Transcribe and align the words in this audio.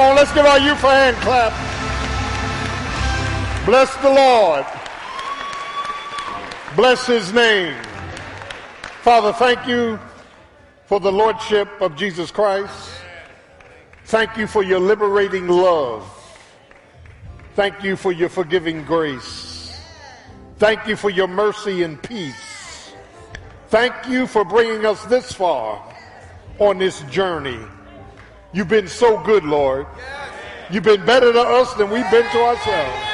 On, 0.00 0.16
let's 0.16 0.32
give 0.32 0.46
our 0.46 0.58
youth 0.58 0.82
a 0.82 0.90
hand 0.90 1.16
clap. 1.18 1.52
Bless 3.66 3.94
the 3.96 4.08
Lord. 4.08 4.64
Bless 6.74 7.06
his 7.06 7.34
name. 7.34 7.76
Father, 9.02 9.34
thank 9.34 9.68
you 9.68 9.98
for 10.86 11.00
the 11.00 11.12
Lordship 11.12 11.68
of 11.82 11.96
Jesus 11.96 12.30
Christ. 12.30 12.90
Thank 14.06 14.38
you 14.38 14.46
for 14.46 14.62
your 14.62 14.80
liberating 14.80 15.48
love. 15.48 16.10
Thank 17.54 17.84
you 17.84 17.94
for 17.94 18.10
your 18.10 18.30
forgiving 18.30 18.84
grace. 18.84 19.78
Thank 20.56 20.86
you 20.86 20.96
for 20.96 21.10
your 21.10 21.28
mercy 21.28 21.82
and 21.82 22.02
peace. 22.02 22.92
Thank 23.68 23.92
you 24.08 24.26
for 24.26 24.46
bringing 24.46 24.86
us 24.86 25.04
this 25.04 25.30
far 25.30 25.84
on 26.58 26.78
this 26.78 27.02
journey. 27.02 27.60
You've 28.52 28.68
been 28.68 28.88
so 28.88 29.18
good, 29.22 29.44
Lord. 29.44 29.86
You've 30.70 30.84
been 30.84 31.04
better 31.04 31.32
to 31.32 31.40
us 31.40 31.72
than 31.74 31.90
we've 31.90 32.10
been 32.10 32.28
to 32.30 32.42
ourselves. 32.42 33.06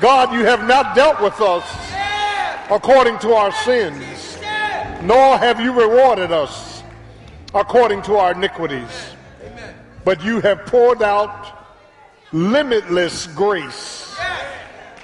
God, 0.00 0.32
you 0.32 0.44
have 0.44 0.66
not 0.66 0.94
dealt 0.94 1.20
with 1.20 1.40
us 1.40 1.64
according 2.70 3.18
to 3.20 3.32
our 3.32 3.52
sins, 3.52 4.38
nor 5.02 5.38
have 5.38 5.60
you 5.60 5.72
rewarded 5.72 6.32
us 6.32 6.82
according 7.54 8.02
to 8.02 8.16
our 8.16 8.32
iniquities. 8.32 9.14
But 10.04 10.22
you 10.22 10.40
have 10.40 10.66
poured 10.66 11.02
out 11.02 11.66
limitless 12.32 13.26
grace. 13.28 14.16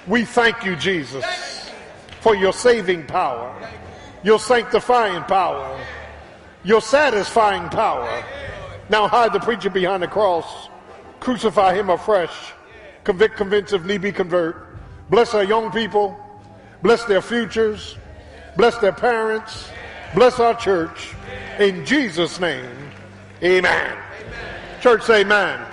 We 0.06 0.24
thank 0.24 0.64
you, 0.64 0.76
Jesus, 0.76 1.70
for 2.20 2.34
your 2.36 2.52
saving 2.52 3.06
power, 3.06 3.54
your 4.22 4.38
sanctifying 4.38 5.22
power, 5.24 5.80
your 6.64 6.80
satisfying 6.80 7.68
power. 7.70 8.24
Now 8.88 9.08
hide 9.08 9.32
the 9.32 9.40
preacher 9.40 9.70
behind 9.70 10.02
the 10.02 10.08
cross, 10.08 10.68
crucify 11.20 11.74
him 11.74 11.90
afresh, 11.90 12.52
convict, 13.04 13.36
convince, 13.36 13.72
if 13.72 13.84
need 13.84 14.02
be, 14.02 14.12
convert. 14.12 14.66
Bless 15.08 15.34
our 15.34 15.44
young 15.44 15.70
people, 15.70 16.16
bless 16.82 17.04
their 17.04 17.22
futures, 17.22 17.96
bless 18.56 18.76
their 18.78 18.92
parents, 18.92 19.68
bless 20.14 20.40
our 20.40 20.54
church. 20.54 21.14
In 21.58 21.84
Jesus' 21.84 22.40
name, 22.40 22.68
amen. 23.42 23.96
Church, 24.80 25.02
say 25.02 25.20
amen. 25.20 25.64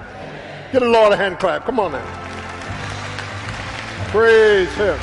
Get 0.72 0.82
the 0.82 0.90
Lord 0.90 1.14
a 1.14 1.18
hand 1.18 1.40
clap. 1.40 1.66
Come 1.66 1.80
on 1.80 1.94
now. 1.94 2.20
Praise 4.10 4.72
him. 4.76 5.00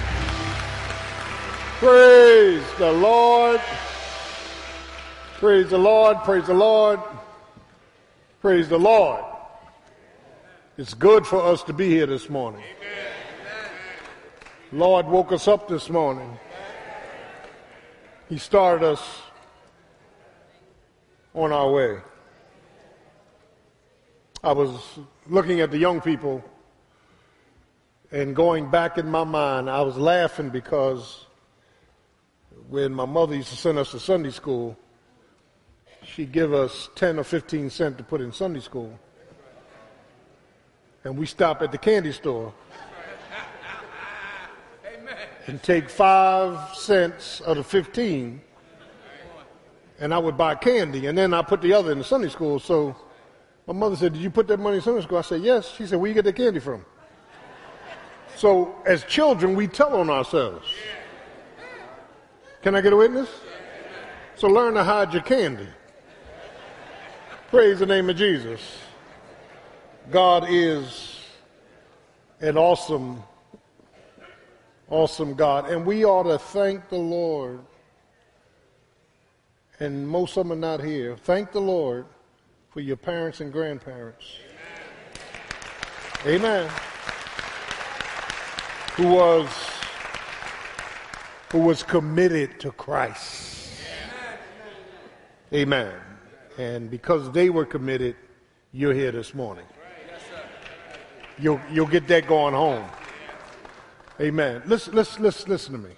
Praise 1.79 2.65
the 2.79 2.93
Lord. 2.93 3.61
Praise 5.39 5.71
the 5.71 5.79
Lord. 5.79 6.19
Praise 6.19 6.47
the 6.47 6.55
Lord. 6.55 7.01
Praise 8.41 8.69
the 8.69 8.79
Lord. 8.79 9.25
It's 10.77 10.93
good 10.93 11.27
for 11.27 11.43
us 11.43 11.63
to 11.65 11.73
be 11.73 11.89
here 11.89 12.05
this 12.05 12.29
morning. 12.29 12.63
Lord 14.73 15.07
woke 15.07 15.33
us 15.33 15.49
up 15.49 15.69
this 15.69 15.89
morning. 15.89 16.39
He 18.29 18.37
started 18.37 18.87
us 18.87 19.23
on 21.35 21.51
our 21.51 21.71
way. 21.71 21.99
I 24.45 24.53
was 24.53 24.71
looking 25.27 25.61
at 25.61 25.71
the 25.71 25.79
young 25.79 26.03
people 26.03 26.45
and 28.13 28.37
going 28.37 28.71
back 28.71 28.99
in 28.99 29.11
my 29.11 29.25
mind, 29.25 29.71
I 29.71 29.81
was 29.81 29.97
laughing 29.97 30.51
because 30.51 31.25
when 32.69 32.93
my 32.93 33.07
mother 33.07 33.35
used 33.35 33.49
to 33.49 33.57
send 33.57 33.79
us 33.79 33.93
to 33.93 33.99
Sunday 33.99 34.31
school, 34.31 34.77
she'd 36.17 36.33
give 36.33 36.55
us 36.55 36.89
10 36.95 37.19
or 37.19 37.25
15 37.25 37.69
cents 37.69 37.99
to 37.99 38.03
put 38.03 38.23
in 38.23 38.33
Sunday 38.33 38.61
school. 38.61 38.99
And 41.05 41.15
we 41.15 41.27
stop 41.27 41.61
at 41.61 41.71
the 41.71 41.79
candy 41.79 42.11
store 42.11 42.55
and 45.47 45.63
take 45.63 45.91
five 45.91 46.75
cents 46.75 47.43
of 47.43 47.59
the 47.59 47.63
15 47.63 48.41
and 49.99 50.15
I 50.15 50.19
would 50.19 50.39
buy 50.39 50.55
candy 50.55 51.07
and 51.07 51.17
then 51.17 51.35
I 51.35 51.43
put 51.43 51.61
the 51.61 51.75
other 51.75 51.93
in 51.93 51.99
the 51.99 52.05
Sunday 52.05 52.31
school. 52.31 52.59
So 52.59 52.97
my 53.67 53.75
mother 53.75 53.95
said, 53.95 54.15
Did 54.15 54.23
you 54.23 54.31
put 54.31 54.47
that 54.49 54.59
money 54.59 54.77
in 54.77 54.83
Sunday 54.83 55.03
school? 55.03 55.19
I 55.19 55.23
said, 55.23 55.43
Yes. 55.43 55.71
She 55.77 55.87
said, 55.87 56.01
Where 56.01 56.09
you 56.09 56.15
get 56.15 56.25
the 56.25 56.33
candy 56.33 56.61
from? 56.61 56.85
So 58.37 58.75
as 58.87 59.05
children, 59.05 59.55
we 59.55 59.67
tell 59.67 59.95
on 59.95 60.09
ourselves. 60.09 60.67
Can 62.63 62.75
I 62.75 62.81
get 62.81 62.95
a 62.95 62.97
witness? 62.97 63.29
So 64.37 64.49
learn 64.49 64.75
to 64.75 64.83
hide 64.85 65.13
your 65.13 65.23
candy. 65.23 65.69
Praise 67.57 67.79
the 67.79 67.87
name 67.87 68.11
of 68.11 68.17
Jesus. 68.17 68.61
God 70.11 70.45
is 70.47 71.21
an 72.43 72.59
awesome, 72.59 73.23
awesome 74.91 75.33
God. 75.33 75.71
And 75.71 75.87
we 75.87 76.05
ought 76.05 76.25
to 76.25 76.39
thank 76.39 76.91
the 76.91 76.99
Lord. 76.99 77.61
And 79.81 80.07
most 80.07 80.37
of 80.37 80.47
them 80.47 80.53
are 80.53 80.61
not 80.61 80.85
here. 80.85 81.17
Thank 81.17 81.53
the 81.53 81.63
Lord 81.63 82.05
for 82.69 82.81
your 82.81 82.99
parents 82.99 83.41
and 83.41 83.51
grandparents. 83.51 84.37
Amen. 86.27 86.41
Amen. 86.43 86.71
Who 88.97 89.09
was 89.15 89.49
who 91.53 91.61
was 91.61 91.83
committed 91.83 92.61
to 92.61 92.71
Christ. 92.73 93.71
Amen. 95.55 95.95
And 96.59 96.91
because 96.91 97.31
they 97.33 97.51
were 97.51 97.67
committed, 97.67 98.17
you're 98.73 98.95
here 98.95 99.13
this 99.13 99.35
morning. 99.35 99.65
You'll, 101.39 101.61
you'll 101.71 101.87
get 101.87 102.09
that 102.09 102.27
going 102.27 102.55
home. 102.55 102.85
Amen. 104.21 104.63
Listen, 104.65 104.95
listen, 104.95 105.23
listen, 105.23 105.51
listen 105.51 105.73
to 105.73 105.79
me. 105.79 105.95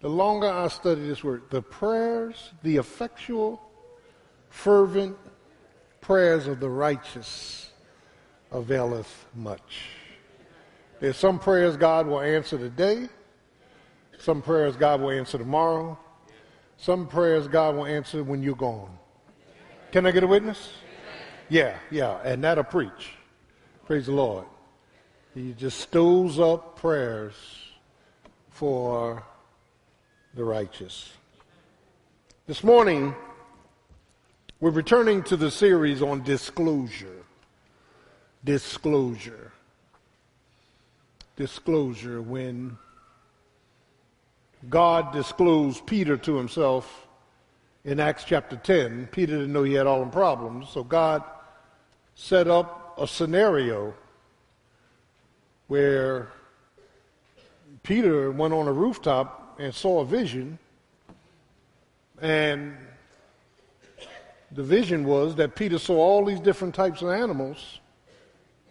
The 0.00 0.08
longer 0.10 0.48
I 0.48 0.68
study 0.68 1.06
this 1.06 1.24
word, 1.24 1.44
the 1.48 1.62
prayers, 1.62 2.50
the 2.62 2.76
effectual, 2.76 3.62
fervent 4.50 5.16
prayers 6.02 6.46
of 6.46 6.60
the 6.60 6.68
righteous 6.68 7.70
availeth 8.52 9.26
much. 9.34 9.88
There's 11.00 11.16
some 11.16 11.38
prayers 11.38 11.78
God 11.78 12.06
will 12.06 12.20
answer 12.20 12.58
today, 12.58 13.08
some 14.18 14.42
prayers 14.42 14.76
God 14.76 15.00
will 15.00 15.10
answer 15.10 15.38
tomorrow, 15.38 15.98
some 16.76 17.06
prayers 17.06 17.48
God 17.48 17.76
will 17.76 17.86
answer 17.86 18.22
when 18.22 18.42
you're 18.42 18.54
gone. 18.54 18.98
Can 19.94 20.06
I 20.06 20.10
get 20.10 20.24
a 20.24 20.26
witness? 20.26 20.72
Yeah, 21.48 21.78
yeah, 21.88 22.18
and 22.24 22.42
that'll 22.42 22.64
preach. 22.64 23.12
Praise 23.86 24.06
the 24.06 24.12
Lord. 24.12 24.44
He 25.36 25.52
just 25.52 25.78
stows 25.78 26.40
up 26.40 26.80
prayers 26.80 27.32
for 28.50 29.22
the 30.34 30.42
righteous. 30.42 31.12
This 32.48 32.64
morning, 32.64 33.14
we're 34.58 34.70
returning 34.70 35.22
to 35.22 35.36
the 35.36 35.48
series 35.48 36.02
on 36.02 36.24
disclosure. 36.24 37.22
Disclosure. 38.42 39.52
Disclosure. 41.36 42.20
When 42.20 42.78
God 44.68 45.12
disclosed 45.12 45.86
Peter 45.86 46.16
to 46.16 46.34
himself 46.36 47.03
in 47.84 48.00
Acts 48.00 48.24
chapter 48.24 48.56
10, 48.56 49.08
Peter 49.12 49.32
didn't 49.32 49.52
know 49.52 49.62
he 49.62 49.74
had 49.74 49.86
all 49.86 50.04
the 50.04 50.10
problems, 50.10 50.70
so 50.70 50.82
God 50.82 51.22
set 52.14 52.48
up 52.48 52.94
a 52.98 53.06
scenario 53.06 53.92
where 55.66 56.32
Peter 57.82 58.30
went 58.30 58.54
on 58.54 58.66
a 58.66 58.72
rooftop 58.72 59.56
and 59.58 59.74
saw 59.74 60.00
a 60.00 60.04
vision, 60.04 60.58
and 62.22 62.74
the 64.52 64.62
vision 64.62 65.04
was 65.04 65.34
that 65.34 65.54
Peter 65.54 65.78
saw 65.78 65.96
all 65.96 66.24
these 66.24 66.40
different 66.40 66.74
types 66.74 67.02
of 67.02 67.10
animals, 67.10 67.80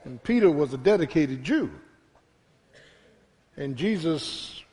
and 0.06 0.22
Peter 0.24 0.50
was 0.50 0.74
a 0.74 0.78
dedicated 0.78 1.44
Jew. 1.44 1.70
And 3.58 3.76
Jesus 3.76 4.64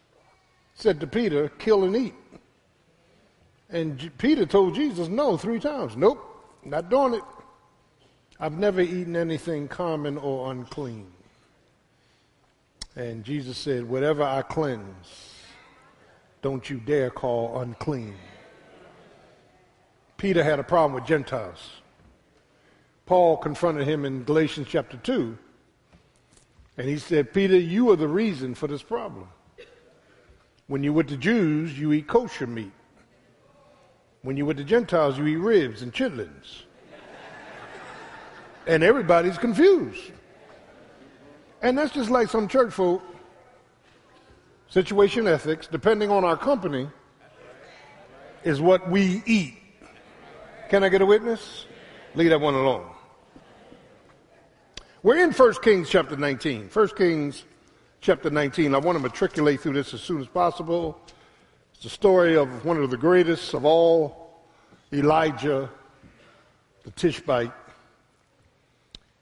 said 0.74 1.00
to 1.00 1.06
Peter, 1.06 1.50
Kill 1.58 1.84
and 1.84 1.94
eat. 1.94 2.14
And 3.70 4.10
Peter 4.18 4.46
told 4.46 4.74
Jesus, 4.74 5.08
No, 5.08 5.36
three 5.36 5.60
times. 5.60 5.96
Nope, 5.96 6.20
not 6.64 6.90
doing 6.90 7.14
it. 7.14 7.22
I've 8.38 8.58
never 8.58 8.80
eaten 8.80 9.16
anything 9.16 9.68
common 9.68 10.18
or 10.18 10.50
unclean. 10.50 11.06
And 12.96 13.24
Jesus 13.24 13.56
said, 13.58 13.88
Whatever 13.88 14.24
I 14.24 14.42
cleanse, 14.42 15.34
don't 16.42 16.68
you 16.68 16.78
dare 16.78 17.10
call 17.10 17.60
unclean. 17.60 18.16
Peter 20.16 20.42
had 20.42 20.58
a 20.58 20.64
problem 20.64 20.94
with 20.94 21.06
Gentiles. 21.06 21.70
Paul 23.06 23.36
confronted 23.36 23.86
him 23.86 24.04
in 24.04 24.24
Galatians 24.24 24.68
chapter 24.70 24.96
2, 24.96 25.36
and 26.76 26.88
he 26.88 26.98
said, 26.98 27.32
Peter, 27.32 27.58
you 27.58 27.90
are 27.90 27.96
the 27.96 28.06
reason 28.08 28.54
for 28.54 28.66
this 28.66 28.82
problem. 28.82 29.28
When 30.66 30.84
you're 30.84 30.92
with 30.92 31.08
the 31.08 31.16
Jews, 31.16 31.76
you 31.78 31.92
eat 31.92 32.06
kosher 32.06 32.46
meat. 32.46 32.72
When 34.22 34.36
you're 34.36 34.46
with 34.46 34.58
the 34.58 34.64
Gentiles, 34.64 35.16
you 35.16 35.26
eat 35.26 35.36
ribs 35.36 35.82
and 35.82 35.92
chitlins. 35.92 36.62
And 38.66 38.82
everybody's 38.82 39.38
confused. 39.38 40.12
And 41.62 41.76
that's 41.76 41.92
just 41.92 42.10
like 42.10 42.28
some 42.28 42.46
church 42.46 42.72
folk, 42.72 43.02
situation 44.68 45.26
ethics, 45.26 45.66
depending 45.66 46.10
on 46.10 46.24
our 46.24 46.36
company, 46.36 46.88
is 48.44 48.60
what 48.60 48.90
we 48.90 49.22
eat. 49.26 49.54
Can 50.68 50.84
I 50.84 50.88
get 50.88 51.02
a 51.02 51.06
witness? 51.06 51.66
Leave 52.14 52.30
that 52.30 52.40
one 52.40 52.54
alone. 52.54 52.86
We're 55.02 55.24
in 55.24 55.32
1 55.32 55.54
Kings 55.62 55.88
chapter 55.88 56.16
19. 56.16 56.68
1 56.72 56.88
Kings 56.88 57.44
chapter 58.00 58.28
19. 58.28 58.74
I 58.74 58.78
want 58.78 58.96
to 58.96 59.02
matriculate 59.02 59.60
through 59.60 59.72
this 59.72 59.94
as 59.94 60.02
soon 60.02 60.20
as 60.20 60.28
possible. 60.28 61.00
It's 61.80 61.86
the 61.86 61.94
story 61.94 62.36
of 62.36 62.66
one 62.66 62.76
of 62.76 62.90
the 62.90 62.98
greatest 62.98 63.54
of 63.54 63.64
all, 63.64 64.34
Elijah, 64.92 65.70
the 66.84 66.90
Tishbite. 66.90 67.54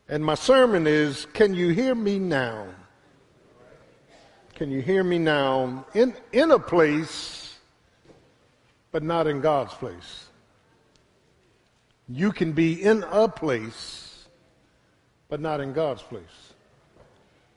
And 0.09 0.25
my 0.25 0.35
sermon 0.35 0.85
is 0.89 1.25
Can 1.27 1.55
you 1.55 1.69
hear 1.69 1.95
me 1.95 2.19
now? 2.19 2.67
Can 4.57 4.73
you 4.73 4.83
hear 4.83 5.05
me 5.05 5.19
now? 5.19 5.87
In, 5.95 6.17
in 6.33 6.51
a 6.51 6.59
place, 6.59 7.55
but 8.91 9.05
not 9.05 9.29
in 9.29 9.41
God's 9.41 9.75
place. 9.75 10.27
You 12.09 12.33
can 12.33 12.51
be 12.51 12.83
in 12.83 13.05
a 13.05 13.29
place, 13.29 14.27
but 15.29 15.39
not 15.39 15.61
in 15.61 15.73
God's 15.73 16.03
place. 16.03 16.25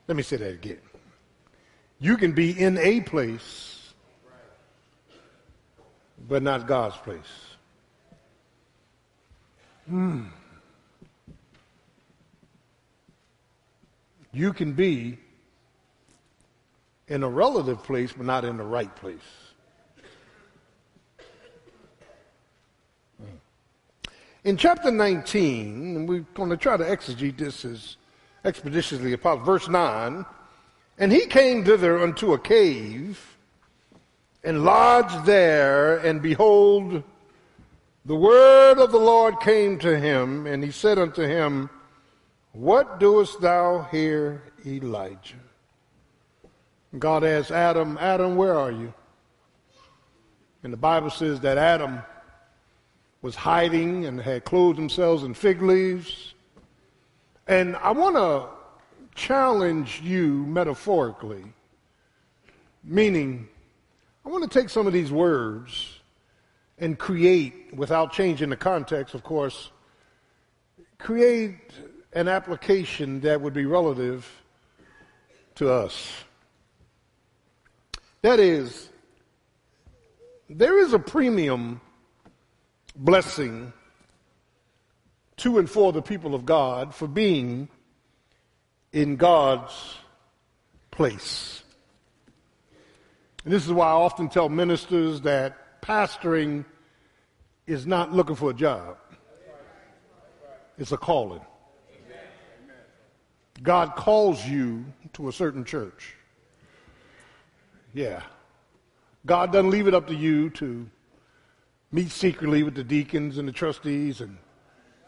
Let 0.07 0.15
me 0.15 0.21
say 0.21 0.37
that 0.37 0.53
again. 0.53 0.77
You 1.97 2.17
can 2.17 2.33
be 2.33 2.51
in 2.51 2.77
a 2.77 3.01
place, 3.01 3.80
but 6.27 6.43
not 6.43 6.67
God's 6.67 6.97
place. 6.97 7.21
Hmm. 9.87 10.23
You 14.31 14.53
can 14.53 14.73
be 14.73 15.17
in 17.07 17.23
a 17.23 17.29
relative 17.29 17.83
place, 17.83 18.13
but 18.13 18.25
not 18.25 18.45
in 18.45 18.57
the 18.57 18.63
right 18.63 18.95
place. 18.95 19.19
In 24.43 24.57
chapter 24.57 24.89
19, 24.89 25.95
and 25.97 26.09
we're 26.09 26.25
going 26.33 26.49
to 26.49 26.57
try 26.57 26.75
to 26.75 26.83
exegete 26.83 27.37
this 27.37 27.63
as 27.63 27.97
expeditiously 28.43 29.13
as 29.13 29.19
possible, 29.19 29.45
verse 29.45 29.67
9, 29.67 30.25
and 30.97 31.11
he 31.11 31.27
came 31.27 31.63
thither 31.63 31.99
unto 31.99 32.33
a 32.33 32.39
cave 32.39 33.30
and 34.43 34.63
lodged 34.63 35.25
there, 35.25 35.97
and 35.97 36.21
behold, 36.21 37.03
the 38.05 38.15
word 38.15 38.79
of 38.79 38.91
the 38.91 38.99
Lord 38.99 39.39
came 39.39 39.77
to 39.79 39.99
him, 39.99 40.47
and 40.47 40.63
he 40.63 40.71
said 40.71 40.97
unto 40.97 41.21
him, 41.21 41.69
What 42.53 42.99
doest 42.99 43.39
thou 43.41 43.87
here, 43.91 44.43
Elijah? 44.65 45.35
God 46.97 47.23
asked 47.23 47.51
Adam, 47.51 47.97
Adam, 48.01 48.35
where 48.35 48.57
are 48.57 48.71
you? 48.71 48.93
And 50.63 50.73
the 50.73 50.77
Bible 50.77 51.09
says 51.09 51.39
that 51.41 51.57
Adam 51.57 52.01
was 53.21 53.35
hiding 53.35 54.05
and 54.05 54.19
had 54.19 54.43
clothed 54.43 54.77
themselves 54.77 55.23
in 55.23 55.33
fig 55.33 55.61
leaves. 55.61 56.33
And 57.47 57.75
I 57.77 57.91
want 57.91 58.15
to 58.15 58.47
challenge 59.15 60.01
you 60.03 60.45
metaphorically, 60.47 61.43
meaning 62.83 63.47
I 64.25 64.29
want 64.29 64.49
to 64.49 64.59
take 64.59 64.69
some 64.69 64.87
of 64.87 64.93
these 64.93 65.11
words 65.11 65.99
and 66.77 66.97
create, 66.97 67.73
without 67.73 68.11
changing 68.11 68.49
the 68.49 68.55
context, 68.55 69.13
of 69.15 69.23
course, 69.23 69.71
create 70.97 71.57
an 72.13 72.27
application 72.27 73.21
that 73.21 73.41
would 73.41 73.53
be 73.53 73.65
relative 73.65 74.29
to 75.55 75.71
us. 75.71 76.11
That 78.21 78.39
is, 78.39 78.89
there 80.49 80.79
is 80.79 80.93
a 80.93 80.99
premium 80.99 81.81
blessing 82.95 83.73
to 85.37 85.57
and 85.57 85.69
for 85.69 85.91
the 85.91 86.01
people 86.01 86.35
of 86.35 86.45
God 86.45 86.93
for 86.93 87.07
being 87.07 87.69
in 88.91 89.15
God's 89.15 89.95
place. 90.91 91.60
And 93.43 93.53
this 93.53 93.65
is 93.65 93.71
why 93.71 93.87
I 93.87 93.93
often 93.93 94.29
tell 94.29 94.49
ministers 94.49 95.21
that 95.21 95.81
pastoring 95.81 96.65
is 97.65 97.87
not 97.87 98.13
looking 98.13 98.35
for 98.35 98.51
a 98.51 98.53
job, 98.53 98.97
it's 100.77 100.91
a 100.91 100.97
calling. 100.97 101.41
God 103.63 103.95
calls 103.95 104.43
you 104.45 104.85
to 105.13 105.29
a 105.29 105.31
certain 105.31 105.63
church. 105.63 106.15
Yeah. 107.93 108.23
God 109.25 109.51
doesn't 109.51 109.69
leave 109.69 109.87
it 109.87 109.93
up 109.93 110.07
to 110.07 110.15
you 110.15 110.49
to 110.51 110.89
meet 111.91 112.09
secretly 112.09 112.63
with 112.63 112.73
the 112.73 112.83
deacons 112.83 113.37
and 113.37 113.47
the 113.47 113.51
trustees 113.51 114.21
and 114.21 114.37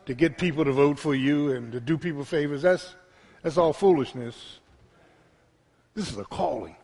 to 0.06 0.14
get 0.14 0.38
people 0.38 0.64
to 0.66 0.72
vote 0.72 1.00
for 1.00 1.16
you 1.16 1.54
and 1.54 1.72
to 1.72 1.80
do 1.80 1.98
people 1.98 2.24
favors. 2.24 2.62
That's, 2.62 2.96
that's 3.42 3.58
all 3.58 3.74
foolishness. 3.74 4.60
This 5.96 6.12
is 6.12 6.18
a 6.18 6.26
calling. 6.26 6.76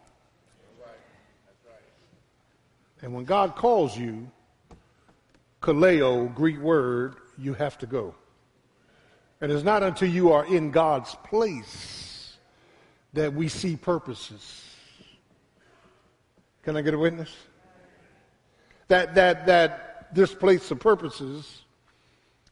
And 3.02 3.14
when 3.14 3.26
God 3.26 3.56
calls 3.56 3.98
you, 3.98 4.30
kaleo, 5.62 6.34
Greek 6.34 6.60
word, 6.60 7.16
you 7.38 7.54
have 7.54 7.78
to 7.80 7.86
go. 7.86 8.16
And 9.42 9.52
it's 9.52 9.64
not 9.64 9.84
until 9.84 10.10
you 10.10 10.34
are 10.34 10.46
in 10.46 10.72
God's 10.72 11.16
place 11.24 12.38
that 13.14 13.34
we 13.34 13.48
see 13.48 13.76
purposes. 13.76 14.66
Can 16.64 16.76
I 16.76 16.82
get 16.82 16.94
a 16.94 17.00
witness? 17.00 17.34
That, 18.90 19.16
that, 19.16 19.46
that 19.46 20.14
this 20.14 20.34
place 20.34 20.70
of 20.72 20.80
purposes 20.80 21.64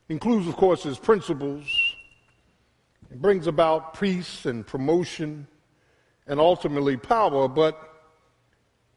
includes, 0.08 0.48
of 0.48 0.56
course, 0.56 0.84
his 0.84 0.98
principles. 0.98 1.66
It 3.12 3.22
brings 3.22 3.48
about 3.48 4.00
peace 4.00 4.46
and 4.46 4.66
promotion 4.66 5.48
and 6.26 6.40
ultimately 6.40 6.96
power, 6.96 7.48
but 7.48 7.87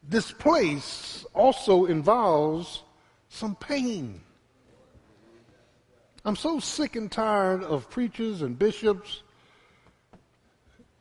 this 0.03 0.33
place 0.33 1.25
also 1.35 1.87
involves 1.87 2.83
some 3.29 3.55
pain. 3.55 4.21
I'm 6.25 6.37
so 6.37 6.61
sick 6.61 6.97
and 6.97 7.11
tired 7.11 7.63
of 7.63 7.89
preachers 7.91 8.43
and 8.43 8.59
bishops 8.59 9.23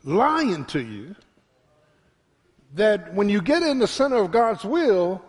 lying 0.03 0.65
to 0.65 0.81
you 0.81 1.15
that 2.75 3.13
when 3.13 3.29
you 3.29 3.41
get 3.41 3.63
in 3.63 3.79
the 3.79 3.87
center 3.87 4.17
of 4.17 4.31
God's 4.31 4.63
will, 4.63 5.21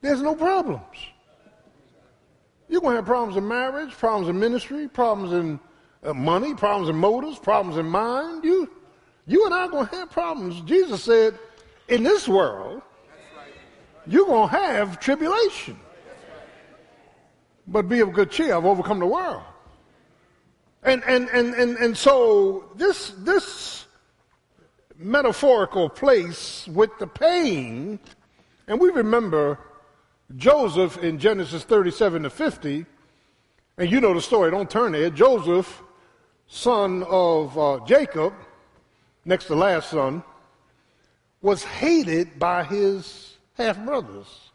there's 0.00 0.20
no 0.20 0.34
problems. 0.34 0.82
You're 2.68 2.80
going 2.80 2.92
to 2.92 2.96
have 2.96 3.06
problems 3.06 3.36
in 3.36 3.48
marriage, 3.48 3.92
problems 3.92 4.28
in 4.28 4.38
ministry, 4.38 4.88
problems 4.88 5.32
in 5.32 5.58
uh, 6.02 6.12
money, 6.12 6.54
problems 6.54 6.90
in 6.90 6.96
motives, 6.96 7.38
problems 7.38 7.78
in 7.78 7.86
mind. 7.86 8.44
You, 8.44 8.70
you 9.26 9.46
and 9.46 9.54
I 9.54 9.64
are 9.64 9.68
going 9.68 9.86
to 9.86 9.96
have 9.96 10.10
problems. 10.10 10.60
Jesus 10.62 11.02
said, 11.02 11.38
in 11.88 12.02
this 12.02 12.28
world, 12.28 12.82
you're 14.06 14.26
going 14.26 14.48
to 14.48 14.56
have 14.56 15.00
tribulation. 15.00 15.78
But 17.66 17.88
be 17.88 18.00
of 18.00 18.12
good 18.12 18.30
cheer. 18.30 18.54
I've 18.54 18.64
overcome 18.64 18.98
the 18.98 19.06
world. 19.06 19.42
And, 20.82 21.02
and, 21.04 21.28
and, 21.30 21.54
and, 21.54 21.76
and 21.76 21.96
so 21.96 22.70
this, 22.76 23.10
this 23.18 23.86
metaphorical 24.96 25.88
place 25.88 26.66
with 26.68 26.90
the 26.98 27.06
pain, 27.06 27.98
and 28.66 28.80
we 28.80 28.90
remember 28.90 29.58
Joseph 30.36 30.98
in 30.98 31.18
Genesis 31.18 31.64
37 31.64 32.22
to 32.22 32.30
50, 32.30 32.86
and 33.76 33.90
you 33.90 34.00
know 34.00 34.14
the 34.14 34.20
story, 34.20 34.50
don't 34.50 34.70
turn 34.70 34.92
there. 34.92 35.10
Joseph, 35.10 35.82
son 36.46 37.02
of 37.04 37.58
uh, 37.58 37.80
Jacob, 37.86 38.32
next 39.24 39.46
to 39.46 39.54
last 39.54 39.90
son, 39.90 40.22
was 41.40 41.62
hated 41.62 42.38
by 42.38 42.64
his 42.64 43.36
half 43.54 43.78
brothers. 43.84 44.50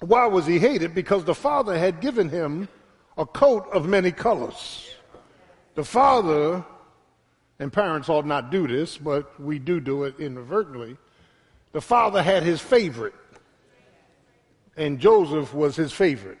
Why 0.00 0.26
was 0.26 0.46
he 0.46 0.58
hated? 0.58 0.94
Because 0.94 1.24
the 1.24 1.34
father 1.34 1.78
had 1.78 2.00
given 2.00 2.28
him 2.28 2.68
a 3.16 3.24
coat 3.24 3.66
of 3.72 3.88
many 3.88 4.12
colors. 4.12 4.90
The 5.74 5.84
father, 5.84 6.64
and 7.58 7.72
parents 7.72 8.08
ought 8.08 8.26
not 8.26 8.50
do 8.50 8.66
this, 8.66 8.98
but 8.98 9.40
we 9.40 9.58
do 9.58 9.80
do 9.80 10.04
it 10.04 10.18
inadvertently. 10.18 10.96
The 11.72 11.80
father 11.80 12.22
had 12.22 12.42
his 12.42 12.60
favorite 12.60 13.14
and 14.76 14.98
Joseph 14.98 15.54
was 15.54 15.76
his 15.76 15.92
favorite. 15.92 16.38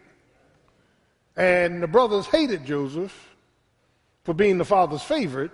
And 1.36 1.82
the 1.82 1.88
brothers 1.88 2.26
hated 2.26 2.64
Joseph 2.64 3.36
for 4.24 4.34
being 4.34 4.58
the 4.58 4.64
father's 4.64 5.02
favorite. 5.02 5.50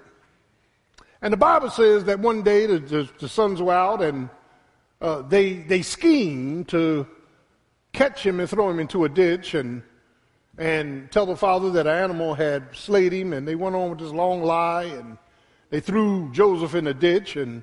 And 1.22 1.32
the 1.32 1.36
Bible 1.38 1.70
says 1.70 2.04
that 2.04 2.20
one 2.20 2.42
day 2.42 2.66
the, 2.66 2.78
the, 2.78 3.08
the 3.18 3.28
sons 3.28 3.60
were 3.60 3.72
out 3.72 4.02
and 4.02 4.28
uh, 5.00 5.22
they, 5.22 5.54
they 5.54 5.82
schemed 5.82 6.68
to 6.68 7.06
catch 7.92 8.24
him 8.24 8.40
and 8.40 8.48
throw 8.48 8.70
him 8.70 8.80
into 8.80 9.04
a 9.04 9.08
ditch. 9.08 9.54
And, 9.54 9.82
and 10.60 11.10
tell 11.10 11.24
the 11.24 11.36
father 11.36 11.70
that 11.70 11.86
an 11.86 11.94
animal 11.94 12.34
had 12.34 12.64
slayed 12.74 13.12
him, 13.12 13.32
and 13.32 13.48
they 13.48 13.54
went 13.54 13.74
on 13.74 13.88
with 13.90 13.98
this 13.98 14.12
long 14.12 14.42
lie, 14.42 14.84
and 14.84 15.16
they 15.70 15.80
threw 15.80 16.30
Joseph 16.32 16.74
in 16.74 16.86
a 16.86 16.92
ditch, 16.92 17.36
and 17.36 17.62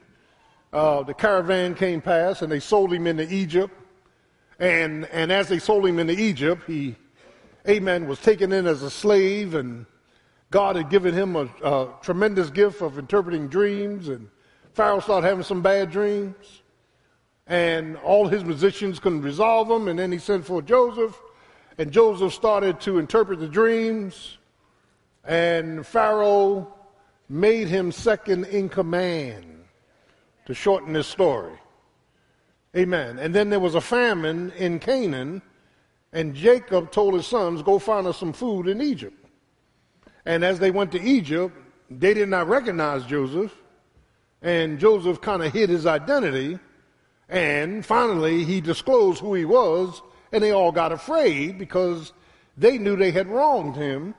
uh, 0.73 1.03
the 1.03 1.13
caravan 1.13 1.75
came 1.75 2.01
past, 2.01 2.41
and 2.41 2.51
they 2.51 2.59
sold 2.59 2.91
him 2.91 3.05
into 3.05 3.31
Egypt. 3.31 3.71
And, 4.57 5.05
and 5.11 5.31
as 5.31 5.47
they 5.47 5.59
sold 5.59 5.85
him 5.85 5.99
into 5.99 6.19
Egypt, 6.19 6.63
he, 6.65 6.95
amen, 7.67 8.07
was 8.07 8.19
taken 8.19 8.51
in 8.51 8.65
as 8.65 8.81
a 8.81 8.89
slave, 8.89 9.53
and 9.53 9.85
God 10.49 10.75
had 10.77 10.89
given 10.89 11.13
him 11.13 11.35
a, 11.35 11.49
a 11.63 11.89
tremendous 12.01 12.49
gift 12.49 12.81
of 12.81 12.97
interpreting 12.97 13.47
dreams, 13.47 14.07
and 14.07 14.29
Pharaoh 14.73 14.99
started 14.99 15.27
having 15.27 15.43
some 15.43 15.61
bad 15.61 15.91
dreams, 15.91 16.61
and 17.47 17.97
all 17.97 18.27
his 18.27 18.43
musicians 18.43 18.99
couldn't 18.99 19.21
resolve 19.21 19.67
them, 19.67 19.87
and 19.87 19.99
then 19.99 20.11
he 20.11 20.17
sent 20.17 20.45
for 20.45 20.61
Joseph, 20.61 21.19
and 21.77 21.91
Joseph 21.91 22.33
started 22.33 22.79
to 22.81 22.97
interpret 22.97 23.39
the 23.39 23.47
dreams, 23.47 24.37
and 25.25 25.85
Pharaoh 25.85 26.73
made 27.27 27.67
him 27.67 27.91
second 27.91 28.45
in 28.45 28.69
command 28.69 29.65
to 30.45 30.53
shorten 30.53 30.93
this 30.93 31.07
story. 31.07 31.53
Amen. 32.75 33.19
And 33.19 33.35
then 33.35 33.49
there 33.49 33.59
was 33.59 33.75
a 33.75 33.81
famine 33.81 34.51
in 34.51 34.79
Canaan, 34.79 35.41
and 36.13 36.33
Jacob 36.33 36.91
told 36.91 37.15
his 37.15 37.27
sons, 37.27 37.61
Go 37.61 37.79
find 37.79 38.07
us 38.07 38.17
some 38.17 38.31
food 38.31 38.67
in 38.67 38.81
Egypt. 38.81 39.26
And 40.27 40.43
as 40.43 40.59
they 40.59 40.71
went 40.71 40.91
to 40.91 41.01
Egypt, 41.01 41.55
they 41.89 42.13
did 42.13 42.27
not 42.27 42.49
recognize 42.49 43.05
Joseph, 43.05 43.55
and 44.41 44.77
Joseph 44.77 45.21
kind 45.21 45.41
of 45.41 45.53
hid 45.53 45.69
his 45.69 45.85
identity. 45.85 46.59
And 47.29 47.85
finally, 47.85 48.43
he 48.43 48.59
disclosed 48.59 49.21
who 49.21 49.33
he 49.35 49.45
was, 49.45 50.01
and 50.33 50.43
they 50.43 50.51
all 50.51 50.73
got 50.73 50.91
afraid 50.91 51.57
because 51.57 52.11
they 52.57 52.77
knew 52.77 52.97
they 52.97 53.11
had 53.11 53.29
wronged 53.29 53.77
him. 53.77 54.15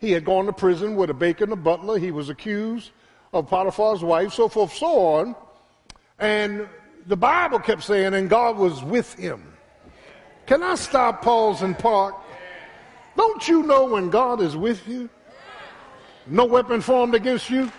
He 0.00 0.10
had 0.10 0.24
gone 0.24 0.46
to 0.46 0.52
prison 0.52 0.96
with 0.96 1.08
a 1.08 1.14
baker 1.14 1.44
and 1.44 1.52
a 1.52 1.56
butler. 1.56 2.00
He 2.00 2.10
was 2.10 2.30
accused 2.30 2.90
of 3.32 3.48
Potiphar's 3.48 4.02
wife, 4.02 4.32
so 4.32 4.48
forth, 4.48 4.72
so 4.72 4.88
on. 4.88 5.36
And 6.18 6.68
the 7.06 7.16
Bible 7.16 7.60
kept 7.60 7.84
saying, 7.84 8.12
and 8.12 8.28
God 8.28 8.56
was 8.56 8.82
with 8.82 9.14
him. 9.14 9.52
Can 10.46 10.64
I 10.64 10.74
stop, 10.74 11.22
pause, 11.22 11.62
and 11.62 11.78
park? 11.78 12.16
Don't 13.16 13.46
you 13.46 13.62
know 13.62 13.84
when 13.84 14.10
God 14.10 14.40
is 14.42 14.56
with 14.56 14.88
you? 14.88 15.08
No 16.28 16.44
weapon 16.44 16.80
formed 16.80 17.14
against 17.14 17.48
you 17.50 17.70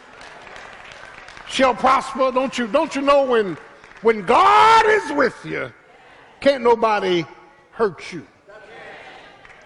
shall 1.47 1.75
prosper. 1.75 2.31
Don't 2.31 2.57
you, 2.57 2.67
don't 2.67 2.95
you 2.95 3.01
know 3.01 3.25
when, 3.25 3.57
when 4.01 4.25
God 4.25 4.85
is 4.87 5.11
with 5.11 5.45
you, 5.45 5.71
can't 6.39 6.63
nobody 6.63 7.25
hurt 7.71 8.11
you. 8.11 8.25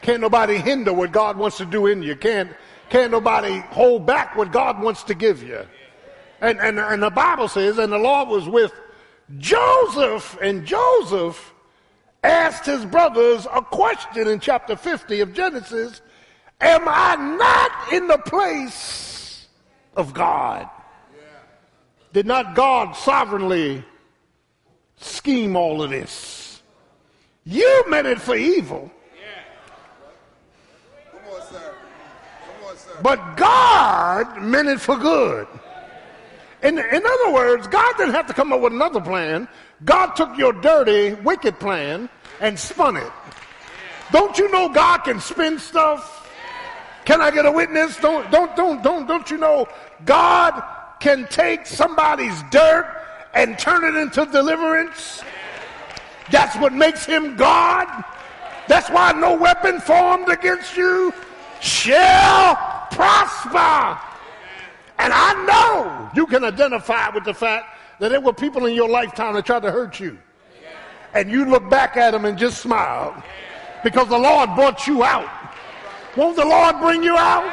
Can't 0.01 0.19
nobody 0.19 0.57
hinder 0.57 0.91
what 0.91 1.13
God 1.13 1.37
wants 1.37 1.57
to 1.57 1.65
do 1.65 1.87
in 1.87 2.03
you. 2.03 2.15
Can't, 2.15 2.51
can't 2.89 3.11
nobody 3.11 3.59
hold 3.69 4.05
back 4.05 4.35
what 4.35 4.51
God 4.51 4.81
wants 4.81 5.03
to 5.03 5.13
give 5.13 5.41
you. 5.41 5.65
And, 6.41 6.59
and, 6.59 6.77
and 6.77 7.01
the 7.01 7.09
Bible 7.09 7.47
says, 7.47 7.77
and 7.77 7.91
the 7.91 7.97
Lord 7.97 8.27
was 8.27 8.49
with 8.49 8.73
Joseph, 9.37 10.37
and 10.41 10.65
Joseph 10.65 11.53
asked 12.21 12.65
his 12.65 12.85
brothers 12.85 13.47
a 13.53 13.61
question 13.61 14.27
in 14.27 14.41
chapter 14.41 14.75
50 14.75 15.21
of 15.21 15.33
Genesis 15.33 16.01
Am 16.63 16.87
I 16.87 17.15
not 17.15 17.93
in 17.93 18.07
the 18.07 18.17
place 18.17 19.47
of 19.97 20.13
God? 20.13 20.69
Did 22.13 22.25
not 22.25 22.55
God 22.55 22.95
sovereignly 22.95 23.83
scheme 24.95 25.57
all 25.57 25.81
of 25.81 25.89
this? 25.89 26.61
You 27.43 27.83
meant 27.89 28.07
it 28.07 28.21
for 28.21 28.35
evil. 28.35 28.89
But 33.01 33.35
God 33.35 34.41
meant 34.41 34.69
it 34.69 34.79
for 34.79 34.95
good. 34.95 35.47
In, 36.61 36.77
in 36.77 37.01
other 37.05 37.33
words, 37.33 37.67
God 37.67 37.93
didn't 37.97 38.13
have 38.13 38.27
to 38.27 38.33
come 38.33 38.53
up 38.53 38.61
with 38.61 38.71
another 38.71 39.01
plan. 39.01 39.49
God 39.83 40.11
took 40.15 40.37
your 40.37 40.53
dirty, 40.53 41.13
wicked 41.15 41.59
plan 41.59 42.07
and 42.39 42.57
spun 42.57 42.95
it. 42.95 43.11
Don't 44.13 44.37
you 44.37 44.49
know 44.49 44.69
God 44.69 44.99
can 44.99 45.19
spin 45.19 45.59
stuff? 45.59 46.22
Can 47.05 47.21
I 47.21 47.31
get 47.31 47.45
a 47.45 47.51
witness? 47.51 47.97
Don't, 47.97 48.29
don't, 48.31 48.55
don't, 48.55 48.81
don't, 48.81 49.07
don't 49.07 49.29
you 49.29 49.37
know 49.37 49.67
God 50.05 50.63
can 50.99 51.27
take 51.29 51.65
somebody's 51.65 52.41
dirt 52.43 52.87
and 53.33 53.57
turn 53.59 53.83
it 53.83 53.99
into 53.99 54.25
deliverance? 54.25 55.21
That's 56.31 56.55
what 56.57 56.73
makes 56.73 57.05
him 57.05 57.35
God. 57.35 57.87
That's 58.67 58.89
why 58.89 59.11
no 59.11 59.35
weapon 59.35 59.79
formed 59.81 60.29
against 60.29 60.77
you 60.77 61.13
shall 61.59 62.55
prosper. 62.91 63.99
And 64.99 65.11
I 65.13 65.45
know 65.45 66.09
you 66.15 66.25
can 66.25 66.45
identify 66.45 67.09
with 67.09 67.25
the 67.25 67.33
fact 67.33 67.77
that 67.99 68.09
there 68.09 68.21
were 68.21 68.33
people 68.33 68.65
in 68.65 68.73
your 68.73 68.89
lifetime 68.89 69.33
that 69.33 69.45
tried 69.45 69.63
to 69.63 69.71
hurt 69.71 69.99
you. 69.99 70.17
And 71.13 71.29
you 71.29 71.45
look 71.45 71.69
back 71.69 71.97
at 71.97 72.11
them 72.11 72.25
and 72.25 72.37
just 72.37 72.61
smile 72.61 73.21
because 73.83 74.07
the 74.07 74.17
Lord 74.17 74.55
brought 74.55 74.87
you 74.87 75.03
out. 75.03 75.29
Won't 76.15 76.35
the 76.35 76.45
Lord 76.45 76.79
bring 76.79 77.03
you 77.03 77.17
out? 77.17 77.51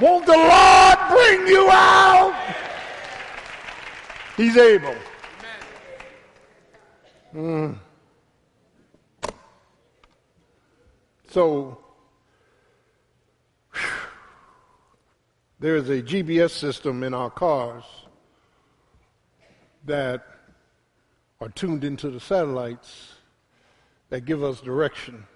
Won't 0.00 0.26
the 0.26 0.32
Lord 0.32 0.98
bring 1.10 1.46
you 1.48 1.68
out? 1.70 2.34
He's 4.36 4.56
able. 4.56 4.94
Mm. 7.34 7.78
So, 11.30 11.78
there 15.58 15.76
is 15.76 15.88
a 15.88 16.00
GPS 16.00 16.50
system 16.50 17.02
in 17.02 17.12
our 17.12 17.30
cars 17.30 17.84
that 19.84 20.24
are 21.40 21.48
tuned 21.48 21.82
into 21.82 22.08
the 22.10 22.20
satellites 22.20 23.14
that 24.10 24.24
give 24.24 24.44
us 24.44 24.60
direction 24.60 25.26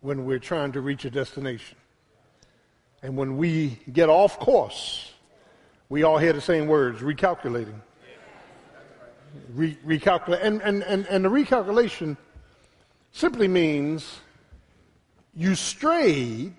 when 0.00 0.24
we're 0.24 0.38
trying 0.38 0.72
to 0.72 0.80
reach 0.80 1.04
a 1.04 1.10
destination. 1.10 1.76
And 3.02 3.16
when 3.16 3.36
we 3.36 3.78
get 3.92 4.08
off 4.08 4.38
course, 4.38 5.12
we 5.88 6.02
all 6.02 6.18
hear 6.18 6.32
the 6.32 6.40
same 6.40 6.66
words 6.66 7.00
recalculating. 7.00 7.80
Re- 9.54 9.78
recalculate. 9.86 10.40
And, 10.42 10.60
and, 10.62 10.82
and, 10.82 11.06
and 11.06 11.24
the 11.24 11.28
recalculation 11.28 12.16
simply 13.12 13.48
means 13.48 14.18
you 15.34 15.54
strayed 15.54 16.54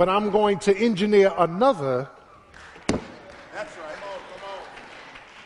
but 0.00 0.08
I'm 0.08 0.30
going 0.30 0.58
to 0.60 0.74
engineer 0.74 1.30
another 1.36 2.08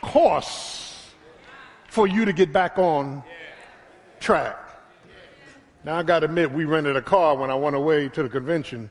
course 0.00 1.10
for 1.88 2.06
you 2.06 2.24
to 2.24 2.32
get 2.32 2.52
back 2.52 2.78
on 2.78 3.24
track. 4.20 4.56
Now, 5.84 5.98
I 5.98 6.02
got 6.02 6.20
to 6.20 6.26
admit, 6.26 6.50
we 6.50 6.64
rented 6.64 6.96
a 6.96 7.02
car 7.02 7.36
when 7.36 7.50
I 7.50 7.54
went 7.54 7.76
away 7.76 8.08
to 8.08 8.22
the 8.22 8.28
convention 8.28 8.90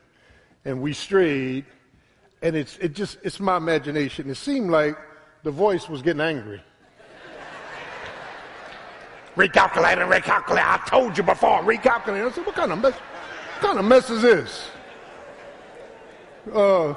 and 0.64 0.80
we 0.80 0.92
strayed, 0.92 1.64
and 2.40 2.54
it's, 2.54 2.78
it 2.78 2.94
just, 2.94 3.18
it's 3.24 3.40
my 3.40 3.56
imagination. 3.56 4.30
It 4.30 4.36
seemed 4.36 4.70
like 4.70 4.96
the 5.42 5.50
voice 5.50 5.88
was 5.88 6.02
getting 6.02 6.20
angry. 6.20 6.62
recalculating, 9.36 10.08
recalculating. 10.08 10.64
I 10.64 10.80
told 10.86 11.18
you 11.18 11.24
before, 11.24 11.62
recalculating. 11.62 12.30
I 12.30 12.30
said, 12.30 12.46
what 12.46 12.54
kind 12.54 12.70
of 12.70 12.80
mess, 12.80 12.94
kind 13.60 13.78
of 13.78 13.84
mess 13.84 14.08
is 14.08 14.22
this? 14.22 14.68
Uh, 16.52 16.94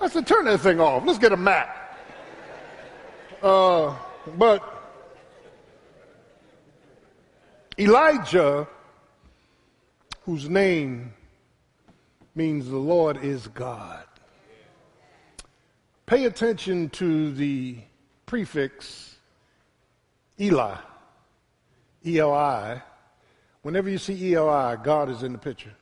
I 0.00 0.08
said, 0.08 0.26
turn 0.26 0.44
that 0.44 0.60
thing 0.60 0.80
off. 0.80 1.04
Let's 1.06 1.18
get 1.18 1.32
a 1.32 1.36
map. 1.36 1.74
Uh, 3.42 3.96
but 4.36 4.62
Elijah, 7.78 8.68
whose 10.28 10.50
name 10.50 11.10
means 12.34 12.68
the 12.68 12.76
Lord 12.76 13.24
is 13.24 13.46
God, 13.48 14.04
pay 16.04 16.26
attention 16.26 16.90
to 16.90 17.32
the 17.32 17.78
prefix 18.26 19.16
Eli, 20.38 20.76
E 22.04 22.18
L 22.18 22.34
I. 22.34 22.82
Whenever 23.62 23.88
you 23.88 23.96
see 23.96 24.22
E 24.22 24.34
L 24.34 24.50
I, 24.50 24.76
God 24.76 25.08
is 25.08 25.22
in 25.22 25.32
the 25.32 25.38
picture. 25.38 25.72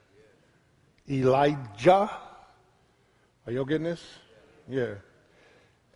Elijah 1.11 2.09
are 3.47 3.53
y'all 3.53 3.65
getting 3.65 3.83
this? 3.83 4.05
Yeah. 4.69 4.95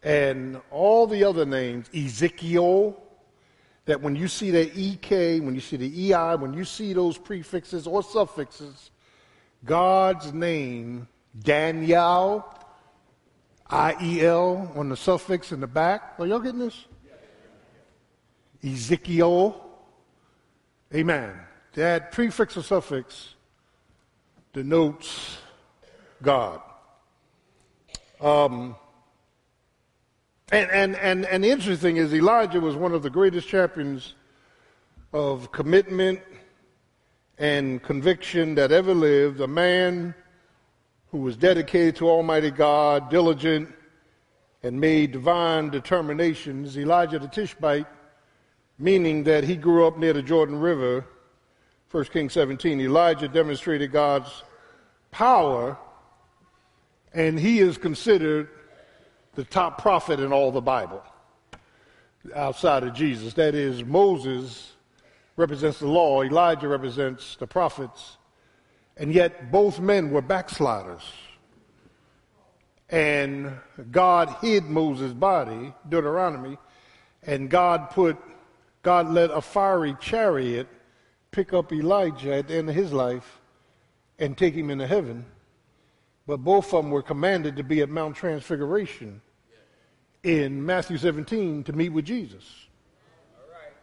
And 0.02 0.60
all 0.72 1.06
the 1.06 1.22
other 1.22 1.46
names, 1.46 1.88
Ezekiel, 1.94 3.00
that 3.90 4.00
when 4.00 4.14
you 4.14 4.28
see 4.28 4.52
the 4.52 4.70
EK, 4.78 5.40
when 5.40 5.52
you 5.52 5.60
see 5.60 5.76
the 5.76 6.12
EI, 6.12 6.36
when 6.36 6.54
you 6.54 6.64
see 6.64 6.92
those 6.92 7.18
prefixes 7.18 7.88
or 7.88 8.04
suffixes, 8.04 8.92
God's 9.64 10.32
name, 10.32 11.08
Daniel, 11.42 12.44
IEL 13.68 14.76
on 14.76 14.90
the 14.90 14.96
suffix 14.96 15.50
in 15.50 15.58
the 15.58 15.66
back. 15.66 16.14
Are 16.20 16.26
y'all 16.28 16.38
getting 16.38 16.60
this? 16.60 16.84
Ezekiel. 18.64 19.60
Amen. 20.94 21.34
that 21.74 22.12
prefix 22.12 22.56
or 22.56 22.62
suffix 22.62 23.34
denotes 24.52 25.38
God. 26.22 26.60
Um, 28.20 28.76
and, 30.52 30.70
and, 30.70 30.96
and, 30.96 31.26
and 31.26 31.44
the 31.44 31.50
interesting 31.50 31.76
thing 31.76 31.96
is, 31.96 32.12
Elijah 32.12 32.60
was 32.60 32.74
one 32.74 32.92
of 32.92 33.02
the 33.02 33.10
greatest 33.10 33.46
champions 33.46 34.14
of 35.12 35.52
commitment 35.52 36.20
and 37.38 37.82
conviction 37.82 38.56
that 38.56 38.72
ever 38.72 38.92
lived, 38.92 39.40
a 39.40 39.46
man 39.46 40.14
who 41.10 41.18
was 41.18 41.36
dedicated 41.36 41.96
to 41.96 42.08
Almighty 42.08 42.50
God, 42.50 43.10
diligent, 43.10 43.72
and 44.62 44.80
made 44.80 45.12
divine 45.12 45.70
determinations. 45.70 46.76
Elijah 46.76 47.18
the 47.18 47.28
Tishbite, 47.28 47.86
meaning 48.78 49.24
that 49.24 49.44
he 49.44 49.56
grew 49.56 49.86
up 49.86 49.98
near 49.98 50.12
the 50.12 50.22
Jordan 50.22 50.58
River. 50.58 51.04
1 51.90 52.04
Kings 52.06 52.32
17. 52.32 52.80
Elijah 52.80 53.28
demonstrated 53.28 53.90
God's 53.90 54.42
power, 55.10 55.78
and 57.14 57.38
he 57.38 57.60
is 57.60 57.78
considered 57.78 58.48
the 59.34 59.44
top 59.44 59.80
prophet 59.80 60.20
in 60.20 60.32
all 60.32 60.50
the 60.50 60.60
Bible 60.60 61.02
outside 62.34 62.82
of 62.82 62.94
Jesus. 62.94 63.34
That 63.34 63.54
is, 63.54 63.84
Moses 63.84 64.72
represents 65.36 65.78
the 65.78 65.88
law, 65.88 66.22
Elijah 66.22 66.68
represents 66.68 67.36
the 67.36 67.46
prophets, 67.46 68.18
and 68.96 69.12
yet 69.12 69.50
both 69.50 69.80
men 69.80 70.10
were 70.10 70.22
backsliders. 70.22 71.02
And 72.90 73.52
God 73.90 74.36
hid 74.40 74.64
Moses' 74.64 75.12
body, 75.12 75.72
Deuteronomy, 75.88 76.58
and 77.22 77.48
God 77.48 77.90
put, 77.90 78.18
God 78.82 79.08
let 79.08 79.30
a 79.30 79.40
fiery 79.40 79.96
chariot 80.00 80.66
pick 81.30 81.52
up 81.52 81.72
Elijah 81.72 82.34
at 82.34 82.48
the 82.48 82.56
end 82.56 82.68
of 82.68 82.74
his 82.74 82.92
life 82.92 83.40
and 84.18 84.36
take 84.36 84.54
him 84.54 84.70
into 84.70 84.86
heaven. 84.86 85.24
But 86.30 86.44
both 86.44 86.72
of 86.72 86.84
them 86.84 86.92
were 86.92 87.02
commanded 87.02 87.56
to 87.56 87.64
be 87.64 87.80
at 87.80 87.88
Mount 87.88 88.14
Transfiguration 88.14 89.20
in 90.22 90.64
Matthew 90.64 90.96
17 90.96 91.64
to 91.64 91.72
meet 91.72 91.88
with 91.88 92.04
Jesus. 92.04 92.68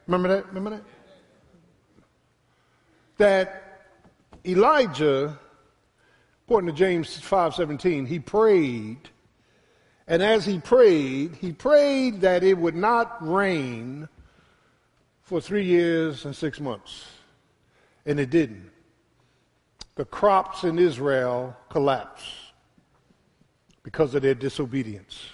Remember 0.06 0.30
that? 0.30 0.48
Remember 0.48 0.70
that? 0.70 0.84
That 3.18 3.82
Elijah, 4.46 5.38
according 6.46 6.70
to 6.70 6.74
James 6.74 7.20
5:17, 7.20 8.06
he 8.06 8.18
prayed, 8.18 9.10
and 10.08 10.24
as 10.24 10.46
he 10.46 10.60
prayed, 10.60 11.36
he 11.36 11.52
prayed 11.52 12.22
that 12.22 12.46
it 12.46 12.58
would 12.58 12.78
not 12.78 13.18
rain 13.20 14.08
for 15.22 15.42
three 15.42 15.66
years 15.66 16.24
and 16.24 16.34
six 16.34 16.62
months, 16.62 17.08
and 18.06 18.22
it 18.22 18.30
didn't. 18.30 18.72
The 19.98 20.06
crops 20.06 20.64
in 20.64 20.78
Israel 20.78 21.58
collapse 21.70 22.24
because 23.82 24.14
of 24.14 24.22
their 24.22 24.36
disobedience. 24.36 25.26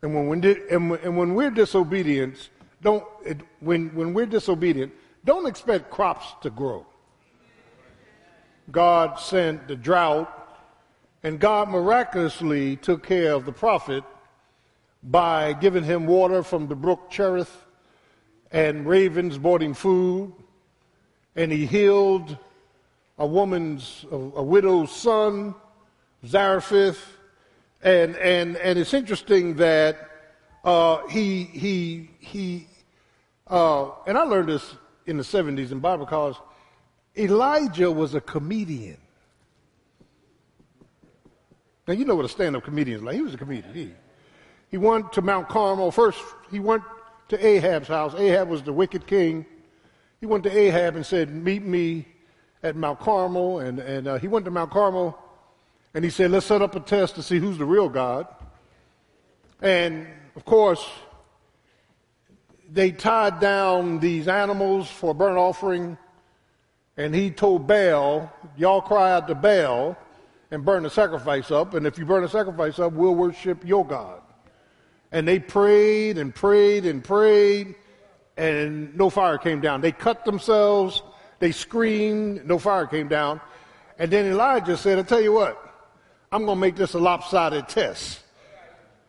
And 0.00 0.14
when, 0.14 0.28
when, 0.28 0.44
and, 0.70 0.92
and 0.92 1.18
when 1.18 1.34
we're 1.34 1.50
disobedient, 1.50 2.50
don't, 2.82 3.04
it, 3.24 3.40
when, 3.58 3.92
when 3.96 4.14
we're 4.14 4.26
disobedient, 4.26 4.92
don't 5.24 5.46
expect 5.46 5.90
crops 5.90 6.26
to 6.42 6.50
grow. 6.50 6.86
God 8.70 9.18
sent 9.18 9.66
the 9.66 9.74
drought, 9.74 10.30
and 11.24 11.40
God 11.40 11.68
miraculously 11.68 12.76
took 12.76 13.04
care 13.04 13.32
of 13.32 13.44
the 13.44 13.52
prophet 13.52 14.04
by 15.02 15.52
giving 15.52 15.82
him 15.82 16.06
water 16.06 16.44
from 16.44 16.68
the 16.68 16.76
brook 16.76 17.10
Cherith, 17.10 17.64
and 18.52 18.86
ravens 18.86 19.36
brought 19.36 19.62
him 19.62 19.74
food, 19.74 20.32
and 21.34 21.50
he 21.50 21.66
healed 21.66 22.38
a 23.18 23.26
woman's, 23.26 24.04
a, 24.10 24.16
a 24.16 24.42
widow's 24.42 24.94
son, 24.94 25.54
Zarephath, 26.26 27.18
and, 27.82 28.16
and, 28.16 28.56
and 28.56 28.78
it's 28.78 28.94
interesting 28.94 29.56
that 29.56 30.10
uh, 30.64 31.06
he, 31.08 31.44
he, 31.44 32.10
he 32.18 32.66
uh, 33.46 33.90
and 34.06 34.16
I 34.16 34.22
learned 34.22 34.48
this 34.48 34.74
in 35.06 35.16
the 35.16 35.22
70s 35.22 35.70
in 35.70 35.80
Bible 35.80 36.06
college, 36.06 36.36
Elijah 37.16 37.90
was 37.90 38.14
a 38.14 38.20
comedian. 38.20 38.96
Now, 41.86 41.94
you 41.94 42.06
know 42.06 42.14
what 42.14 42.24
a 42.24 42.28
stand 42.28 42.56
up 42.56 42.64
comedian 42.64 42.98
is 42.98 43.02
like. 43.02 43.14
He 43.14 43.20
was 43.20 43.34
a 43.34 43.38
comedian. 43.38 43.74
He, 43.74 43.92
he 44.70 44.78
went 44.78 45.12
to 45.12 45.22
Mount 45.22 45.48
Carmel. 45.48 45.90
First, 45.90 46.18
he 46.50 46.58
went 46.58 46.82
to 47.28 47.46
Ahab's 47.46 47.88
house. 47.88 48.14
Ahab 48.14 48.48
was 48.48 48.62
the 48.62 48.72
wicked 48.72 49.06
king. 49.06 49.44
He 50.20 50.26
went 50.26 50.44
to 50.44 50.58
Ahab 50.58 50.96
and 50.96 51.04
said, 51.04 51.30
Meet 51.30 51.64
me 51.64 52.06
at 52.64 52.74
Mount 52.74 52.98
Carmel. 52.98 53.60
And, 53.60 53.78
and 53.78 54.08
uh, 54.08 54.18
he 54.18 54.26
went 54.26 54.44
to 54.46 54.50
Mount 54.50 54.72
Carmel 54.72 55.16
and 55.92 56.04
he 56.04 56.10
said, 56.10 56.32
let's 56.32 56.46
set 56.46 56.62
up 56.62 56.74
a 56.74 56.80
test 56.80 57.14
to 57.14 57.22
see 57.22 57.38
who's 57.38 57.58
the 57.58 57.64
real 57.64 57.88
God. 57.88 58.26
And 59.62 60.08
of 60.34 60.44
course, 60.44 60.84
they 62.68 62.90
tied 62.90 63.38
down 63.38 64.00
these 64.00 64.26
animals 64.26 64.90
for 64.90 65.10
a 65.10 65.14
burnt 65.14 65.38
offering. 65.38 65.96
And 66.96 67.14
he 67.14 67.30
told 67.30 67.68
Baal, 67.68 68.32
y'all 68.56 68.80
cry 68.80 69.12
out 69.12 69.28
to 69.28 69.34
Baal 69.34 69.96
and 70.50 70.64
burn 70.64 70.82
the 70.82 70.90
sacrifice 70.90 71.50
up. 71.50 71.74
And 71.74 71.86
if 71.86 71.98
you 71.98 72.06
burn 72.06 72.22
the 72.22 72.28
sacrifice 72.28 72.78
up, 72.78 72.92
we'll 72.92 73.14
worship 73.14 73.64
your 73.64 73.86
God. 73.86 74.20
And 75.12 75.28
they 75.28 75.38
prayed 75.38 76.18
and 76.18 76.34
prayed 76.34 76.86
and 76.86 77.04
prayed, 77.04 77.76
and 78.36 78.96
no 78.96 79.10
fire 79.10 79.38
came 79.38 79.60
down. 79.60 79.80
They 79.80 79.92
cut 79.92 80.24
themselves, 80.24 81.02
they 81.44 81.52
screamed, 81.52 82.46
no 82.46 82.58
fire 82.58 82.86
came 82.86 83.06
down. 83.06 83.38
And 83.98 84.10
then 84.10 84.24
Elijah 84.24 84.78
said, 84.78 84.98
I 84.98 85.02
tell 85.02 85.20
you 85.20 85.34
what, 85.34 85.60
I'm 86.32 86.46
going 86.46 86.56
to 86.56 86.60
make 86.60 86.74
this 86.74 86.94
a 86.94 86.98
lopsided 86.98 87.68
test. 87.68 88.20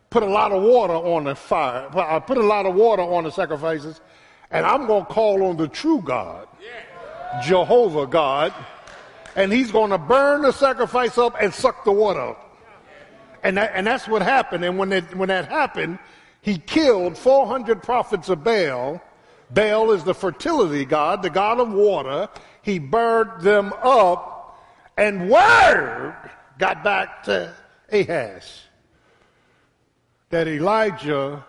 Put 0.09 0.21
a 0.21 0.25
lot 0.25 0.51
of 0.51 0.61
water 0.61 0.95
on 0.95 1.23
the 1.23 1.35
fire, 1.35 1.87
I 1.97 2.19
put 2.19 2.37
a 2.37 2.43
lot 2.43 2.65
of 2.65 2.75
water 2.75 3.03
on 3.03 3.23
the 3.23 3.31
sacrifices, 3.31 4.01
and 4.51 4.65
I'm 4.65 4.85
going 4.85 5.05
to 5.05 5.13
call 5.13 5.43
on 5.43 5.55
the 5.55 5.69
true 5.69 6.01
God, 6.01 6.45
Jehovah 7.41 8.05
God, 8.05 8.53
and 9.37 9.53
he's 9.53 9.71
going 9.71 9.91
to 9.91 9.97
burn 9.97 10.41
the 10.41 10.51
sacrifice 10.51 11.17
up 11.17 11.37
and 11.41 11.53
suck 11.53 11.85
the 11.85 11.93
water. 11.93 12.35
And, 13.43 13.55
that, 13.55 13.71
and 13.75 13.87
that's 13.87 14.09
what 14.09 14.21
happened. 14.21 14.65
And 14.65 14.77
when, 14.77 14.91
it, 14.91 15.15
when 15.15 15.29
that 15.29 15.47
happened, 15.47 15.99
he 16.41 16.57
killed 16.57 17.17
400 17.17 17.81
prophets 17.81 18.27
of 18.27 18.43
Baal. 18.43 19.01
Baal 19.55 19.91
is 19.91 20.03
the 20.03 20.13
fertility 20.13 20.83
god, 20.83 21.23
the 21.23 21.29
god 21.29 21.59
of 21.61 21.71
water. 21.71 22.27
He 22.61 22.77
burned 22.77 23.41
them 23.41 23.73
up, 23.81 24.59
and 24.97 25.29
word 25.29 26.15
got 26.59 26.83
back 26.83 27.23
to 27.23 27.53
Ahaz 27.91 28.63
that 30.29 30.47
Elijah 30.49 31.45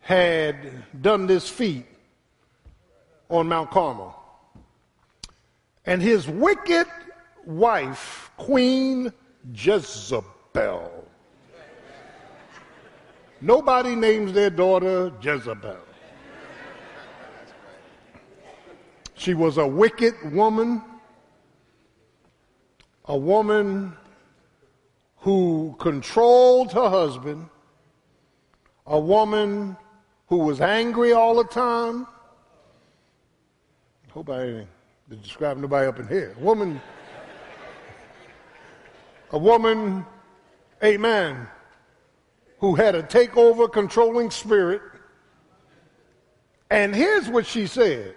had 0.00 0.56
done 1.00 1.28
this 1.28 1.48
feat 1.48 1.86
on 3.28 3.46
Mount 3.48 3.70
Carmel. 3.70 4.14
And 5.84 6.02
his 6.02 6.26
wicked 6.26 6.88
wife, 7.44 8.32
Queen 8.36 9.12
Jezebel. 9.54 11.04
Nobody 13.40 13.94
names 13.94 14.32
their 14.32 14.50
daughter 14.50 15.12
Jezebel. 15.22 15.85
She 19.16 19.34
was 19.34 19.58
a 19.58 19.66
wicked 19.66 20.14
woman 20.32 20.82
a 23.08 23.16
woman 23.16 23.96
who 25.18 25.76
controlled 25.78 26.72
her 26.72 26.88
husband, 26.88 27.48
a 28.86 28.98
woman 28.98 29.76
who 30.28 30.38
was 30.38 30.60
angry 30.60 31.12
all 31.12 31.36
the 31.36 31.44
time. 31.44 32.06
Hope 34.10 34.30
I 34.30 34.66
didn't 35.08 35.22
describe 35.22 35.56
nobody 35.58 35.86
up 35.86 35.98
in 36.00 36.08
here. 36.08 36.34
A 36.36 36.42
woman, 36.42 36.80
a 39.30 39.38
woman, 39.38 40.04
amen, 40.82 41.46
who 42.58 42.74
had 42.74 42.94
a 42.94 43.02
takeover 43.02 43.70
controlling 43.70 44.30
spirit. 44.30 44.82
And 46.70 46.94
here's 46.94 47.28
what 47.28 47.46
she 47.46 47.68
said. 47.68 48.16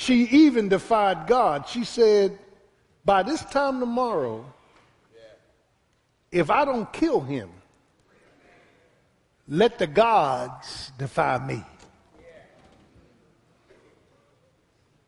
She 0.00 0.22
even 0.30 0.70
defied 0.70 1.26
God. 1.26 1.68
She 1.68 1.84
said, 1.84 2.38
by 3.04 3.22
this 3.22 3.44
time 3.44 3.80
tomorrow, 3.80 4.50
if 6.32 6.48
I 6.48 6.64
don't 6.64 6.90
kill 6.90 7.20
him, 7.20 7.50
let 9.46 9.78
the 9.78 9.86
gods 9.86 10.90
defy 10.96 11.36
me. 11.46 11.62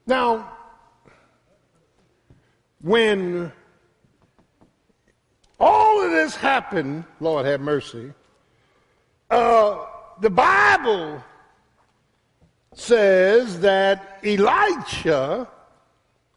Now, 0.07 0.59
when 2.83 3.51
all 5.59 6.05
of 6.05 6.11
this 6.11 6.37
happened, 6.37 7.05
Lord 7.19 7.47
have 7.47 7.63
mercy, 7.63 8.13
uh, 9.31 9.87
the 10.21 10.29
Bible 10.29 11.25
says 12.75 13.61
that 13.61 14.19
Elijah 14.25 15.49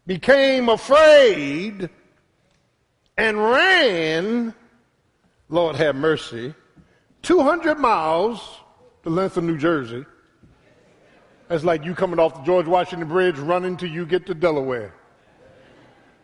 became 0.06 0.70
afraid 0.70 1.90
and 3.18 3.38
ran, 3.38 4.54
Lord 5.50 5.76
have 5.78 5.96
mercy, 5.96 6.54
200 7.22 7.80
miles, 7.80 8.60
the 9.04 9.10
length 9.10 9.38
of 9.38 9.44
New 9.44 9.58
Jersey. 9.58 10.06
That's 11.48 11.64
like 11.64 11.86
you 11.86 11.94
coming 11.94 12.20
off 12.20 12.36
the 12.36 12.44
George 12.44 12.66
Washington 12.66 13.08
Bridge 13.08 13.38
running 13.38 13.78
till 13.78 13.90
you 13.90 14.06
get 14.06 14.26
to 14.26 14.34
Delaware 14.34 14.94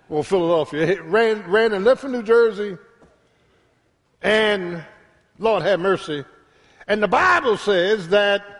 or 0.09 0.23
Philadelphia. 0.23 1.01
ran, 1.03 1.49
ran 1.49 1.73
and 1.73 1.85
left 1.85 2.01
for 2.01 2.09
New 2.09 2.23
Jersey, 2.23 2.77
and 4.21 4.83
Lord 5.39 5.63
have 5.63 5.79
mercy. 5.79 6.25
And 6.87 7.01
the 7.01 7.07
Bible 7.07 7.55
says 7.55 8.09
that 8.09 8.50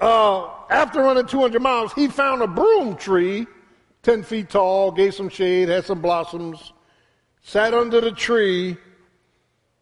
uh, 0.00 0.48
after 0.70 1.00
running 1.00 1.26
200 1.26 1.60
miles, 1.60 1.92
he 1.92 2.08
found 2.08 2.42
a 2.42 2.46
broom 2.46 2.96
tree, 2.96 3.46
10 4.02 4.22
feet 4.22 4.50
tall, 4.50 4.90
gave 4.90 5.14
some 5.14 5.28
shade, 5.28 5.68
had 5.68 5.84
some 5.84 6.00
blossoms, 6.00 6.72
sat 7.42 7.74
under 7.74 8.00
the 8.00 8.12
tree, 8.12 8.76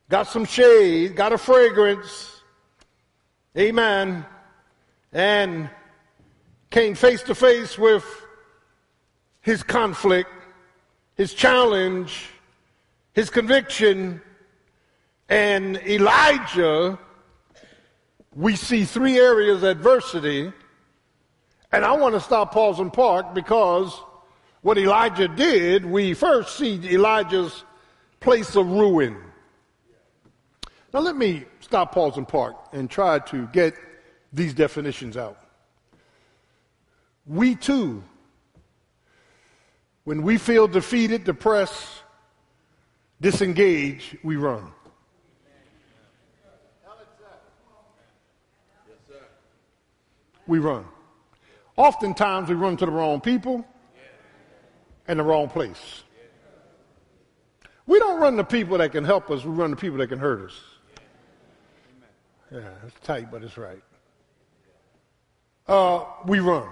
got 0.09 0.27
some 0.27 0.45
shade, 0.45 1.17
got 1.17 1.33
a 1.33 1.39
fragrance, 1.39 2.43
amen, 3.57 4.25
and 5.13 5.71
came 6.71 6.95
face 6.95 7.23
to 7.23 7.35
face 7.35 7.79
with 7.79 8.05
his 9.41 9.63
conflict, 9.63 10.31
his 11.15 11.33
challenge, 11.35 12.31
his 13.13 13.31
conviction, 13.31 14.21
and 15.29 15.77
Elijah, 15.87 16.99
we 18.35 18.57
see 18.57 18.85
three 18.85 19.19
areas 19.19 19.59
of 19.59 19.65
adversity. 19.65 20.53
And 21.73 21.85
I 21.85 21.93
want 21.93 22.15
to 22.15 22.21
stop, 22.21 22.53
pause, 22.53 22.81
and 22.81 22.93
park 22.93 23.35
because 23.35 23.93
what 24.63 24.79
Elijah 24.79 25.29
did, 25.29 25.85
we 25.85 26.15
first 26.15 26.57
see 26.57 26.81
Elijah's 26.93 27.65
place 28.21 28.57
of 28.57 28.67
ruin. 28.67 29.17
Now, 30.93 31.01
let 31.01 31.17
me 31.17 31.45
stop, 31.61 31.93
pause, 31.93 32.17
and 32.17 32.27
park 32.27 32.55
and 32.73 32.89
try 32.89 33.19
to 33.19 33.49
get 33.49 33.75
these 34.33 34.55
definitions 34.55 35.17
out. 35.17 35.39
We 37.27 37.57
too, 37.57 38.03
when 40.05 40.23
we 40.23 40.39
feel 40.39 40.69
defeated, 40.69 41.25
depressed, 41.25 42.03
disengaged, 43.21 44.19
we 44.23 44.37
run. 44.37 44.73
We 50.47 50.59
run. 50.59 50.85
Oftentimes, 51.77 52.49
we 52.49 52.55
run 52.55 52.77
to 52.77 52.87
the 52.87 52.93
wrong 52.93 53.21
people 53.21 53.67
and 55.09 55.19
the 55.19 55.25
wrong 55.25 55.49
place. 55.49 56.03
We 57.87 57.99
don't 57.99 58.21
run 58.21 58.37
to 58.37 58.45
people 58.45 58.79
that 58.79 58.93
can 58.93 59.05
help 59.05 59.31
us, 59.31 59.45
we 59.45 59.51
run 59.51 59.71
to 59.71 59.77
people 59.77 59.99
that 59.99 60.09
can 60.09 60.19
hurt 60.19 60.51
us. 60.51 60.61
Yeah, 62.51 62.61
it's 62.87 62.97
tight, 63.03 63.31
but 63.31 63.43
it's 63.43 63.59
right. 63.59 63.83
Uh, 65.67 66.05
we 66.27 66.41
run. 66.41 66.69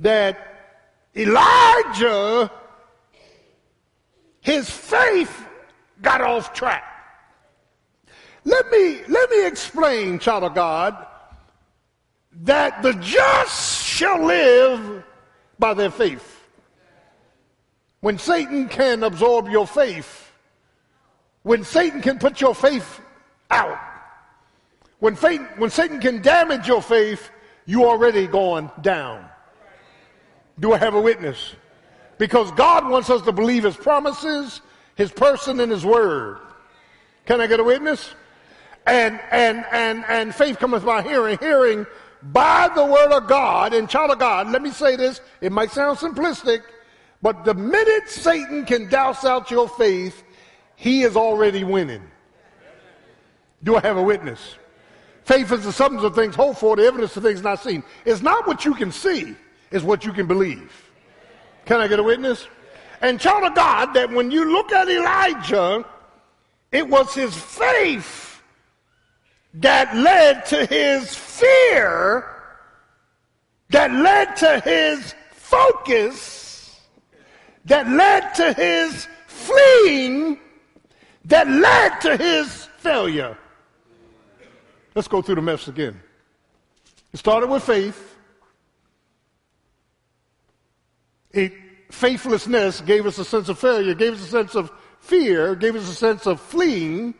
That 0.00 0.74
Elijah, 1.14 2.50
his 4.40 4.68
faith 4.68 5.46
got 6.00 6.20
off 6.20 6.52
track. 6.52 6.84
Let 8.44 8.70
me, 8.70 9.02
let 9.08 9.30
me 9.30 9.46
explain, 9.46 10.18
child 10.18 10.44
of 10.44 10.54
God, 10.54 11.06
that 12.40 12.82
the 12.82 12.94
just 12.94 13.84
shall 13.84 14.24
live 14.24 15.04
by 15.58 15.74
their 15.74 15.90
faith. 15.90 16.28
When 18.00 18.18
Satan 18.18 18.68
can 18.68 19.04
absorb 19.04 19.48
your 19.48 19.66
faith, 19.66 20.32
when 21.42 21.62
Satan 21.64 22.00
can 22.00 22.18
put 22.18 22.40
your 22.40 22.54
faith 22.54 23.00
out, 23.50 23.78
when, 24.98 25.14
faith, 25.14 25.40
when 25.56 25.70
Satan 25.70 26.00
can 26.00 26.22
damage 26.22 26.66
your 26.66 26.82
faith, 26.82 27.30
you 27.66 27.84
already 27.84 28.26
going 28.26 28.70
down. 28.80 29.28
Do 30.58 30.72
I 30.72 30.78
have 30.78 30.94
a 30.94 31.00
witness? 31.00 31.54
Because 32.18 32.50
God 32.52 32.88
wants 32.88 33.10
us 33.10 33.22
to 33.22 33.32
believe 33.32 33.64
his 33.64 33.76
promises, 33.76 34.60
his 34.94 35.10
person, 35.10 35.60
and 35.60 35.72
his 35.72 35.84
word. 35.84 36.38
Can 37.26 37.40
I 37.40 37.46
get 37.46 37.60
a 37.60 37.64
witness? 37.64 38.14
And 38.86 39.20
and 39.30 39.64
and 39.70 40.04
and 40.08 40.34
faith 40.34 40.58
cometh 40.58 40.84
by 40.84 41.02
hearing, 41.02 41.38
hearing 41.38 41.86
by 42.22 42.70
the 42.74 42.84
word 42.84 43.12
of 43.12 43.26
God, 43.26 43.74
and 43.74 43.88
child 43.88 44.10
of 44.10 44.18
God, 44.18 44.48
let 44.50 44.62
me 44.62 44.70
say 44.70 44.96
this, 44.96 45.20
it 45.40 45.50
might 45.50 45.70
sound 45.70 45.98
simplistic, 45.98 46.62
but 47.20 47.44
the 47.44 47.54
minute 47.54 48.08
Satan 48.08 48.64
can 48.64 48.88
douse 48.88 49.24
out 49.24 49.50
your 49.50 49.68
faith, 49.68 50.22
he 50.76 51.02
is 51.02 51.16
already 51.16 51.64
winning. 51.64 52.02
Do 53.64 53.76
I 53.76 53.80
have 53.80 53.96
a 53.96 54.02
witness? 54.02 54.56
Faith 55.24 55.52
is 55.52 55.64
the 55.64 55.72
substance 55.72 56.02
of 56.02 56.14
things 56.14 56.34
hoped 56.34 56.60
for, 56.60 56.76
the 56.76 56.84
evidence 56.84 57.16
of 57.16 57.22
things 57.22 57.42
not 57.42 57.60
seen. 57.60 57.82
It's 58.04 58.22
not 58.22 58.46
what 58.46 58.64
you 58.64 58.74
can 58.74 58.92
see, 58.92 59.34
it's 59.70 59.84
what 59.84 60.04
you 60.04 60.12
can 60.12 60.26
believe. 60.26 60.90
Can 61.64 61.80
I 61.80 61.88
get 61.88 61.98
a 61.98 62.02
witness? 62.02 62.46
And 63.00 63.20
child 63.20 63.44
of 63.44 63.54
God, 63.54 63.94
that 63.94 64.10
when 64.10 64.30
you 64.30 64.52
look 64.52 64.72
at 64.72 64.88
Elijah, 64.88 65.84
it 66.70 66.88
was 66.88 67.14
his 67.14 67.36
faith 67.36 68.21
that 69.54 69.94
led 69.96 70.46
to 70.46 70.66
his 70.66 71.14
fear, 71.14 72.26
that 73.70 73.90
led 73.90 74.36
to 74.36 74.60
his 74.60 75.14
focus, 75.32 76.80
that 77.66 77.88
led 77.88 78.34
to 78.34 78.52
his 78.54 79.06
fleeing, 79.26 80.38
that 81.26 81.48
led 81.48 82.00
to 82.00 82.16
his 82.16 82.64
failure. 82.78 83.36
Let's 84.94 85.08
go 85.08 85.22
through 85.22 85.36
the 85.36 85.42
mess 85.42 85.68
again. 85.68 86.00
It 87.12 87.18
started 87.18 87.48
with 87.48 87.62
faith. 87.62 88.16
It, 91.30 91.52
faithlessness 91.90 92.80
gave 92.82 93.06
us 93.06 93.18
a 93.18 93.24
sense 93.24 93.48
of 93.48 93.58
failure, 93.58 93.94
gave 93.94 94.14
us 94.14 94.22
a 94.22 94.30
sense 94.30 94.54
of 94.54 94.70
fear, 95.00 95.54
gave 95.54 95.76
us 95.76 95.88
a 95.88 95.94
sense 95.94 96.26
of 96.26 96.40
fleeing 96.40 97.14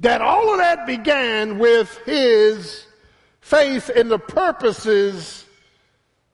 that 0.00 0.22
all 0.22 0.52
of 0.52 0.58
that 0.58 0.86
began 0.86 1.58
with 1.58 1.96
his 2.04 2.86
faith 3.40 3.90
in 3.90 4.08
the 4.08 4.18
purposes 4.18 5.44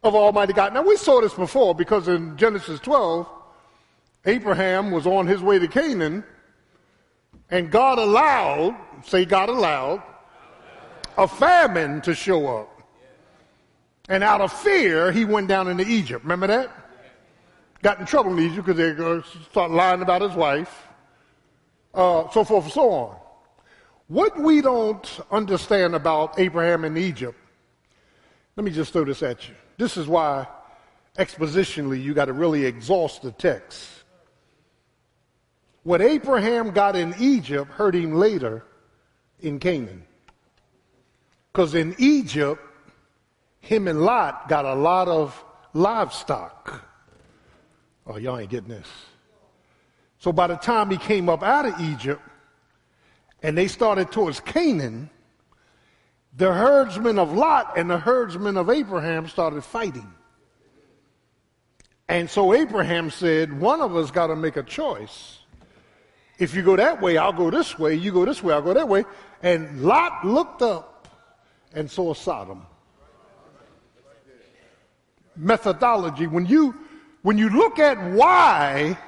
of 0.02 0.14
Almighty 0.14 0.52
God. 0.52 0.72
Now, 0.72 0.82
we 0.82 0.96
saw 0.96 1.20
this 1.20 1.34
before 1.34 1.74
because 1.74 2.06
in 2.06 2.36
Genesis 2.36 2.78
12, 2.80 3.28
Abraham 4.24 4.90
was 4.92 5.06
on 5.06 5.26
his 5.26 5.40
way 5.40 5.58
to 5.58 5.68
Canaan, 5.68 6.24
and 7.50 7.70
God 7.70 7.98
allowed, 7.98 8.76
say 9.04 9.24
God 9.24 9.48
allowed, 9.48 10.02
a 11.18 11.26
famine 11.26 12.00
to 12.02 12.14
show 12.14 12.46
up. 12.58 12.72
And 14.08 14.22
out 14.22 14.40
of 14.40 14.52
fear, 14.52 15.10
he 15.10 15.24
went 15.24 15.48
down 15.48 15.66
into 15.66 15.84
Egypt. 15.84 16.22
Remember 16.22 16.46
that? 16.46 16.70
Got 17.82 17.98
in 17.98 18.06
trouble 18.06 18.32
in 18.32 18.38
Egypt 18.38 18.66
because 18.66 18.76
they 18.76 19.44
start 19.50 19.72
lying 19.72 20.02
about 20.02 20.22
his 20.22 20.34
wife, 20.34 20.86
uh, 21.94 22.28
so 22.30 22.44
forth 22.44 22.64
and 22.64 22.72
so 22.72 22.90
on. 22.90 23.16
What 24.08 24.38
we 24.38 24.60
don't 24.60 25.20
understand 25.30 25.94
about 25.94 26.38
Abraham 26.38 26.84
in 26.84 26.96
Egypt, 26.96 27.36
let 28.54 28.64
me 28.64 28.70
just 28.70 28.92
throw 28.92 29.04
this 29.04 29.22
at 29.22 29.48
you. 29.48 29.54
This 29.78 29.96
is 29.96 30.06
why 30.06 30.46
expositionally 31.18 32.02
you 32.02 32.14
got 32.14 32.26
to 32.26 32.32
really 32.32 32.64
exhaust 32.64 33.22
the 33.22 33.32
text. 33.32 33.88
What 35.82 36.00
Abraham 36.00 36.70
got 36.70 36.94
in 36.96 37.14
Egypt 37.18 37.70
hurt 37.72 37.94
him 37.94 38.14
later 38.14 38.64
in 39.40 39.58
Canaan. 39.58 40.04
Because 41.52 41.74
in 41.74 41.94
Egypt, 41.98 42.62
him 43.60 43.88
and 43.88 44.02
Lot 44.02 44.48
got 44.48 44.64
a 44.64 44.74
lot 44.74 45.08
of 45.08 45.44
livestock. 45.72 46.82
Oh, 48.06 48.18
y'all 48.18 48.38
ain't 48.38 48.50
getting 48.50 48.68
this. 48.68 48.88
So 50.18 50.32
by 50.32 50.46
the 50.46 50.56
time 50.56 50.90
he 50.90 50.96
came 50.96 51.28
up 51.28 51.42
out 51.42 51.66
of 51.66 51.80
Egypt, 51.80 52.22
and 53.42 53.56
they 53.56 53.68
started 53.68 54.10
towards 54.10 54.40
Canaan, 54.40 55.10
the 56.36 56.52
herdsmen 56.52 57.18
of 57.18 57.32
Lot 57.32 57.78
and 57.78 57.90
the 57.90 57.98
herdsmen 57.98 58.56
of 58.56 58.68
Abraham 58.70 59.28
started 59.28 59.62
fighting. 59.64 60.12
And 62.08 62.30
so 62.30 62.54
Abraham 62.54 63.10
said, 63.10 63.58
One 63.58 63.80
of 63.80 63.96
us 63.96 64.10
got 64.10 64.28
to 64.28 64.36
make 64.36 64.56
a 64.56 64.62
choice. 64.62 65.38
If 66.38 66.54
you 66.54 66.62
go 66.62 66.76
that 66.76 67.00
way, 67.00 67.16
I'll 67.16 67.32
go 67.32 67.50
this 67.50 67.78
way. 67.78 67.94
You 67.94 68.12
go 68.12 68.24
this 68.24 68.42
way, 68.42 68.52
I'll 68.54 68.62
go 68.62 68.74
that 68.74 68.88
way. 68.88 69.04
And 69.42 69.82
Lot 69.82 70.24
looked 70.26 70.62
up 70.62 71.08
and 71.72 71.90
saw 71.90 72.14
Sodom. 72.14 72.66
Methodology. 75.34 76.26
When 76.26 76.46
you, 76.46 76.74
when 77.22 77.38
you 77.38 77.50
look 77.50 77.78
at 77.78 77.98
why 78.12 78.98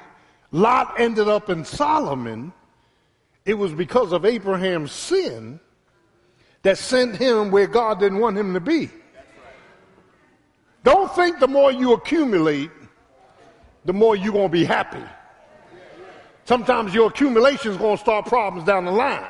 Lot 0.51 0.99
ended 0.99 1.27
up 1.27 1.49
in 1.49 1.63
Solomon, 1.63 2.51
it 3.49 3.57
was 3.57 3.73
because 3.73 4.11
of 4.11 4.25
Abraham's 4.25 4.91
sin 4.91 5.59
that 6.61 6.77
sent 6.77 7.15
him 7.15 7.49
where 7.49 7.65
God 7.65 7.99
didn't 7.99 8.19
want 8.19 8.37
him 8.37 8.53
to 8.53 8.59
be. 8.59 8.91
Don't 10.83 11.11
think 11.15 11.39
the 11.39 11.47
more 11.47 11.71
you 11.71 11.93
accumulate, 11.93 12.69
the 13.85 13.93
more 13.93 14.15
you're 14.15 14.33
going 14.33 14.49
to 14.49 14.51
be 14.51 14.65
happy. 14.65 15.01
Sometimes 16.45 16.93
your 16.93 17.07
accumulation 17.07 17.71
is 17.71 17.77
going 17.77 17.97
to 17.97 18.01
start 18.01 18.27
problems 18.27 18.67
down 18.67 18.85
the 18.85 18.91
line. 18.91 19.25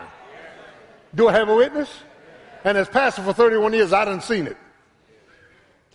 Do 1.16 1.30
I 1.30 1.32
have 1.32 1.48
a 1.48 1.56
witness? 1.56 1.90
And 2.66 2.78
as 2.78 2.90
pastor 2.90 3.24
for 3.24 3.32
31 3.32 3.72
years, 3.72 3.94
I 3.94 4.04
didn't 4.04 4.24
seen 4.24 4.48
it. 4.48 4.58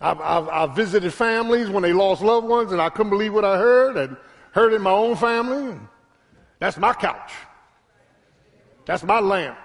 I've, 0.01 0.19
I've, 0.19 0.49
I've, 0.49 0.75
visited 0.75 1.13
families 1.13 1.69
when 1.69 1.83
they 1.83 1.93
lost 1.93 2.23
loved 2.23 2.47
ones, 2.47 2.71
and 2.71 2.81
I 2.81 2.89
couldn't 2.89 3.11
believe 3.11 3.35
what 3.35 3.45
I 3.45 3.59
heard, 3.59 3.97
and 3.97 4.17
heard 4.51 4.73
in 4.73 4.81
my 4.81 4.89
own 4.89 5.15
family. 5.15 5.77
That's 6.57 6.77
my 6.77 6.93
couch. 6.93 7.31
That's 8.85 9.03
my 9.03 9.19
lamp. 9.19 9.57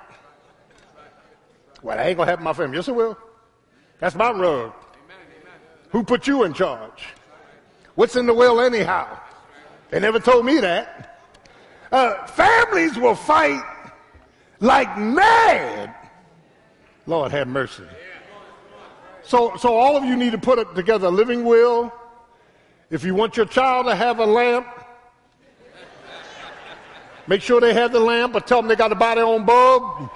Well, 1.83 1.99
I 1.99 2.05
ain't 2.05 2.17
gonna 2.17 2.31
happen 2.31 2.43
in 2.43 2.45
my 2.45 2.53
family. 2.53 2.77
Yes, 2.77 2.89
it 2.89 2.95
will. 2.95 3.17
That's 3.99 4.15
my 4.15 4.31
rug. 4.31 4.73
Who 5.91 6.03
put 6.05 6.27
you 6.27 6.45
in 6.45 6.53
charge? 6.53 7.05
What's 7.95 8.17
in 8.17 8.27
the 8.27 8.35
will 8.35 8.61
anyhow? 8.61 9.19
They 9.91 10.01
never 10.01 10.21
told 10.21 10.47
me 10.47 10.61
that. 10.61 11.19
Uh, 11.91 12.27
families 12.27 12.97
will 12.97 13.17
fight 13.17 13.63
like 14.61 14.97
mad. 14.97 15.95
Lord 17.07 17.33
have 17.33 17.49
mercy. 17.49 17.85
So, 19.23 19.57
so 19.57 19.77
all 19.77 19.97
of 19.97 20.05
you 20.05 20.17
need 20.17 20.33
to 20.33 20.39
put 20.39 20.75
together 20.75 21.09
a 21.09 21.11
living 21.11 21.45
will. 21.45 21.93
If 22.91 23.05
you 23.05 23.15
want 23.15 23.37
your 23.37 23.47
child 23.47 23.87
to 23.87 23.95
have 23.95 24.19
a 24.19 24.27
lamp, 24.27 24.67
make 27.31 27.43
sure 27.43 27.61
they 27.61 27.73
have 27.73 27.93
the 27.93 28.01
lamp, 28.01 28.33
but 28.33 28.45
tell 28.49 28.61
them 28.61 28.67
they 28.67 28.75
got 28.75 28.89
to 28.89 28.97
buy 28.97 29.15
their 29.15 29.25
own 29.25 29.45
bulb. 29.45 30.11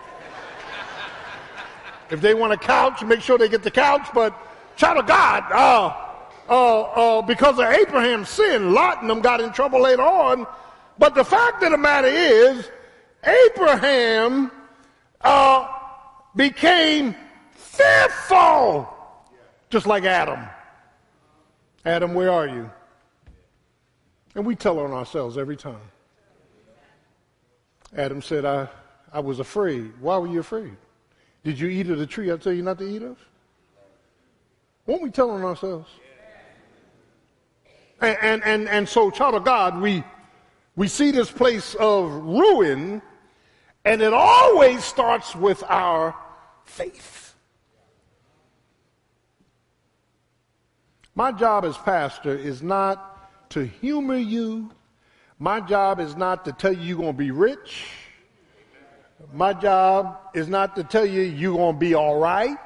If 2.11 2.20
they 2.20 2.35
want 2.35 2.53
a 2.53 2.57
couch, 2.57 3.05
make 3.05 3.20
sure 3.20 3.38
they 3.38 3.48
get 3.48 3.62
the 3.62 3.70
couch. 3.70 4.09
But 4.12 4.37
child 4.77 4.98
of 4.98 5.07
God, 5.07 5.44
uh, 5.53 5.94
uh, 6.48 6.81
uh, 6.83 7.22
because 7.22 7.61
of 7.61 7.66
Abraham's 7.66 8.29
sin, 8.29 8.74
Lot 8.74 9.00
and 9.00 9.09
them 9.09 9.20
got 9.20 9.40
in 9.40 9.53
trouble 9.53 9.81
later 9.81 10.03
on. 10.03 10.44
But 10.98 11.14
the 11.14 11.24
fact 11.24 11.62
of 11.62 11.70
the 11.70 11.79
matter 11.79 12.09
is, 12.09 12.68
Abraham 13.22 14.50
uh, 15.20 15.68
became 16.35 17.14
fearful, 17.53 18.92
just 19.70 19.87
like 19.87 20.03
Adam. 20.03 20.40
Adam, 21.85 22.12
where 22.14 22.33
are 22.33 22.48
you? 22.48 22.68
And 24.35 24.44
we 24.44 24.57
tell 24.57 24.81
on 24.81 24.90
ourselves 24.90 25.38
every 25.38 25.57
time. 25.57 25.93
Adam 27.96 28.20
said, 28.20 28.44
I, 28.44 28.68
I 29.12 29.20
was 29.20 29.38
afraid. 29.38 29.92
Why 30.00 30.18
were 30.18 30.26
you 30.26 30.40
afraid? 30.40 30.76
Did 31.44 31.59
you 31.59 31.68
eat 31.68 31.88
of 31.90 31.98
the 31.98 32.07
tree 32.07 32.33
I 32.33 32.37
tell 32.37 32.52
you 32.52 32.62
not 32.62 32.78
to 32.78 32.88
eat 32.88 33.02
of? 33.02 33.18
Won't 34.87 35.02
we 35.02 35.11
tell 35.11 35.30
on 35.30 35.42
ourselves? 35.42 35.90
And, 38.00 38.18
and, 38.20 38.44
and, 38.44 38.68
and 38.68 38.88
so, 38.88 39.11
child 39.11 39.35
of 39.35 39.44
God, 39.44 39.80
we, 39.80 40.02
we 40.76 40.88
see 40.88 41.11
this 41.11 41.30
place 41.30 41.74
of 41.76 42.11
ruin, 42.12 43.00
and 43.85 44.02
it 44.02 44.12
always 44.12 44.85
starts 44.85 45.35
with 45.35 45.62
our 45.68 46.14
faith. 46.64 47.35
My 51.14 51.30
job 51.30 51.64
as 51.64 51.78
pastor 51.78 52.37
is 52.37 52.62
not 52.62 53.50
to 53.50 53.64
humor 53.64 54.16
you. 54.16 54.70
My 55.38 55.61
job 55.61 56.01
is 56.01 56.16
not 56.16 56.44
to 56.44 56.53
tell 56.53 56.73
you 56.73 56.83
you're 56.83 56.99
going 56.99 57.12
to 57.12 57.18
be 57.18 57.31
rich. 57.31 57.87
My 59.33 59.53
job 59.53 60.18
is 60.35 60.49
not 60.49 60.77
to 60.77 60.85
tell 60.85 61.05
you 61.05 61.23
you're 61.23 61.57
going 61.57 61.75
to 61.75 61.79
be 61.79 61.94
all 61.94 62.18
right. 62.18 62.59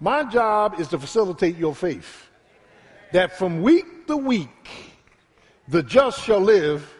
My 0.00 0.24
job 0.24 0.80
is 0.80 0.88
to 0.88 0.98
facilitate 0.98 1.56
your 1.56 1.74
faith. 1.74 2.28
That 3.12 3.36
from 3.36 3.62
week 3.62 4.06
to 4.06 4.16
week, 4.16 4.68
the 5.68 5.82
just 5.82 6.22
shall 6.22 6.40
live 6.40 6.92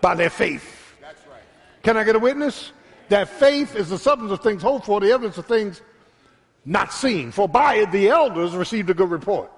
by 0.00 0.14
their 0.14 0.30
faith. 0.30 0.94
Can 1.82 1.96
I 1.96 2.04
get 2.04 2.16
a 2.16 2.18
witness? 2.18 2.72
That 3.08 3.28
faith 3.28 3.76
is 3.76 3.88
the 3.88 3.98
substance 3.98 4.30
of 4.32 4.40
things 4.40 4.62
hoped 4.62 4.86
for, 4.86 5.00
the 5.00 5.10
evidence 5.10 5.38
of 5.38 5.46
things 5.46 5.80
not 6.64 6.92
seen. 6.92 7.32
For 7.32 7.48
by 7.48 7.76
it 7.76 7.92
the 7.92 8.08
elders 8.08 8.54
received 8.54 8.90
a 8.90 8.94
good 8.94 9.10
report. 9.10 9.50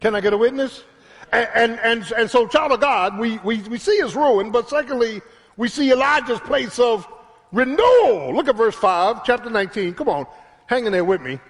Can 0.00 0.14
I 0.14 0.20
get 0.20 0.32
a 0.32 0.38
witness? 0.38 0.84
And, 1.32 1.78
and, 1.80 2.12
and, 2.16 2.30
so, 2.30 2.46
child 2.46 2.72
of 2.72 2.80
God, 2.80 3.18
we, 3.18 3.38
we, 3.38 3.60
we 3.62 3.78
see 3.78 3.98
his 3.98 4.14
ruin, 4.14 4.50
but 4.50 4.68
secondly, 4.68 5.20
we 5.56 5.68
see 5.68 5.90
Elijah's 5.90 6.40
place 6.40 6.78
of 6.78 7.06
renewal. 7.52 8.34
Look 8.34 8.48
at 8.48 8.56
verse 8.56 8.74
5, 8.76 9.24
chapter 9.24 9.50
19. 9.50 9.94
Come 9.94 10.08
on, 10.08 10.26
hang 10.66 10.86
in 10.86 10.92
there 10.92 11.04
with 11.04 11.20
me. 11.20 11.40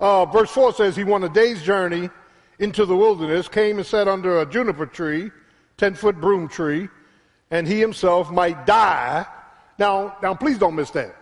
Uh, 0.00 0.24
verse 0.26 0.50
4 0.50 0.72
says, 0.74 0.96
He 0.96 1.04
went 1.04 1.24
a 1.24 1.28
day's 1.28 1.62
journey 1.62 2.08
into 2.58 2.86
the 2.86 2.96
wilderness, 2.96 3.48
came 3.48 3.78
and 3.78 3.86
sat 3.86 4.08
under 4.08 4.40
a 4.40 4.46
juniper 4.46 4.86
tree, 4.86 5.30
10 5.76 5.94
foot 5.94 6.20
broom 6.20 6.48
tree, 6.48 6.88
and 7.50 7.66
he 7.66 7.80
himself 7.80 8.30
might 8.30 8.66
die. 8.66 9.26
Now, 9.78 10.16
now, 10.22 10.34
please 10.34 10.58
don't 10.58 10.74
miss 10.74 10.90
that. 10.90 11.14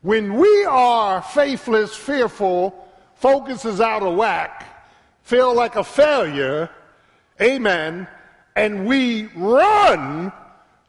When 0.00 0.34
we 0.34 0.64
are 0.64 1.22
faithless, 1.22 1.94
fearful, 1.94 2.88
focus 3.14 3.64
is 3.64 3.80
out 3.80 4.02
of 4.02 4.16
whack, 4.16 4.71
feel 5.22 5.54
like 5.54 5.76
a 5.76 5.84
failure, 5.84 6.68
amen, 7.40 8.06
and 8.56 8.86
we 8.86 9.26
run 9.34 10.32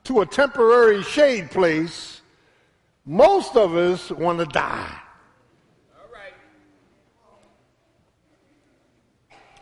to 0.04 0.22
a 0.22 0.26
temporary 0.26 1.02
shade 1.04 1.50
place, 1.52 2.22
most 3.06 3.56
of 3.56 3.76
us 3.76 4.12
want 4.12 4.40
to 4.40 4.46
die. 4.46 4.98
All 5.98 6.10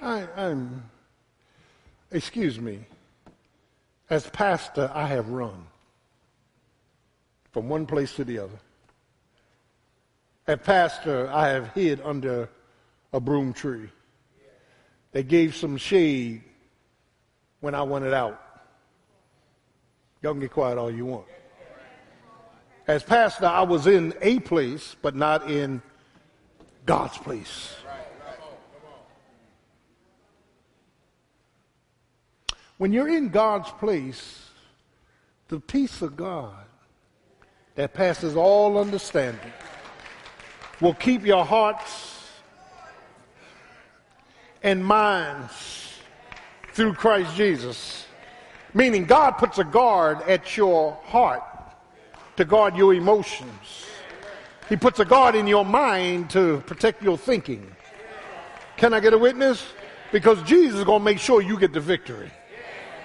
right. 0.10 0.28
I, 0.38 0.42
I'm, 0.42 0.84
excuse 2.12 2.60
me, 2.60 2.80
as 4.10 4.28
pastor, 4.30 4.90
I 4.94 5.08
have 5.08 5.30
run 5.30 5.66
from 7.52 7.70
one 7.70 7.86
place 7.86 8.16
to 8.16 8.24
the 8.24 8.40
other. 8.40 8.60
As 10.48 10.60
pastor, 10.60 11.30
I 11.32 11.50
have 11.50 11.68
hid 11.74 12.02
under 12.04 12.50
a 13.14 13.20
broom 13.20 13.54
tree. 13.54 13.90
They 15.12 15.24
gave 15.24 15.56
some 15.56 15.78
shade 15.78 16.44
when 17.60 17.76
I 17.76 17.82
wanted 17.82 18.14
out. 18.14 18.42
Y'all 20.22 20.34
can 20.34 20.42
get 20.42 20.52
quiet 20.52 20.78
all 20.78 20.92
you 20.92 21.06
want. 21.06 21.26
As 22.88 23.04
pastor, 23.04 23.46
I 23.46 23.62
was 23.62 23.88
in 23.88 24.14
a 24.22 24.40
place, 24.40 24.96
but 25.02 25.16
not 25.16 25.50
in 25.50 25.82
God's 26.86 27.18
place. 27.18 27.76
When 32.78 32.92
you're 32.92 33.10
in 33.10 33.30
God's 33.30 33.70
place, 33.72 34.50
the 35.50 35.60
peace 35.60 36.02
of 36.02 36.16
God 36.16 36.66
that 37.76 37.94
passes 37.94 38.36
all 38.36 38.78
understanding 38.78 39.54
will 40.80 40.96
keep 40.96 41.26
your 41.26 41.46
hearts 41.46 42.21
and 44.64 44.86
minds 44.86 46.00
through 46.74 46.94
Christ 46.94 47.36
Jesus 47.36 48.06
Meaning, 48.74 49.04
God 49.04 49.32
puts 49.32 49.58
a 49.58 49.66
guard 49.66 50.22
at 50.22 50.56
your 50.56 50.94
heart 51.04 51.44
to 52.38 52.46
guard 52.46 52.76
your 52.76 52.94
emotions. 52.94 53.86
He 54.70 54.78
puts 54.78 55.00
a 55.00 55.06
guard 55.06 55.36
in 55.36 55.46
your 55.46 55.66
mind 55.66 56.30
to 56.30 56.64
protect 56.66 57.04
your 57.04 57.18
thinking. 57.18 57.70
Can 58.78 58.94
I 58.94 59.02
get 59.02 59.14
a 59.14 59.18
witness? 59.18 59.66
Because 60.14 60.42
Jesus 60.44 60.80
is 60.80 60.86
going 60.86 61.00
to 61.00 61.06
make 61.06 61.20
sure 61.20 61.42
you 61.42 61.60
get 61.60 61.74
the 61.74 61.82
victory. 61.82 62.32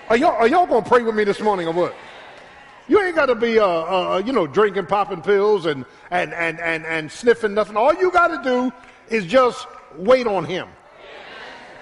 Are 0.08 0.16
y'all, 0.16 0.36
are 0.36 0.46
y'all 0.46 0.66
going 0.66 0.84
to 0.84 0.88
pray 0.88 1.02
with 1.02 1.16
me 1.16 1.24
this 1.24 1.40
morning 1.40 1.66
or 1.66 1.72
what? 1.72 1.94
You 2.86 3.02
ain't 3.02 3.16
got 3.16 3.26
to 3.26 3.34
be, 3.34 3.58
uh, 3.58 3.66
uh, 3.66 4.22
you 4.24 4.32
know, 4.32 4.46
drinking, 4.46 4.86
popping 4.86 5.20
pills 5.20 5.66
and, 5.66 5.84
and, 6.12 6.32
and, 6.32 6.60
and, 6.60 6.86
and 6.86 7.10
sniffing 7.10 7.54
nothing. 7.54 7.76
All 7.76 7.92
you 7.92 8.12
got 8.12 8.28
to 8.28 8.48
do 8.48 8.72
is 9.08 9.26
just 9.26 9.66
wait 9.96 10.28
on 10.28 10.44
him. 10.44 10.68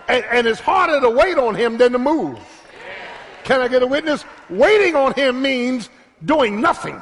And, 0.08 0.24
and 0.30 0.46
it's 0.46 0.60
harder 0.60 1.00
to 1.00 1.10
wait 1.10 1.38
on 1.38 1.54
him 1.54 1.78
than 1.78 1.92
to 1.92 1.98
move. 1.98 2.38
Can 3.44 3.60
I 3.60 3.68
get 3.68 3.82
a 3.82 3.86
witness? 3.86 4.24
Waiting 4.48 4.96
on 4.96 5.14
him 5.14 5.42
means 5.42 5.90
doing 6.24 6.60
nothing. 6.60 7.00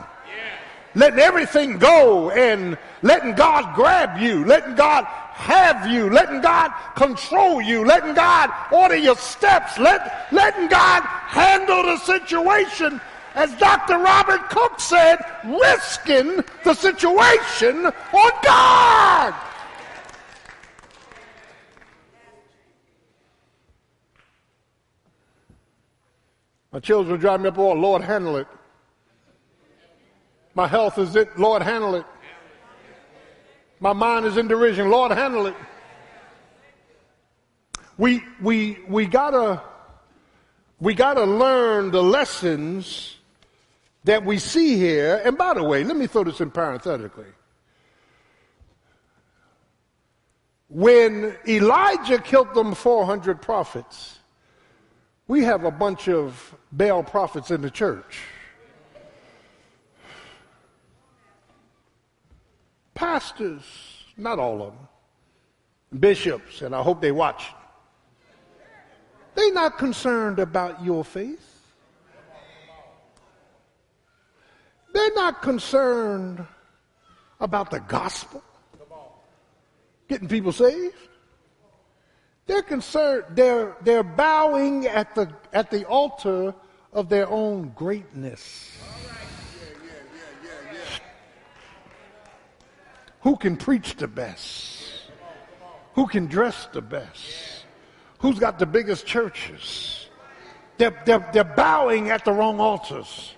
Letting 0.94 1.20
everything 1.20 1.78
go 1.78 2.30
and 2.30 2.76
letting 3.00 3.34
God 3.34 3.74
grab 3.74 4.20
you, 4.20 4.44
letting 4.44 4.74
God 4.74 5.04
have 5.04 5.86
you, 5.86 6.10
letting 6.10 6.42
God 6.42 6.70
control 6.94 7.62
you, 7.62 7.84
letting 7.84 8.14
God 8.14 8.50
order 8.70 8.96
your 8.96 9.16
steps, 9.16 9.78
let, 9.78 10.28
letting 10.32 10.68
God 10.68 11.02
handle 11.02 11.82
the 11.84 11.96
situation. 11.98 13.00
As 13.34 13.54
Dr. 13.54 13.98
Robert 13.98 14.50
Cook 14.50 14.78
said, 14.78 15.16
risking 15.44 16.44
the 16.64 16.74
situation 16.74 17.86
on 17.86 18.32
God. 18.42 19.34
My 26.72 26.80
children 26.80 27.20
drive 27.20 27.42
me 27.42 27.48
up, 27.48 27.58
oh, 27.58 27.72
Lord, 27.72 28.02
handle 28.02 28.36
it. 28.36 28.46
My 30.54 30.66
health 30.66 30.98
is 30.98 31.14
it, 31.16 31.38
Lord, 31.38 31.62
handle 31.62 31.94
it. 31.94 32.06
My 33.78 33.92
mind 33.92 34.26
is 34.26 34.36
in 34.36 34.48
derision. 34.48 34.90
Lord, 34.90 35.12
handle 35.12 35.46
it. 35.46 35.54
We, 37.98 38.22
we, 38.40 38.78
we 38.88 39.06
gotta, 39.06 39.62
we 40.80 40.94
gotta 40.94 41.24
learn 41.24 41.90
the 41.90 42.02
lessons 42.02 43.16
that 44.04 44.24
we 44.24 44.38
see 44.38 44.76
here. 44.76 45.20
And 45.24 45.36
by 45.36 45.54
the 45.54 45.62
way, 45.62 45.84
let 45.84 45.96
me 45.96 46.06
throw 46.06 46.24
this 46.24 46.40
in 46.40 46.50
parenthetically. 46.50 47.26
When 50.68 51.36
Elijah 51.46 52.18
killed 52.18 52.54
them 52.54 52.74
400 52.74 53.42
prophets, 53.42 54.20
we 55.32 55.42
have 55.42 55.64
a 55.64 55.70
bunch 55.70 56.10
of 56.10 56.54
Baal 56.72 57.02
prophets 57.02 57.50
in 57.50 57.62
the 57.62 57.70
church. 57.70 58.20
Pastors, 62.92 63.64
not 64.18 64.38
all 64.38 64.62
of 64.62 64.74
them, 64.74 64.88
bishops, 66.00 66.60
and 66.60 66.76
I 66.76 66.82
hope 66.82 67.00
they 67.00 67.12
watch. 67.12 67.46
They're 69.34 69.54
not 69.54 69.78
concerned 69.78 70.38
about 70.38 70.84
your 70.84 71.02
faith. 71.02 71.62
They're 74.92 75.14
not 75.14 75.40
concerned 75.40 76.46
about 77.40 77.70
the 77.70 77.80
gospel, 77.80 78.42
getting 80.08 80.28
people 80.28 80.52
saved. 80.52 81.08
They're 82.46 82.62
concerned, 82.62 83.24
they're, 83.30 83.76
they're 83.82 84.02
bowing 84.02 84.86
at 84.86 85.14
the, 85.14 85.32
at 85.52 85.70
the 85.70 85.84
altar 85.86 86.54
of 86.92 87.08
their 87.08 87.28
own 87.28 87.72
greatness. 87.76 88.70
Who 93.20 93.36
can 93.36 93.56
preach 93.56 93.94
the 93.96 94.08
best? 94.08 94.82
Who 95.94 96.06
can 96.06 96.26
dress 96.26 96.68
the 96.72 96.82
best? 96.82 97.64
Who's 98.18 98.38
got 98.38 98.58
the 98.58 98.66
biggest 98.66 99.06
churches? 99.06 100.08
They're, 100.78 101.00
they're, 101.04 101.30
they're 101.32 101.44
bowing 101.44 102.10
at 102.10 102.24
the 102.24 102.32
wrong 102.32 102.58
altars. 102.58 103.34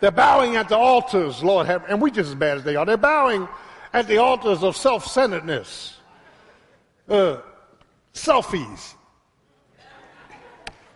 They're 0.00 0.10
bowing 0.10 0.56
at 0.56 0.68
the 0.68 0.76
altars, 0.76 1.44
Lord 1.44 1.66
have, 1.66 1.84
and 1.88 2.00
we're 2.00 2.10
just 2.10 2.30
as 2.30 2.34
bad 2.34 2.58
as 2.58 2.64
they 2.64 2.76
are. 2.76 2.86
They're 2.86 2.96
bowing 2.96 3.46
at 3.92 4.08
the 4.08 4.18
altars 4.18 4.62
of 4.62 4.76
self-centeredness, 4.76 5.98
uh, 7.08 7.36
selfies. 8.14 8.94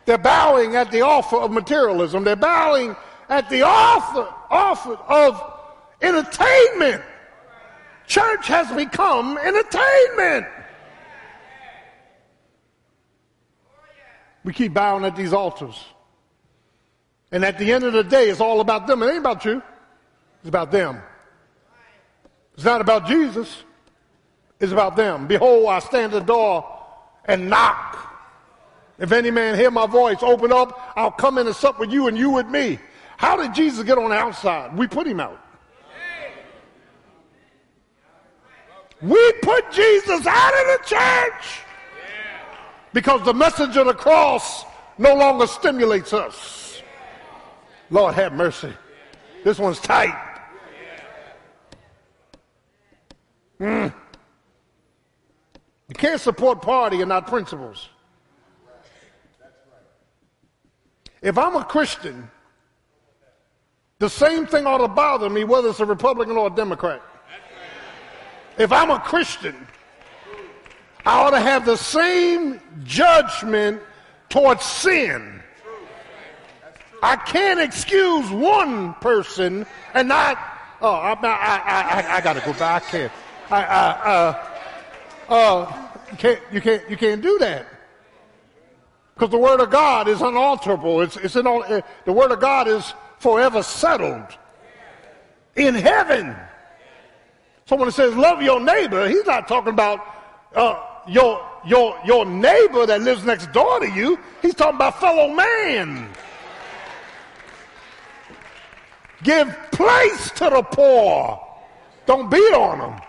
They're 0.05 0.18
bowing 0.18 0.76
at 0.76 0.90
the 0.90 1.02
offer 1.02 1.37
of 1.37 1.50
materialism. 1.50 2.24
They're 2.24 2.37
bowing 2.37 2.96
at 3.29 3.50
the 3.50 3.62
offer, 3.62 4.33
offer 4.50 4.94
of 4.94 5.42
entertainment. 6.00 7.02
Church 8.07 8.46
has 8.46 8.70
become 8.70 9.37
entertainment. 9.37 10.46
We 14.44 14.52
keep 14.52 14.72
bowing 14.72 15.05
at 15.05 15.16
these 15.16 15.33
altars. 15.33 15.85
And 17.33 17.44
at 17.44 17.59
the 17.59 17.72
end 17.72 17.83
of 17.83 17.92
the 17.92 18.05
day, 18.05 18.31
it's 18.31 18.40
all 18.40 18.61
about 18.61 18.87
them. 18.87 19.02
It 19.02 19.09
ain't 19.09 19.18
about 19.18 19.44
you. 19.44 19.61
It's 20.38 20.48
about 20.48 20.70
them. 20.70 21.02
It's 22.55 22.64
not 22.64 22.81
about 22.81 23.09
Jesus. 23.09 23.64
It's 24.61 24.70
about 24.70 24.94
them. 24.94 25.26
Behold, 25.26 25.68
I 25.68 25.81
stand 25.81 26.14
at 26.14 26.20
the 26.20 26.26
door 26.26 26.76
and 27.29 27.49
knock. 27.51 27.97
If 28.99 29.12
any 29.12 29.31
man 29.31 29.57
hear 29.57 29.71
my 29.71 29.87
voice, 29.87 30.19
open 30.23 30.53
up, 30.53 30.93
I'll 30.97 31.11
come 31.11 31.39
in 31.39 31.47
and 31.47 31.55
sup 31.55 31.79
with 31.79 31.93
you 31.93 32.09
and 32.09 32.17
you 32.17 32.31
with 32.31 32.47
me. 32.47 32.79
How 33.17 33.37
did 33.37 33.55
Jesus 33.55 33.85
get 33.85 33.99
on 33.99 34.11
the 34.11 34.17
outside? 34.17 34.77
We 34.77 34.87
put 34.87 35.07
him 35.07 35.21
out. 35.21 35.41
We 39.03 39.33
put 39.43 39.71
Jesus 39.71 40.27
out 40.27 40.53
of 40.55 40.67
the 40.67 40.81
church 40.87 41.61
because 42.95 43.23
the 43.25 43.35
message 43.35 43.77
of 43.77 43.87
the 43.87 43.95
cross 43.95 44.65
no 44.97 45.15
longer 45.15 45.47
stimulates 45.47 46.15
us. 46.15 46.83
Lord 47.91 48.15
have 48.15 48.33
mercy. 48.33 48.73
This 49.45 49.59
one's 49.59 49.79
tight. 49.79 50.15
Mm. 53.61 53.93
You 55.88 55.94
can't 55.94 56.20
support 56.20 56.62
party 56.62 57.01
and 57.01 57.09
not 57.09 57.27
principles. 57.27 57.88
If 61.22 61.38
I'm 61.38 61.57
a 61.57 61.64
Christian, 61.64 62.31
the 63.99 64.11
same 64.11 64.46
thing 64.46 64.66
ought 64.66 64.79
to 64.79 64.88
bother 64.88 65.31
me 65.31 65.44
whether 65.44 65.68
it's 65.68 65.81
a 65.81 65.87
Republican 65.87 66.37
or 66.37 66.49
a 66.49 66.51
Democrat. 66.51 67.03
If 68.59 68.72
I'm 68.72 68.90
a 68.90 68.99
Christian, 68.99 69.66
I 71.05 71.20
ought 71.20 71.31
to 71.31 71.40
have 71.40 71.64
the 71.64 71.77
same 71.77 72.61
judgment 72.85 73.81
towards 74.29 74.64
sin 74.64 75.37
I 77.03 77.16
can't 77.16 77.61
excuse 77.61 78.29
one 78.31 78.94
person 78.94 79.66
and 79.94 80.09
not. 80.09 80.38
Oh, 80.81 80.90
I, 80.90 81.12
I, 81.12 81.22
I, 81.22 82.16
I, 82.16 82.20
got 82.20 82.35
to 82.35 82.40
go 82.40 82.53
back. 82.55 82.83
I 82.83 82.90
can't. 82.90 83.12
I, 83.51 83.64
I, 83.64 83.90
uh, 83.90 84.46
uh, 85.29 85.89
you 86.11 86.17
can't. 86.17 86.41
You 86.53 86.61
can't. 86.61 86.91
You 86.91 86.97
can't 86.97 87.23
do 87.23 87.39
that. 87.39 87.67
Because 89.15 89.31
the 89.31 89.39
word 89.39 89.61
of 89.61 89.71
God 89.71 90.09
is 90.09 90.21
unalterable. 90.21 91.01
It's, 91.01 91.17
it's 91.17 91.37
in 91.37 91.47
uh, 91.47 91.81
the 92.05 92.12
word 92.12 92.33
of 92.33 92.41
God 92.41 92.69
is 92.69 92.93
forever 93.19 93.62
settled 93.62 94.27
in 95.57 95.75
heaven. 95.75 96.37
So 97.65 97.77
when 97.77 97.89
it 97.89 97.93
says 97.93 98.15
love 98.15 98.43
your 98.43 98.61
neighbor, 98.61 99.09
he's 99.09 99.25
not 99.25 99.49
talking 99.49 99.73
about 99.73 100.01
uh, 100.55 100.81
your 101.09 101.45
your 101.67 101.99
your 102.05 102.27
neighbor 102.27 102.85
that 102.85 103.01
lives 103.01 103.25
next 103.25 103.51
door 103.53 103.81
to 103.81 103.91
you. 103.91 104.19
He's 104.43 104.55
talking 104.55 104.77
about 104.77 105.01
fellow 105.01 105.29
man. 105.29 106.11
Give 109.23 109.57
place 109.73 110.31
to 110.33 110.51
the 110.51 110.62
poor. 110.62 111.43
Don't 112.05 112.31
beat 112.31 112.53
on 112.53 112.79
them. 112.79 113.01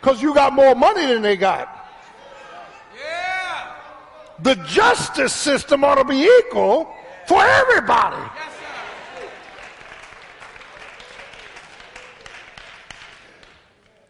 Because 0.00 0.22
you 0.22 0.34
got 0.34 0.52
more 0.52 0.74
money 0.74 1.06
than 1.06 1.22
they 1.22 1.36
got. 1.36 1.90
Yeah. 2.96 3.74
The 4.40 4.54
justice 4.66 5.32
system 5.32 5.84
ought 5.84 5.96
to 5.96 6.04
be 6.04 6.22
equal 6.22 6.92
for 7.26 7.42
everybody. 7.42 8.22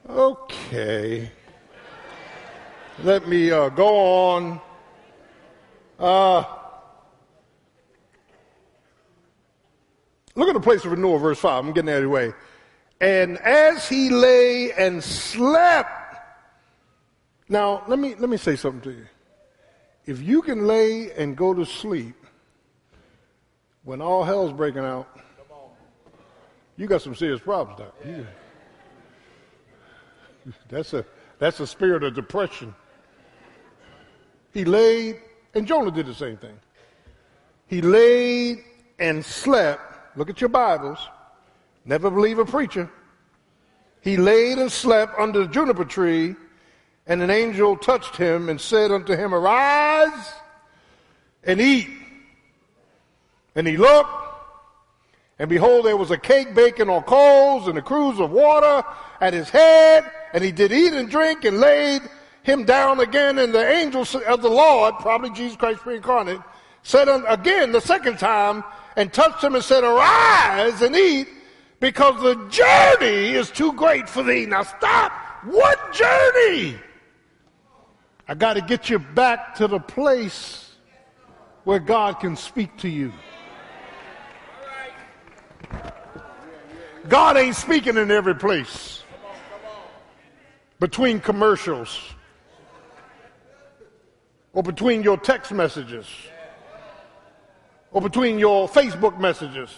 Okay. 0.09 1.31
Let 3.03 3.29
me 3.29 3.51
uh, 3.51 3.69
go 3.69 3.89
on. 3.89 4.61
Uh, 5.99 6.45
Look 10.39 10.47
at 10.47 10.55
the 10.55 10.61
place 10.61 10.85
of 10.85 10.93
renewal, 10.93 11.19
verse 11.19 11.41
5. 11.41 11.65
I'm 11.65 11.73
getting 11.73 11.91
out 11.91 11.97
of 11.97 12.03
the 12.05 12.09
way. 12.09 12.33
And 13.01 13.39
as 13.39 13.89
he 13.89 14.11
lay 14.11 14.73
and 14.73 15.03
slept. 15.03 15.91
Now, 17.49 17.85
let 17.87 17.99
me, 17.99 18.15
let 18.17 18.29
me 18.29 18.37
say 18.37 18.57
something 18.57 18.81
to 18.83 18.91
you. 18.91 19.07
If 20.07 20.21
you 20.23 20.43
can 20.43 20.67
lay 20.67 21.13
and 21.13 21.37
go 21.37 21.55
to 21.55 21.65
sleep 21.65 22.17
when 23.85 24.03
all 24.03 24.25
hell's 24.25 24.53
breaking 24.53 24.85
out, 24.85 25.09
you 26.77 26.87
got 26.87 27.03
some 27.03 27.15
serious 27.15 27.41
problems, 27.41 27.79
Doc. 27.79 27.95
Yeah. 28.05 28.23
That's 30.69 30.95
a 30.95 31.05
that's 31.39 31.61
a 31.61 31.67
spirit 31.67 32.05
of 32.05 32.15
depression. 32.15 32.75
He 34.53 34.65
laid, 34.65 35.21
and 35.55 35.67
Jonah 35.67 35.91
did 35.91 36.07
the 36.07 36.15
same 36.15 36.37
thing. 36.37 36.59
He 37.67 37.83
laid 37.83 38.65
and 38.99 39.25
slept 39.25 39.89
Look 40.19 40.31
at 40.31 40.41
your 40.41 40.49
Bibles. 40.49 40.99
Never 41.89 42.11
believe 42.11 42.39
a 42.39 42.45
preacher. 42.45 42.91
He 44.03 44.19
laid 44.19 44.59
and 44.59 44.71
slept 44.71 45.19
under 45.19 45.41
the 45.41 45.49
juniper 45.49 45.87
tree, 45.87 46.37
and 47.07 47.23
an 47.23 47.31
angel 47.31 47.79
touched 47.79 48.15
him 48.15 48.51
and 48.51 48.61
said 48.61 48.93
unto 48.93 49.17
him, 49.17 49.35
Arise 49.35 50.35
and 51.43 51.59
eat. 51.59 51.89
And 53.55 53.67
he 53.67 53.79
looked, 53.79 54.11
and 55.39 55.49
behold, 55.49 55.87
there 55.87 55.97
was 55.97 56.11
a 56.11 56.19
cake 56.19 56.55
baking 56.55 56.91
on 56.91 57.05
coals 57.05 57.69
and 57.69 57.79
a 57.79 57.83
cruse 57.83 58.21
of 58.21 58.33
water 58.33 58.87
at 59.23 59.33
his 59.33 59.49
head, 59.49 60.05
and 60.35 60.45
he 60.45 60.53
did 60.53 60.71
eat 60.73 60.93
and 60.93 61.09
drink 61.09 61.47
and 61.47 61.59
laid 61.59 62.03
him 62.43 62.67
down 62.67 63.01
again. 63.01 63.39
And 63.39 63.55
the 63.55 63.67
angel 63.67 64.03
of 64.27 64.43
the 64.43 64.51
Lord, 64.51 64.97
probably 64.99 65.31
Jesus 65.31 65.57
Christ 65.57 65.81
pre-incarnate, 65.81 66.43
said 66.83 67.09
again 67.27 67.73
the 67.73 67.81
second 67.81 68.19
time, 68.19 68.63
and 68.95 69.11
touched 69.11 69.43
him 69.43 69.55
and 69.55 69.65
said, 69.65 69.85
Arise 69.85 70.83
and 70.83 70.95
eat, 70.95 71.29
because 71.81 72.21
the 72.23 72.35
journey 72.49 73.35
is 73.35 73.51
too 73.51 73.73
great 73.73 74.09
for 74.09 74.23
thee. 74.23 74.47
Now 74.47 74.63
stop. 74.63 75.13
What 75.45 75.93
journey? 75.93 76.77
I 78.27 78.35
got 78.35 78.55
to 78.55 78.61
get 78.61 78.91
you 78.91 78.99
back 78.99 79.55
to 79.57 79.69
the 79.69 79.79
place 79.79 80.73
where 81.65 81.79
God 81.79 82.21
can 82.21 82.37
speak 82.37 82.77
to 82.79 82.89
you. 82.89 83.13
God 87.09 87.37
ain't 87.37 87.57
speaking 87.57 87.97
in 87.97 88.11
every 88.11 88.35
place. 88.35 89.05
between 90.81 91.21
commercials 91.21 92.01
or 94.53 94.63
between 94.63 95.03
your 95.03 95.17
text 95.17 95.53
messages 95.53 96.07
or 97.91 98.01
between 98.01 98.39
your 98.39 98.69
Facebook 98.69 99.19
messages. 99.19 99.71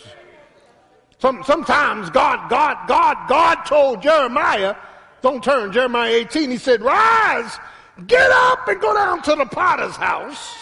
Some, 1.21 1.45
sometimes 1.45 2.09
God, 2.09 2.49
God, 2.49 2.89
God, 2.89 3.29
God 3.29 3.55
told 3.67 4.03
Jeremiah, 4.03 4.75
don't 5.21 5.45
turn, 5.45 5.71
Jeremiah 5.71 6.11
18, 6.11 6.51
he 6.51 6.57
said, 6.57 6.81
rise, 6.81 7.59
get 8.07 8.31
up 8.31 8.67
and 8.67 8.81
go 8.81 8.95
down 8.95 9.21
to 9.23 9.35
the 9.35 9.45
potter's 9.45 9.97
house. 9.97 10.57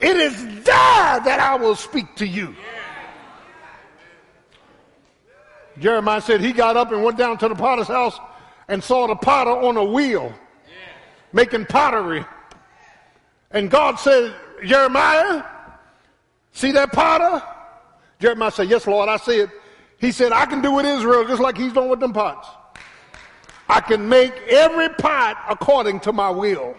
It 0.00 0.16
is 0.16 0.36
there 0.64 1.20
that 1.20 1.38
I 1.40 1.54
will 1.54 1.76
speak 1.76 2.16
to 2.16 2.26
you. 2.26 2.56
Jeremiah 5.78 6.20
said 6.20 6.40
he 6.40 6.52
got 6.52 6.76
up 6.76 6.90
and 6.90 7.04
went 7.04 7.16
down 7.16 7.38
to 7.38 7.48
the 7.48 7.54
potter's 7.54 7.86
house 7.86 8.18
and 8.66 8.82
saw 8.82 9.06
the 9.06 9.14
potter 9.14 9.50
on 9.50 9.76
a 9.76 9.84
wheel 9.84 10.32
making 11.32 11.66
pottery. 11.66 12.24
And 13.52 13.70
God 13.70 14.00
said, 14.00 14.34
Jeremiah, 14.64 15.44
see 16.50 16.72
that 16.72 16.92
potter? 16.92 17.40
Jeremiah 18.18 18.50
said, 18.50 18.68
Yes, 18.68 18.86
Lord, 18.88 19.08
I 19.08 19.16
see 19.18 19.40
it. 19.40 19.50
He 19.98 20.12
said, 20.12 20.32
I 20.32 20.46
can 20.46 20.62
do 20.62 20.72
with 20.72 20.86
Israel 20.86 21.26
just 21.26 21.42
like 21.42 21.56
he's 21.56 21.72
done 21.72 21.88
with 21.88 22.00
them 22.00 22.12
pots. 22.12 22.48
I 23.68 23.80
can 23.80 24.08
make 24.08 24.32
every 24.48 24.88
pot 24.88 25.36
according 25.50 26.00
to 26.00 26.12
my 26.12 26.30
will. 26.30 26.76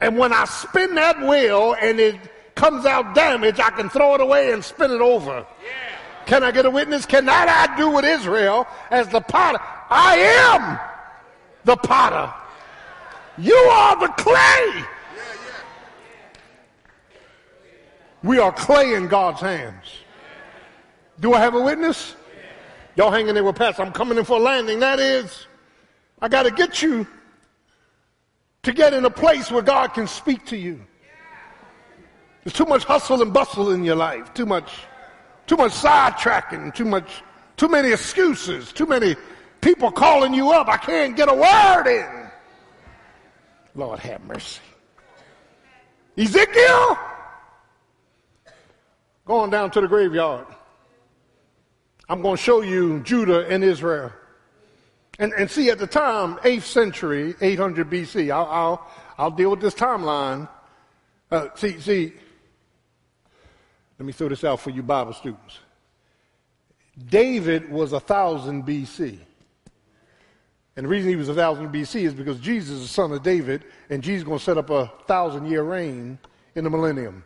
And 0.00 0.18
when 0.18 0.32
I 0.32 0.44
spin 0.44 0.94
that 0.94 1.20
wheel 1.20 1.74
and 1.80 1.98
it 1.98 2.16
comes 2.54 2.84
out 2.84 3.14
damaged, 3.14 3.60
I 3.60 3.70
can 3.70 3.88
throw 3.88 4.14
it 4.14 4.20
away 4.20 4.52
and 4.52 4.62
spin 4.62 4.90
it 4.90 5.00
over. 5.00 5.46
Can 6.26 6.44
I 6.44 6.50
get 6.50 6.66
a 6.66 6.70
witness? 6.70 7.06
Cannot 7.06 7.48
I 7.48 7.76
do 7.76 7.90
with 7.90 8.04
Israel 8.04 8.66
as 8.90 9.08
the 9.08 9.20
potter? 9.20 9.58
I 9.88 10.16
am 10.52 10.78
the 11.64 11.76
potter. 11.76 12.32
You 13.38 13.54
are 13.54 14.00
the 14.00 14.08
clay. 14.08 14.84
We 18.22 18.38
are 18.38 18.52
clay 18.52 18.94
in 18.94 19.08
God's 19.08 19.40
hands. 19.40 19.84
Do 21.20 21.34
I 21.34 21.40
have 21.40 21.54
a 21.54 21.60
witness? 21.60 22.14
Y'all 22.96 23.10
hanging 23.10 23.34
there 23.34 23.44
with 23.44 23.56
Pastor. 23.56 23.82
I'm 23.82 23.92
coming 23.92 24.18
in 24.18 24.24
for 24.24 24.38
a 24.38 24.42
landing. 24.42 24.80
That 24.80 24.98
is, 24.98 25.46
I 26.20 26.28
got 26.28 26.44
to 26.44 26.50
get 26.50 26.82
you 26.82 27.06
to 28.62 28.72
get 28.72 28.94
in 28.94 29.04
a 29.04 29.10
place 29.10 29.50
where 29.50 29.62
God 29.62 29.88
can 29.94 30.06
speak 30.06 30.46
to 30.46 30.56
you. 30.56 30.80
There's 32.42 32.54
too 32.54 32.64
much 32.64 32.84
hustle 32.84 33.22
and 33.22 33.32
bustle 33.32 33.70
in 33.72 33.84
your 33.84 33.96
life. 33.96 34.32
Too 34.32 34.46
much, 34.46 34.70
too 35.46 35.56
much 35.56 35.72
sidetracking. 35.72 36.74
Too 36.74 36.84
much, 36.84 37.22
too 37.56 37.68
many 37.68 37.92
excuses. 37.92 38.72
Too 38.72 38.86
many 38.86 39.16
people 39.60 39.90
calling 39.90 40.32
you 40.32 40.50
up. 40.50 40.68
I 40.68 40.76
can't 40.76 41.16
get 41.16 41.28
a 41.28 41.34
word 41.34 41.86
in. 41.86 42.30
Lord 43.74 43.98
have 44.00 44.24
mercy. 44.24 44.60
Ezekiel, 46.16 46.98
going 49.26 49.50
down 49.50 49.70
to 49.72 49.80
the 49.82 49.88
graveyard. 49.88 50.46
I'm 52.08 52.22
going 52.22 52.36
to 52.36 52.42
show 52.42 52.60
you 52.60 53.00
Judah 53.00 53.46
and 53.48 53.64
Israel. 53.64 54.12
And, 55.18 55.32
and 55.32 55.50
see, 55.50 55.70
at 55.70 55.78
the 55.78 55.86
time, 55.86 56.36
8th 56.36 56.62
century, 56.62 57.34
800 57.40 57.90
BC, 57.90 58.30
I'll, 58.32 58.46
I'll, 58.46 58.90
I'll 59.18 59.30
deal 59.30 59.50
with 59.50 59.60
this 59.60 59.74
timeline. 59.74 60.48
Uh, 61.30 61.48
see, 61.56 61.80
see, 61.80 62.12
let 63.98 64.06
me 64.06 64.12
throw 64.12 64.28
this 64.28 64.44
out 64.44 64.60
for 64.60 64.70
you 64.70 64.82
Bible 64.82 65.14
students. 65.14 65.58
David 67.08 67.70
was 67.70 67.92
a 67.92 67.96
1,000 67.96 68.64
BC. 68.64 69.18
And 70.76 70.84
the 70.84 70.88
reason 70.88 71.08
he 71.08 71.16
was 71.16 71.28
a 71.28 71.32
1,000 71.32 71.72
BC 71.72 72.02
is 72.02 72.14
because 72.14 72.38
Jesus 72.38 72.76
is 72.76 72.82
the 72.82 72.88
son 72.88 73.10
of 73.12 73.22
David, 73.22 73.64
and 73.88 74.02
Jesus 74.02 74.18
is 74.18 74.24
going 74.24 74.38
to 74.38 74.44
set 74.44 74.58
up 74.58 74.70
a 74.70 74.84
1,000 74.84 75.46
year 75.46 75.62
reign 75.62 76.18
in 76.54 76.64
the 76.64 76.70
millennium. 76.70 77.24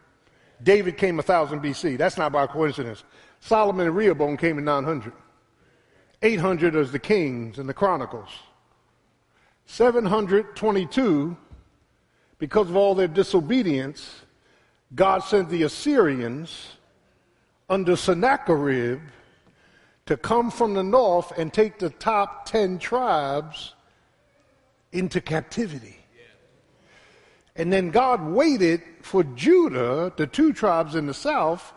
David 0.62 0.96
came 0.96 1.16
1,000 1.16 1.60
BC. 1.60 1.98
That's 1.98 2.16
not 2.16 2.32
by 2.32 2.46
coincidence. 2.46 3.02
Solomon 3.40 3.86
and 3.86 3.96
Rehoboam 3.96 4.36
came 4.36 4.58
in 4.58 4.64
900. 4.64 5.12
800 6.22 6.74
is 6.76 6.92
the 6.92 6.98
Kings 6.98 7.58
and 7.58 7.68
the 7.68 7.74
Chronicles. 7.74 8.28
722, 9.66 11.36
because 12.38 12.68
of 12.68 12.76
all 12.76 12.94
their 12.94 13.08
disobedience, 13.08 14.22
God 14.94 15.20
sent 15.20 15.48
the 15.48 15.62
Assyrians 15.62 16.76
under 17.68 17.96
Sennacherib 17.96 19.00
to 20.06 20.16
come 20.16 20.50
from 20.50 20.74
the 20.74 20.82
north 20.82 21.32
and 21.38 21.52
take 21.52 21.78
the 21.78 21.90
top 21.90 22.44
10 22.46 22.78
tribes 22.78 23.74
into 24.92 25.20
captivity. 25.20 25.96
And 27.54 27.72
then 27.72 27.90
God 27.90 28.22
waited 28.22 28.82
for 29.02 29.22
Judah, 29.22 30.12
the 30.16 30.26
two 30.26 30.52
tribes 30.52 30.94
in 30.94 31.06
the 31.06 31.14
south, 31.14 31.72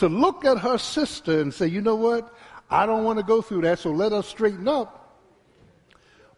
to 0.00 0.08
look 0.08 0.46
at 0.46 0.58
her 0.58 0.78
sister 0.78 1.42
and 1.42 1.52
say, 1.52 1.66
you 1.66 1.82
know 1.82 1.94
what? 1.94 2.34
I 2.70 2.86
don't 2.86 3.04
want 3.04 3.18
to 3.18 3.22
go 3.22 3.42
through 3.42 3.62
that, 3.62 3.78
so 3.78 3.90
let 3.90 4.14
us 4.14 4.26
straighten 4.26 4.66
up. 4.66 5.18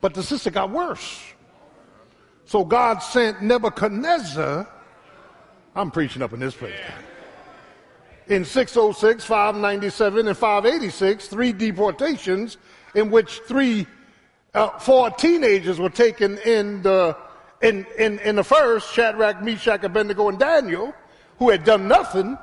But 0.01 0.15
the 0.15 0.23
sister 0.23 0.51
got 0.51 0.71
worse. 0.71 1.23
So 2.45 2.65
God 2.65 2.99
sent 2.99 3.41
Nebuchadnezzar. 3.41 4.69
I'm 5.77 5.91
preaching 5.93 6.23
up 6.23 6.33
in 6.33 6.41
this 6.41 6.57
place. 6.57 6.75
In 8.27 8.45
606, 8.45 9.25
597, 9.25 10.27
and 10.27 10.37
586, 10.37 11.29
three 11.29 11.53
deportations 11.53 12.57
in 12.97 13.13
which 13.13 13.43
three, 13.47 13.87
uh, 14.55 14.71
four 14.81 15.11
teenagers 15.11 15.79
were 15.79 15.89
taken 15.89 16.37
in 16.39 16.83
the, 16.83 17.17
in, 17.61 17.87
in, 17.97 18.19
in 18.21 18.37
the 18.37 18.45
first, 18.45 18.93
Shadrach, 18.93 19.41
Meshach, 19.41 19.85
Abednego, 19.85 20.29
and 20.31 20.39
Daniel, 20.39 20.93
who 21.39 21.51
had 21.51 21.63
done 21.63 21.87
nothing 21.87 22.37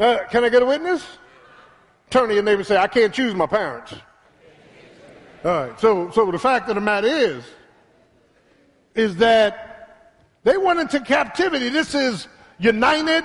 uh, 0.00 0.24
can 0.30 0.44
I 0.44 0.48
get 0.48 0.62
a 0.62 0.66
witness? 0.66 1.06
Turn 2.08 2.28
to 2.28 2.34
your 2.34 2.42
neighbor 2.42 2.60
and 2.60 2.66
say, 2.66 2.76
I 2.76 2.88
can't 2.88 3.12
choose 3.12 3.34
my 3.34 3.46
parents. 3.46 3.94
All 5.44 5.50
right. 5.50 5.80
So, 5.80 6.10
so 6.10 6.30
the 6.30 6.38
fact 6.38 6.68
of 6.68 6.74
the 6.74 6.80
matter 6.80 7.06
is, 7.06 7.44
is 8.94 9.16
that 9.16 10.16
they 10.42 10.56
went 10.56 10.80
into 10.80 11.00
captivity. 11.00 11.68
This 11.68 11.94
is 11.94 12.26
united 12.58 13.24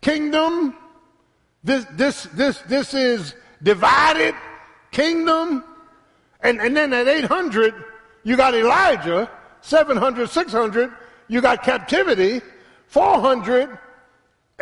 kingdom. 0.00 0.76
This, 1.64 1.84
this, 1.92 2.24
this, 2.34 2.58
this 2.60 2.94
is 2.94 3.34
divided 3.62 4.34
kingdom. 4.92 5.64
And, 6.40 6.60
and 6.60 6.76
then 6.76 6.92
at 6.92 7.08
800, 7.08 7.74
you 8.22 8.36
got 8.36 8.54
Elijah. 8.54 9.30
700, 9.62 10.28
600, 10.28 10.92
you 11.28 11.40
got 11.40 11.62
captivity. 11.62 12.40
400, 12.86 13.78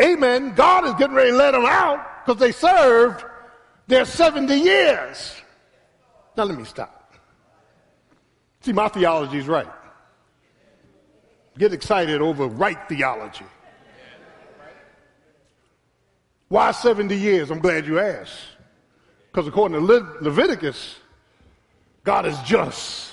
Amen. 0.00 0.54
God 0.54 0.84
is 0.86 0.94
getting 0.94 1.14
ready 1.14 1.30
to 1.30 1.36
let 1.36 1.52
them 1.52 1.66
out 1.66 2.24
because 2.24 2.40
they 2.40 2.52
served 2.52 3.24
their 3.86 4.04
70 4.04 4.54
years. 4.54 5.34
Now 6.36 6.44
let 6.44 6.58
me 6.58 6.64
stop. 6.64 7.14
See, 8.60 8.72
my 8.72 8.88
theology 8.88 9.38
is 9.38 9.46
right. 9.46 9.68
Get 11.56 11.72
excited 11.72 12.20
over 12.20 12.46
right 12.46 12.88
theology. 12.88 13.44
Why 16.48 16.72
70 16.72 17.16
years? 17.16 17.50
I'm 17.50 17.60
glad 17.60 17.86
you 17.86 17.98
asked. 17.98 18.38
Because 19.30 19.46
according 19.46 19.78
to 19.78 19.84
Le- 19.84 20.16
Leviticus, 20.20 20.96
God 22.04 22.26
is 22.26 22.38
just. 22.40 23.10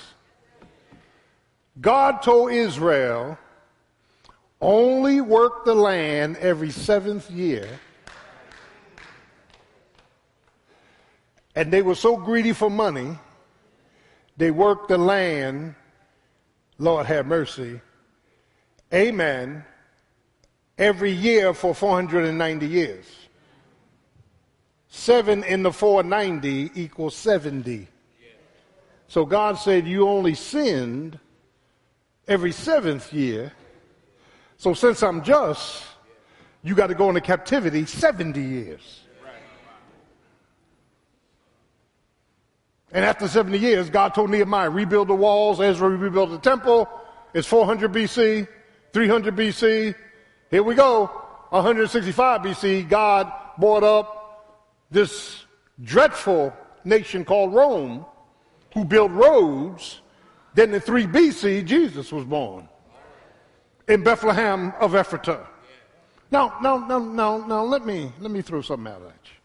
God 1.80 2.22
told 2.22 2.52
Israel 2.52 3.38
only 4.62 5.20
work 5.20 5.64
the 5.64 5.74
land 5.74 6.36
every 6.36 6.70
seventh 6.70 7.30
year. 7.30 7.68
And 11.54 11.70
they 11.70 11.82
were 11.82 11.96
so 11.96 12.16
greedy 12.16 12.54
for 12.54 12.70
money, 12.70 13.18
they 14.38 14.50
worked 14.50 14.88
the 14.88 14.96
land, 14.96 15.74
Lord 16.78 17.04
have 17.06 17.26
mercy, 17.26 17.80
amen, 18.94 19.64
every 20.78 21.10
year 21.10 21.52
for 21.52 21.74
490 21.74 22.66
years. 22.66 23.04
Seven 24.88 25.42
in 25.44 25.62
the 25.62 25.72
490 25.72 26.70
equals 26.74 27.16
70. 27.16 27.88
So 29.08 29.26
God 29.26 29.58
said, 29.58 29.86
You 29.86 30.06
only 30.08 30.34
sinned 30.34 31.18
every 32.28 32.52
seventh 32.52 33.12
year 33.12 33.52
so 34.62 34.74
since 34.74 35.02
I'm 35.02 35.24
just, 35.24 35.82
you 36.62 36.76
got 36.76 36.86
to 36.86 36.94
go 36.94 37.08
into 37.08 37.20
captivity 37.20 37.84
70 37.84 38.40
years. 38.40 39.00
And 42.92 43.04
after 43.04 43.26
70 43.26 43.58
years, 43.58 43.90
God 43.90 44.14
told 44.14 44.30
Nehemiah, 44.30 44.70
rebuild 44.70 45.08
the 45.08 45.16
walls. 45.16 45.60
Ezra 45.60 45.88
rebuilt 45.88 46.30
the 46.30 46.38
temple. 46.38 46.88
It's 47.34 47.48
400 47.48 47.92
BC, 47.92 48.46
300 48.92 49.34
BC. 49.34 49.96
Here 50.48 50.62
we 50.62 50.76
go. 50.76 51.06
165 51.48 52.42
BC, 52.42 52.88
God 52.88 53.32
brought 53.58 53.82
up 53.82 54.62
this 54.92 55.44
dreadful 55.82 56.52
nation 56.84 57.24
called 57.24 57.52
Rome, 57.52 58.06
who 58.74 58.84
built 58.84 59.10
roads 59.10 60.02
Then 60.54 60.72
in 60.72 60.80
3 60.80 61.08
BC, 61.08 61.64
Jesus 61.64 62.12
was 62.12 62.24
born 62.24 62.68
in 63.88 64.02
Bethlehem 64.02 64.72
of 64.80 64.92
Ephratah. 64.92 65.46
Now, 66.30 66.56
now, 66.62 66.78
now, 66.78 66.98
now, 66.98 67.38
now, 67.46 67.62
let 67.64 67.84
me 67.84 68.10
let 68.20 68.30
me 68.30 68.42
throw 68.42 68.62
something 68.62 68.90
out 68.92 69.02
at 69.02 69.14
you. 69.24 69.36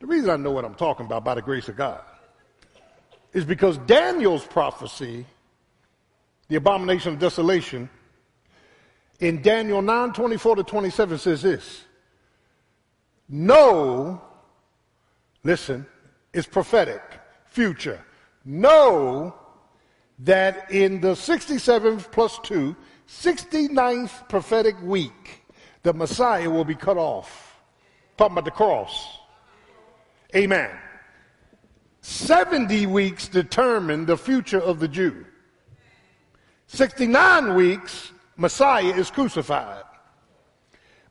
The 0.00 0.06
reason 0.06 0.30
I 0.30 0.36
know 0.36 0.50
what 0.50 0.64
I'm 0.64 0.74
talking 0.74 1.06
about 1.06 1.24
by 1.24 1.34
the 1.34 1.42
grace 1.42 1.68
of 1.68 1.76
God 1.76 2.00
is 3.32 3.44
because 3.44 3.78
Daniel's 3.78 4.44
prophecy, 4.44 5.24
the 6.48 6.56
abomination 6.56 7.12
of 7.12 7.18
desolation, 7.20 7.88
in 9.20 9.42
Daniel 9.42 9.82
9 9.82 10.12
24 10.12 10.56
to 10.56 10.62
27 10.64 11.18
says 11.18 11.42
this 11.42 11.84
Know, 13.28 14.20
listen, 15.44 15.86
it's 16.32 16.46
prophetic, 16.46 17.02
future. 17.46 18.04
Know 18.44 19.34
that 20.20 20.70
in 20.70 21.00
the 21.00 21.12
67th 21.12 22.10
plus 22.10 22.38
2, 22.42 22.74
69th 23.10 24.28
prophetic 24.28 24.80
week, 24.82 25.42
the 25.82 25.92
Messiah 25.92 26.48
will 26.48 26.64
be 26.64 26.76
cut 26.76 26.96
off. 26.96 27.60
Talking 28.16 28.34
about 28.34 28.44
the 28.44 28.50
cross. 28.52 29.18
Amen. 30.34 30.70
70 32.02 32.86
weeks 32.86 33.28
determine 33.28 34.06
the 34.06 34.16
future 34.16 34.60
of 34.60 34.78
the 34.78 34.88
Jew. 34.88 35.26
69 36.68 37.54
weeks, 37.56 38.12
Messiah 38.36 38.94
is 38.94 39.10
crucified. 39.10 39.82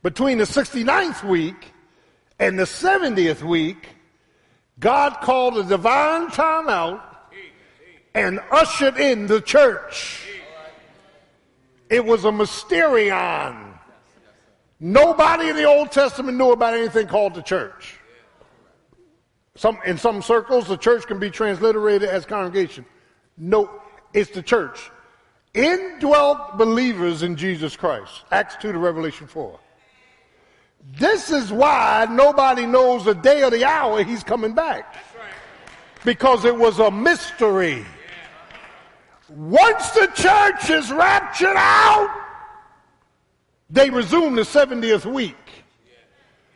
Between 0.02 0.38
the 0.38 0.44
69th 0.44 1.22
week 1.28 1.72
and 2.38 2.58
the 2.58 2.64
70th 2.64 3.42
week, 3.42 3.88
God 4.78 5.18
called 5.20 5.58
a 5.58 5.64
divine 5.64 6.28
timeout 6.28 7.02
and 8.14 8.40
ushered 8.50 8.96
in 8.96 9.26
the 9.26 9.42
church. 9.42 10.29
It 11.90 12.04
was 12.04 12.24
a 12.24 12.28
mysterion. 12.28 13.76
Nobody 14.78 15.48
in 15.48 15.56
the 15.56 15.64
Old 15.64 15.92
Testament 15.92 16.38
knew 16.38 16.52
about 16.52 16.72
anything 16.74 17.08
called 17.08 17.34
the 17.34 17.42
church. 17.42 17.98
Some, 19.56 19.78
in 19.84 19.98
some 19.98 20.22
circles, 20.22 20.68
the 20.68 20.76
church 20.76 21.06
can 21.06 21.18
be 21.18 21.28
transliterated 21.28 22.08
as 22.08 22.24
congregation. 22.24 22.86
No, 23.36 23.68
it's 24.14 24.30
the 24.30 24.42
church. 24.42 24.90
Indwelt 25.52 26.56
believers 26.56 27.22
in 27.22 27.36
Jesus 27.36 27.76
Christ. 27.76 28.24
Acts 28.30 28.56
2 28.62 28.72
to 28.72 28.78
Revelation 28.78 29.26
4. 29.26 29.58
This 30.98 31.30
is 31.30 31.52
why 31.52 32.06
nobody 32.08 32.64
knows 32.64 33.04
the 33.04 33.14
day 33.14 33.42
or 33.42 33.50
the 33.50 33.64
hour 33.64 34.02
he's 34.02 34.22
coming 34.22 34.54
back. 34.54 34.96
Because 36.04 36.44
it 36.44 36.56
was 36.56 36.78
a 36.78 36.90
mystery. 36.90 37.84
Once 39.30 39.90
the 39.90 40.08
church 40.14 40.70
is 40.70 40.90
raptured 40.90 41.56
out, 41.56 42.10
they 43.70 43.88
resume 43.88 44.34
the 44.34 44.42
70th 44.42 45.04
week, 45.04 45.36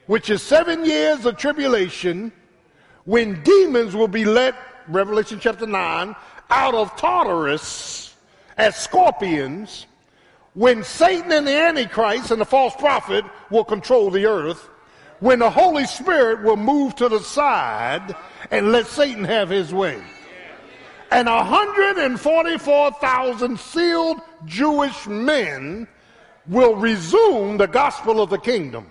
which 0.07 0.29
is 0.29 0.43
seven 0.43 0.85
years 0.85 1.25
of 1.25 1.37
tribulation 1.37 2.33
when 3.05 3.41
demons 3.45 3.95
will 3.95 4.09
be 4.09 4.25
let, 4.25 4.57
Revelation 4.89 5.39
chapter 5.39 5.67
9, 5.67 6.17
out 6.51 6.75
of 6.75 6.97
Tartarus 6.97 8.15
as 8.57 8.75
scorpions, 8.75 9.87
when 10.55 10.83
Satan 10.83 11.31
and 11.31 11.47
the 11.47 11.53
Antichrist 11.53 12.33
and 12.33 12.41
the 12.41 12.45
false 12.45 12.75
prophet 12.75 13.25
will 13.51 13.65
control 13.65 14.11
the 14.11 14.27
earth, 14.27 14.69
when 15.21 15.39
the 15.39 15.51
Holy 15.51 15.87
Spirit 15.87 16.43
will 16.43 16.57
move 16.57 16.97
to 16.97 17.09
the 17.09 17.21
side 17.21 18.17
and 18.51 18.73
let 18.73 18.87
Satan 18.87 19.25
have 19.25 19.49
his 19.49 19.73
way. 19.73 20.03
And 21.11 21.29
144,000 21.29 23.59
sealed 23.59 24.21
Jewish 24.47 25.07
men 25.07 25.89
will 26.47 26.75
resume 26.75 27.57
the 27.57 27.67
gospel 27.67 28.21
of 28.21 28.29
the 28.31 28.39
kingdom. 28.39 28.91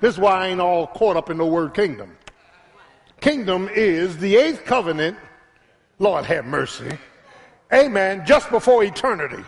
This 0.00 0.14
is 0.14 0.20
why 0.20 0.46
I 0.46 0.48
ain't 0.48 0.60
all 0.60 0.88
caught 0.88 1.16
up 1.16 1.30
in 1.30 1.38
the 1.38 1.46
word 1.46 1.74
kingdom 1.74 2.16
kingdom 3.24 3.70
is 3.72 4.18
the 4.18 4.36
eighth 4.36 4.66
covenant, 4.66 5.16
Lord 5.98 6.26
have 6.26 6.44
mercy, 6.44 6.90
amen, 7.72 8.26
just 8.26 8.50
before 8.50 8.84
eternity. 8.84 9.42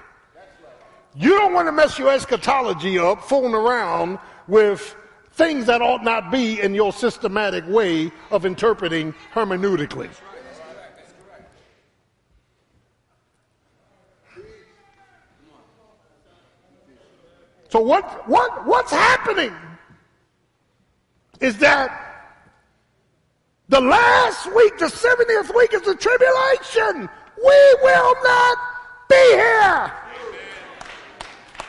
You 1.14 1.37
don't 1.37 1.53
want 1.53 1.68
to 1.68 1.72
mess 1.72 1.99
your 1.99 2.11
eschatology 2.11 2.99
up 2.99 3.22
fooling 3.22 3.53
around 3.53 4.18
with 4.49 4.97
things 5.32 5.66
that 5.66 5.82
ought 5.82 6.03
not 6.03 6.32
be 6.32 6.59
in 6.59 6.74
your 6.74 6.91
systematic 6.91 7.68
way 7.68 8.11
of 8.30 8.47
interpreting 8.47 9.14
hermeneutically. 9.34 10.09
So 17.77 17.83
what, 17.83 18.27
what, 18.27 18.66
what's 18.66 18.91
happening 18.91 19.53
is 21.43 21.59
that 21.59 22.24
the 23.68 23.83
last 23.83 24.47
week, 24.55 24.79
the 24.79 24.87
70th 24.87 25.55
week, 25.55 25.74
is 25.74 25.83
the 25.83 25.95
tribulation. 25.95 27.07
We 27.37 27.77
will 27.83 28.14
not 28.24 28.59
be 29.11 29.14
here. 29.14 29.93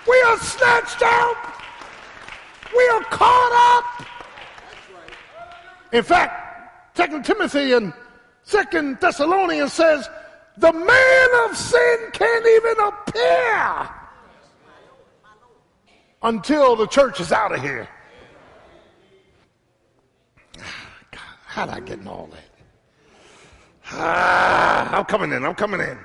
We 0.08 0.22
are 0.28 0.38
snatched 0.38 1.02
out. 1.02 1.36
We 2.74 2.88
are 2.88 3.04
caught 3.04 3.76
up. 3.76 4.08
In 5.92 6.04
fact, 6.04 6.96
Second 6.96 7.26
Timothy 7.26 7.74
and 7.74 7.92
Second 8.44 9.02
Thessalonians 9.02 9.74
says, 9.74 10.08
the 10.56 10.72
man 10.72 11.50
of 11.50 11.58
sin 11.58 11.98
can't 12.14 12.48
even 12.48 12.80
appear 12.80 14.07
until 16.22 16.76
the 16.76 16.88
church 16.88 17.20
is 17.20 17.32
out 17.32 17.54
of 17.54 17.62
here. 17.62 17.88
How 21.46 21.66
did 21.66 21.76
I 21.76 21.80
get 21.80 22.00
in 22.00 22.08
all 22.08 22.30
that? 22.32 22.44
Ah, 23.92 24.98
I'm 24.98 25.06
coming 25.06 25.32
in, 25.32 25.46
I'm 25.46 25.56
coming 25.56 25.80
in. 25.80 25.98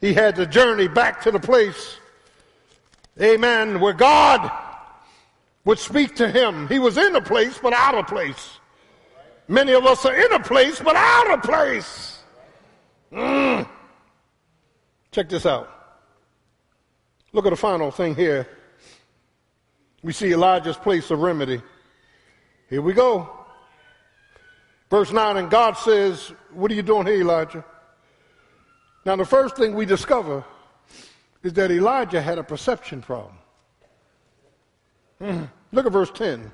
He 0.00 0.12
had 0.12 0.36
to 0.36 0.46
journey 0.46 0.88
back 0.88 1.22
to 1.22 1.30
the 1.30 1.38
place, 1.38 1.98
amen, 3.20 3.80
where 3.80 3.92
God 3.92 4.50
would 5.64 5.78
speak 5.78 6.16
to 6.16 6.28
him. 6.28 6.68
He 6.68 6.78
was 6.78 6.98
in 6.98 7.14
a 7.14 7.22
place, 7.22 7.58
but 7.62 7.72
out 7.72 7.94
of 7.94 8.06
place. 8.06 8.58
Many 9.48 9.72
of 9.72 9.86
us 9.86 10.04
are 10.04 10.14
in 10.14 10.32
a 10.32 10.40
place, 10.40 10.80
but 10.80 10.96
out 10.96 11.30
of 11.30 11.42
place. 11.42 12.18
Mm. 13.12 13.68
Check 15.10 15.28
this 15.28 15.46
out. 15.46 15.70
Look 17.32 17.46
at 17.46 17.50
the 17.50 17.56
final 17.56 17.90
thing 17.90 18.14
here. 18.14 18.48
We 20.02 20.12
see 20.12 20.32
Elijah's 20.32 20.76
place 20.76 21.10
of 21.10 21.20
remedy. 21.20 21.62
Here 22.68 22.82
we 22.82 22.92
go. 22.92 23.30
Verse 24.90 25.12
9, 25.12 25.36
and 25.36 25.50
God 25.50 25.76
says, 25.78 26.32
What 26.52 26.70
are 26.70 26.74
you 26.74 26.82
doing 26.82 27.06
here, 27.06 27.20
Elijah? 27.20 27.64
Now, 29.04 29.16
the 29.16 29.24
first 29.24 29.56
thing 29.56 29.74
we 29.74 29.86
discover 29.86 30.44
is 31.42 31.52
that 31.54 31.70
Elijah 31.70 32.20
had 32.20 32.38
a 32.38 32.42
perception 32.42 33.00
problem. 33.00 33.36
Mm. 35.20 35.48
Look 35.72 35.86
at 35.86 35.92
verse 35.92 36.10
10. 36.10 36.50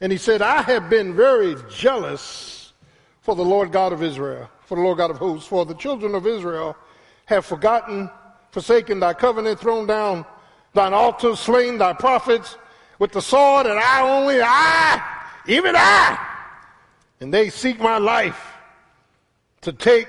And 0.00 0.12
he 0.12 0.18
said, 0.18 0.40
I 0.40 0.62
have 0.62 0.88
been 0.88 1.14
very 1.14 1.56
jealous 1.70 2.72
for 3.20 3.34
the 3.34 3.44
Lord 3.44 3.72
God 3.72 3.92
of 3.92 4.02
Israel, 4.02 4.48
for 4.64 4.76
the 4.76 4.82
Lord 4.82 4.98
God 4.98 5.10
of 5.10 5.18
hosts, 5.18 5.48
for 5.48 5.66
the 5.66 5.74
children 5.74 6.14
of 6.14 6.26
Israel 6.26 6.76
have 7.26 7.44
forgotten, 7.44 8.08
forsaken 8.50 9.00
thy 9.00 9.12
covenant, 9.14 9.60
thrown 9.60 9.86
down 9.86 10.24
thine 10.72 10.94
altars, 10.94 11.40
slain 11.40 11.76
thy 11.76 11.92
prophets 11.92 12.56
with 12.98 13.12
the 13.12 13.22
sword, 13.22 13.66
and 13.66 13.78
I 13.78 14.02
only, 14.02 14.40
I, 14.42 15.02
even 15.46 15.74
I, 15.76 16.18
and 17.20 17.32
they 17.32 17.50
seek 17.50 17.78
my 17.80 17.98
life 17.98 18.54
to 19.62 19.72
take 19.72 20.08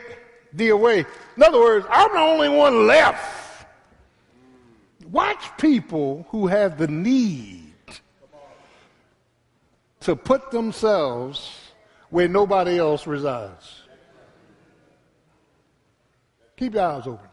thee 0.54 0.70
away. 0.70 1.06
In 1.36 1.44
other 1.44 1.60
words, 1.60 1.86
I'm 1.90 2.12
the 2.12 2.20
only 2.20 2.50
one 2.50 2.88
left. 2.88 3.66
Watch 5.12 5.58
people 5.58 6.26
who 6.30 6.48
have 6.48 6.78
the 6.78 6.88
need 6.88 7.74
to 10.02 10.16
put 10.16 10.52
themselves 10.52 11.72
where 12.10 12.28
nobody 12.28 12.78
else 12.78 13.08
resides. 13.08 13.84
Keep 16.58 16.74
your 16.76 16.84
eyes 16.84 17.08
open. 17.08 17.30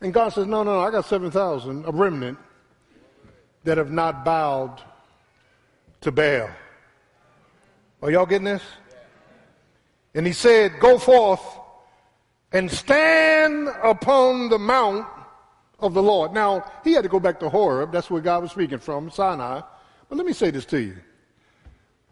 And 0.00 0.12
God 0.12 0.30
says, 0.30 0.46
No, 0.46 0.62
no, 0.62 0.74
no, 0.74 0.80
I 0.80 0.90
got 0.90 1.06
7,000, 1.06 1.84
a 1.86 1.90
remnant, 1.90 2.38
that 3.66 3.78
have 3.78 3.90
not 3.90 4.24
bowed 4.24 4.80
to 6.00 6.12
Baal. 6.12 6.48
Are 8.00 8.10
y'all 8.12 8.24
getting 8.24 8.44
this? 8.44 8.62
And 10.14 10.24
he 10.24 10.32
said, 10.32 10.78
Go 10.78 10.98
forth 10.98 11.42
and 12.52 12.70
stand 12.70 13.68
upon 13.82 14.50
the 14.50 14.58
mount 14.58 15.06
of 15.80 15.94
the 15.94 16.02
Lord. 16.02 16.32
Now, 16.32 16.64
he 16.84 16.92
had 16.92 17.02
to 17.02 17.08
go 17.08 17.18
back 17.18 17.40
to 17.40 17.48
Horeb. 17.48 17.90
That's 17.90 18.08
where 18.08 18.22
God 18.22 18.42
was 18.42 18.52
speaking 18.52 18.78
from, 18.78 19.10
Sinai. 19.10 19.62
But 20.08 20.16
let 20.16 20.26
me 20.26 20.32
say 20.32 20.52
this 20.52 20.64
to 20.66 20.80
you. 20.80 20.96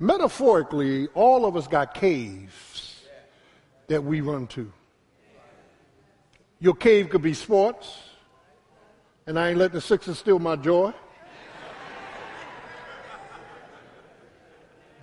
Metaphorically, 0.00 1.06
all 1.14 1.46
of 1.46 1.56
us 1.56 1.68
got 1.68 1.94
caves 1.94 3.00
that 3.86 4.02
we 4.02 4.20
run 4.20 4.48
to. 4.48 4.72
Your 6.58 6.74
cave 6.74 7.10
could 7.10 7.22
be 7.22 7.32
sports, 7.32 7.96
and 9.28 9.38
I 9.38 9.50
ain't 9.50 9.58
letting 9.58 9.76
the 9.76 9.80
Sixers 9.80 10.18
steal 10.18 10.40
my 10.40 10.56
joy. 10.56 10.92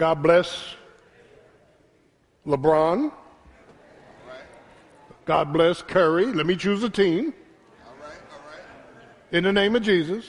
God 0.01 0.23
bless 0.23 0.73
LeBron. 2.47 3.11
God 5.25 5.53
bless 5.53 5.83
Curry. 5.83 6.25
Let 6.25 6.47
me 6.47 6.55
choose 6.55 6.81
a 6.81 6.89
team. 6.89 7.35
In 9.31 9.43
the 9.43 9.53
name 9.53 9.75
of 9.75 9.83
Jesus. 9.83 10.25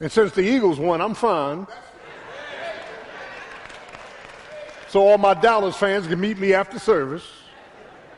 And 0.00 0.10
since 0.10 0.32
the 0.32 0.42
Eagles 0.42 0.80
won, 0.80 1.00
I'm 1.00 1.14
fine. 1.14 1.64
So 4.88 5.06
all 5.06 5.18
my 5.18 5.34
Dallas 5.34 5.76
fans 5.76 6.08
can 6.08 6.18
meet 6.18 6.36
me 6.36 6.52
after 6.52 6.80
service, 6.80 7.28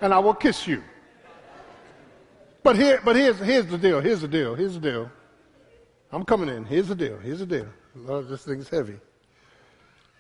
and 0.01 0.15
I 0.15 0.21
will 0.21 0.33
kiss 0.33 0.67
you. 0.67 0.83
But 2.63 2.77
here, 2.77 2.99
but 3.05 3.15
here's 3.15 3.39
here's 3.41 3.67
the 3.67 3.77
deal. 3.77 4.01
Here's 4.01 4.23
the 4.23 4.29
deal. 4.29 4.55
Here's 4.55 4.73
the 4.73 4.81
deal. 4.81 5.11
I'm 6.13 6.25
coming 6.25 6.49
in. 6.49 6.65
Here's 6.65 6.89
the 6.89 6.95
deal. 6.95 7.19
Here's 7.19 7.41
the 7.41 7.47
deal. 7.47 7.69
Lord, 7.95 8.29
this 8.29 8.45
thing's 8.45 8.69
heavy. 8.69 8.99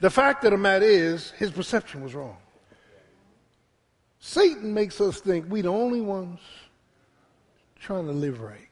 The 0.00 0.10
fact 0.10 0.44
of 0.44 0.52
the 0.52 0.58
matter 0.58 0.84
is, 0.84 1.30
his 1.32 1.50
perception 1.50 2.02
was 2.02 2.14
wrong. 2.14 2.36
Satan 4.20 4.74
makes 4.74 5.00
us 5.00 5.20
think 5.20 5.46
we're 5.48 5.62
the 5.62 5.68
only 5.68 6.00
ones 6.00 6.40
trying 7.80 8.06
to 8.06 8.12
live 8.12 8.40
right. 8.40 8.68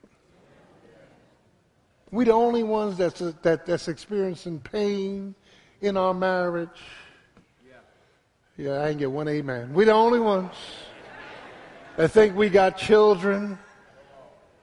We're 2.10 2.26
the 2.26 2.32
only 2.32 2.62
ones 2.62 2.96
that's, 2.96 3.18
that, 3.42 3.66
that's 3.66 3.88
experiencing 3.88 4.60
pain 4.60 5.34
in 5.80 5.96
our 5.96 6.14
marriage. 6.14 6.68
Yeah, 8.56 8.72
I 8.72 8.88
ain't 8.88 8.98
get 8.98 9.10
one 9.10 9.28
amen. 9.28 9.74
We 9.74 9.84
the 9.84 9.92
only 9.92 10.20
ones 10.20 10.52
that 11.96 12.10
think 12.10 12.34
we 12.34 12.48
got 12.48 12.78
children 12.78 13.58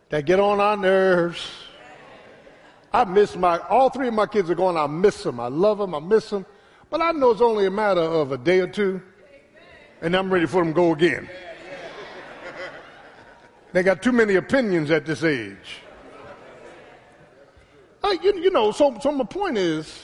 that 0.10 0.26
get 0.26 0.40
on 0.40 0.60
our 0.60 0.76
nerves. 0.76 1.48
I 2.94 3.06
miss 3.06 3.36
my, 3.36 3.58
all 3.70 3.90
three 3.90 4.08
of 4.08 4.14
my 4.14 4.28
kids 4.28 4.50
are 4.50 4.56
going, 4.56 4.78
I 4.78 4.86
miss 4.86 5.24
them. 5.24 5.40
I 5.40 5.48
love 5.48 5.80
them. 5.80 5.96
I 5.96 6.00
miss 6.00 6.30
them. 6.30 6.46
But 6.90 7.02
I 7.02 7.12
know 7.12 7.32
it's 7.32 7.42
only 7.42 7.66
a 7.66 7.72
matter 7.72 8.02
of 8.02 8.32
a 8.32 8.38
day 8.38 8.60
or 8.60 8.68
two, 8.68 9.02
and 10.02 10.16
I'm 10.16 10.32
ready 10.32 10.46
for 10.46 10.64
them 10.64 10.68
to 10.68 10.74
go 10.74 10.92
again. 10.94 11.28
They 13.72 13.82
got 13.82 14.04
too 14.04 14.12
many 14.12 14.36
opinions 14.36 14.92
at 14.92 15.04
this 15.08 15.24
age. 15.24 15.82
Like, 18.04 18.24
you, 18.24 18.38
you 18.40 18.52
know, 18.52 18.72
so, 18.72 18.96
so 19.02 19.12
my 19.12 19.24
point 19.24 19.58
is, 19.58 20.00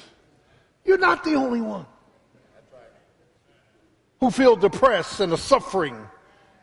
you're 0.84 0.98
not 0.98 1.24
the 1.24 1.36
only 1.36 1.62
one 1.62 1.86
who 4.20 4.32
feel 4.32 4.56
depressed 4.56 5.20
and 5.20 5.32
are 5.32 5.38
suffering 5.38 5.96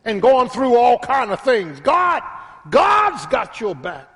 and 0.04 0.20
going 0.20 0.48
through 0.48 0.74
all 0.76 0.98
kind 0.98 1.30
of 1.30 1.40
things. 1.40 1.78
God, 1.78 2.22
God's 2.68 3.24
got 3.26 3.60
your 3.60 3.76
back. 3.76 4.15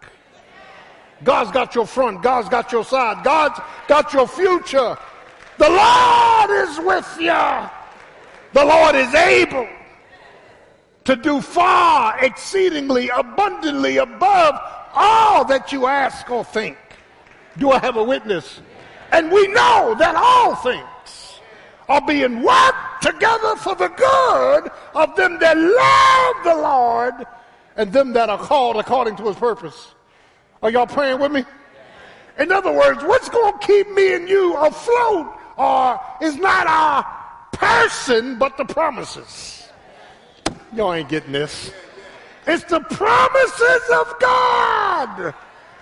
God's 1.22 1.50
got 1.50 1.74
your 1.74 1.86
front. 1.86 2.22
God's 2.22 2.48
got 2.48 2.72
your 2.72 2.84
side. 2.84 3.22
God's 3.24 3.60
got 3.88 4.12
your 4.12 4.26
future. 4.26 4.96
The 5.58 5.68
Lord 5.68 6.50
is 6.68 6.78
with 6.78 7.16
you. 7.20 7.70
The 8.52 8.64
Lord 8.64 8.96
is 8.96 9.14
able 9.14 9.68
to 11.04 11.16
do 11.16 11.40
far 11.40 12.22
exceedingly 12.24 13.08
abundantly 13.08 13.98
above 13.98 14.54
all 14.94 15.44
that 15.44 15.72
you 15.72 15.86
ask 15.86 16.28
or 16.30 16.44
think. 16.44 16.76
Do 17.58 17.70
I 17.70 17.78
have 17.78 17.96
a 17.96 18.04
witness? 18.04 18.60
And 19.12 19.30
we 19.30 19.46
know 19.48 19.94
that 19.98 20.14
all 20.16 20.54
things 20.56 21.40
are 21.88 22.00
being 22.00 22.42
worked 22.42 23.02
together 23.02 23.56
for 23.56 23.74
the 23.74 23.88
good 23.88 24.70
of 24.94 25.16
them 25.16 25.38
that 25.40 25.58
love 25.58 26.44
the 26.44 26.62
Lord 26.62 27.14
and 27.76 27.92
them 27.92 28.12
that 28.12 28.30
are 28.30 28.38
called 28.38 28.76
according 28.76 29.16
to 29.16 29.24
his 29.24 29.36
purpose. 29.36 29.94
Are 30.62 30.70
y'all 30.70 30.86
praying 30.86 31.18
with 31.18 31.32
me? 31.32 31.44
In 32.38 32.52
other 32.52 32.72
words, 32.72 33.02
what's 33.04 33.28
going 33.28 33.58
to 33.58 33.66
keep 33.66 33.90
me 33.90 34.14
and 34.14 34.28
you 34.28 34.56
afloat 34.56 35.34
or 35.56 36.00
is 36.22 36.36
not 36.36 36.66
our 36.66 37.04
person, 37.52 38.38
but 38.38 38.56
the 38.56 38.64
promises. 38.64 39.68
Y'all 40.74 40.92
ain't 40.92 41.08
getting 41.08 41.32
this. 41.32 41.72
It's 42.46 42.64
the 42.64 42.80
promises 42.80 43.90
of 43.94 44.14
God 44.20 45.34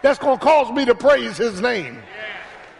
that's 0.03 0.19
going 0.19 0.39
to 0.39 0.45
cause 0.45 0.73
me 0.73 0.85
to 0.85 0.95
praise 0.95 1.37
his 1.37 1.61
name. 1.61 1.99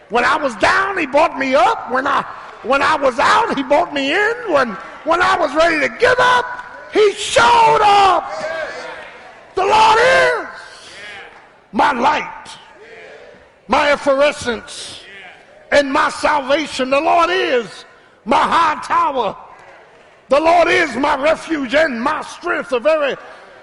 When 0.09 0.23
I 0.23 0.37
was 0.37 0.55
down, 0.55 0.97
he 0.97 1.05
brought 1.05 1.37
me 1.37 1.55
up. 1.55 1.91
When 1.91 2.07
I 2.07 2.23
when 2.63 2.81
I 2.81 2.95
was 2.97 3.17
out, 3.19 3.55
he 3.55 3.63
brought 3.63 3.93
me 3.93 4.11
in. 4.11 4.35
When 4.51 4.69
when 5.05 5.21
I 5.21 5.37
was 5.37 5.53
ready 5.55 5.79
to 5.87 5.95
give 5.97 6.19
up, 6.19 6.45
he 6.91 7.13
showed 7.13 7.79
up. 7.81 8.29
The 9.55 9.65
Lord 9.65 9.99
is 9.99 10.48
my 11.71 11.91
light, 11.91 12.47
my 13.67 13.91
effervescence, 13.91 15.01
and 15.71 15.91
my 15.91 16.09
salvation. 16.09 16.89
The 16.89 16.99
Lord 16.99 17.29
is 17.29 17.85
my 18.25 18.37
high 18.37 18.81
tower. 18.83 19.37
The 20.29 20.39
Lord 20.39 20.67
is 20.67 20.95
my 20.95 21.21
refuge 21.21 21.73
and 21.75 22.01
my 22.01 22.21
strength. 22.21 22.71
A 22.71 22.79
very, 22.79 23.15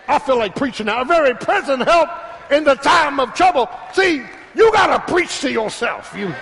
I 0.08 0.18
feel 0.18 0.38
like 0.38 0.54
preaching 0.54 0.86
now, 0.86 1.02
a 1.02 1.04
very 1.04 1.34
present 1.34 1.82
help 1.82 2.08
in 2.50 2.64
the 2.64 2.74
time 2.74 3.20
of 3.20 3.34
trouble. 3.34 3.68
See, 3.92 4.22
you 4.54 4.72
got 4.72 4.86
to 4.86 5.12
preach 5.12 5.40
to 5.40 5.50
yourself. 5.50 6.14
You, 6.16 6.34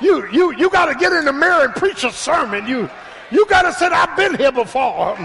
you, 0.00 0.28
you, 0.30 0.56
you 0.56 0.70
got 0.70 0.86
to 0.86 0.94
get 0.94 1.12
in 1.12 1.24
the 1.24 1.32
mirror 1.32 1.64
and 1.64 1.74
preach 1.74 2.04
a 2.04 2.12
sermon. 2.12 2.66
You, 2.66 2.90
you 3.30 3.46
got 3.46 3.62
to 3.62 3.72
say, 3.72 3.86
I've 3.86 4.16
been 4.16 4.34
here 4.36 4.52
before. 4.52 5.16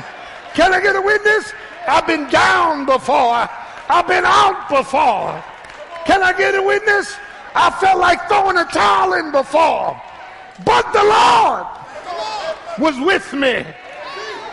Can 0.54 0.74
I 0.74 0.82
get 0.82 0.96
a 0.96 1.02
witness? 1.02 1.52
I've 1.88 2.08
been 2.08 2.30
down 2.30 2.86
before. 2.86 3.50
I've 3.90 4.08
been 4.08 4.26
out 4.26 4.70
before. 4.70 5.44
Can 6.08 6.24
I 6.24 6.32
get 6.32 6.55
a 6.55 6.62
witness? 6.64 7.18
I 7.53 7.70
felt 7.70 7.99
like 7.99 8.30
throwing 8.30 8.58
a 8.58 8.64
towel 8.64 9.14
in 9.14 9.30
before. 9.32 10.01
But 10.64 10.91
the 10.93 11.03
Lord 11.03 11.68
was 12.80 12.97
with 13.05 13.34
me. 13.34 13.66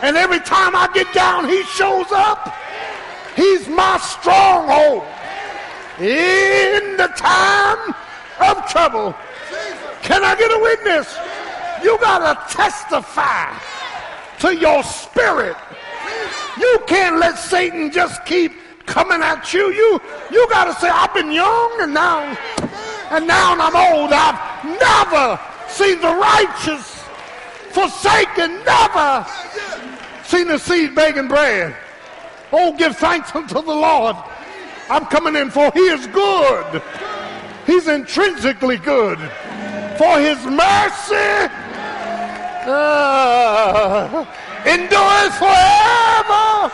And 0.01 0.17
every 0.17 0.41
time 0.41 0.75
I 0.75 0.89
get 0.93 1.11
down, 1.13 1.47
he 1.47 1.63
shows 1.63 2.11
up. 2.11 2.53
He's 3.37 3.69
my 3.69 3.97
stronghold 3.99 5.03
in 5.99 6.97
the 6.97 7.07
time 7.15 7.95
of 8.41 8.69
trouble. 8.69 9.15
Can 10.01 10.25
I 10.25 10.35
get 10.35 10.51
a 10.51 10.59
witness? 10.59 11.17
You 11.81 11.97
got 11.99 12.19
to 12.19 12.53
testify 12.53 13.57
to 14.39 14.55
your 14.55 14.83
spirit. 14.83 15.55
You 16.59 16.83
can't 16.85 17.17
let 17.17 17.37
Satan 17.37 17.91
just 17.91 18.25
keep 18.25 18.51
coming 18.85 19.21
at 19.21 19.53
you. 19.53 19.71
You 19.71 20.01
you 20.31 20.47
got 20.49 20.65
to 20.65 20.73
say, 20.79 20.89
I've 20.89 21.13
been 21.13 21.31
young 21.31 21.77
and 21.81 21.93
now 21.93 22.37
and 23.11 23.27
now 23.27 23.55
I'm 23.57 23.75
old. 23.75 24.11
I've 24.13 24.39
never 24.79 25.39
seen 25.67 25.99
the 26.01 26.15
righteous 26.15 27.03
forsaken, 27.71 28.63
never 28.63 29.25
seen 30.23 30.47
the 30.47 30.57
seed 30.57 30.95
begging 30.95 31.27
bread. 31.27 31.75
Oh, 32.51 32.75
give 32.77 32.95
thanks 32.97 33.35
unto 33.35 33.55
the 33.55 33.61
Lord. 33.61 34.15
I'm 34.89 35.05
coming 35.05 35.35
in 35.35 35.49
for 35.49 35.71
he 35.73 35.81
is 35.81 36.07
good. 36.07 36.81
He's 37.65 37.87
intrinsically 37.87 38.77
good. 38.77 39.17
For 39.97 40.19
his 40.19 40.43
mercy 40.45 41.49
uh, 42.67 44.25
endureth 44.65 45.37
forever. 45.37 46.71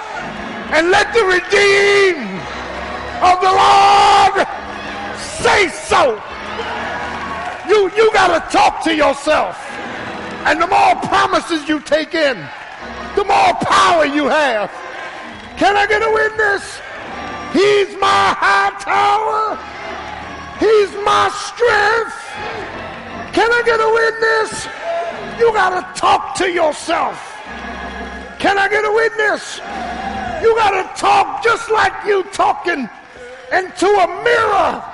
And 0.71 0.89
let 0.89 1.13
the 1.13 1.23
redeemed 1.23 2.39
of 3.21 3.39
the 3.43 3.51
Lord 3.51 4.47
say 5.19 5.67
so. 5.69 6.15
You, 7.67 7.91
you 7.95 8.11
got 8.13 8.31
to 8.33 8.57
talk 8.57 8.83
to 8.85 8.95
yourself. 8.95 9.57
And 10.45 10.61
the 10.61 10.67
more 10.67 10.95
promises 11.07 11.67
you 11.69 11.79
take 11.81 12.15
in, 12.15 12.37
the 13.15 13.23
more 13.23 13.53
power 13.61 14.05
you 14.05 14.27
have. 14.27 14.71
Can 15.57 15.77
I 15.77 15.85
get 15.85 16.01
a 16.01 16.11
witness? 16.11 16.79
He's 17.53 17.99
my 17.99 18.33
high 18.39 18.71
tower. 18.79 19.59
He's 20.57 20.91
my 21.03 21.29
strength. 21.29 22.17
Can 23.33 23.51
I 23.51 23.61
get 23.65 23.79
a 23.79 23.91
witness? 24.01 24.67
You 25.39 25.53
got 25.53 25.71
to 25.77 25.99
talk 25.99 26.35
to 26.37 26.51
yourself. 26.51 27.17
Can 28.39 28.57
I 28.57 28.67
get 28.69 28.85
a 28.85 28.91
witness? 28.91 29.59
You 30.41 30.55
got 30.55 30.71
to 30.71 30.99
talk 30.99 31.43
just 31.43 31.69
like 31.69 31.93
you 32.05 32.23
talking 32.31 32.89
into 33.51 33.87
a 33.87 34.23
mirror 34.23 34.91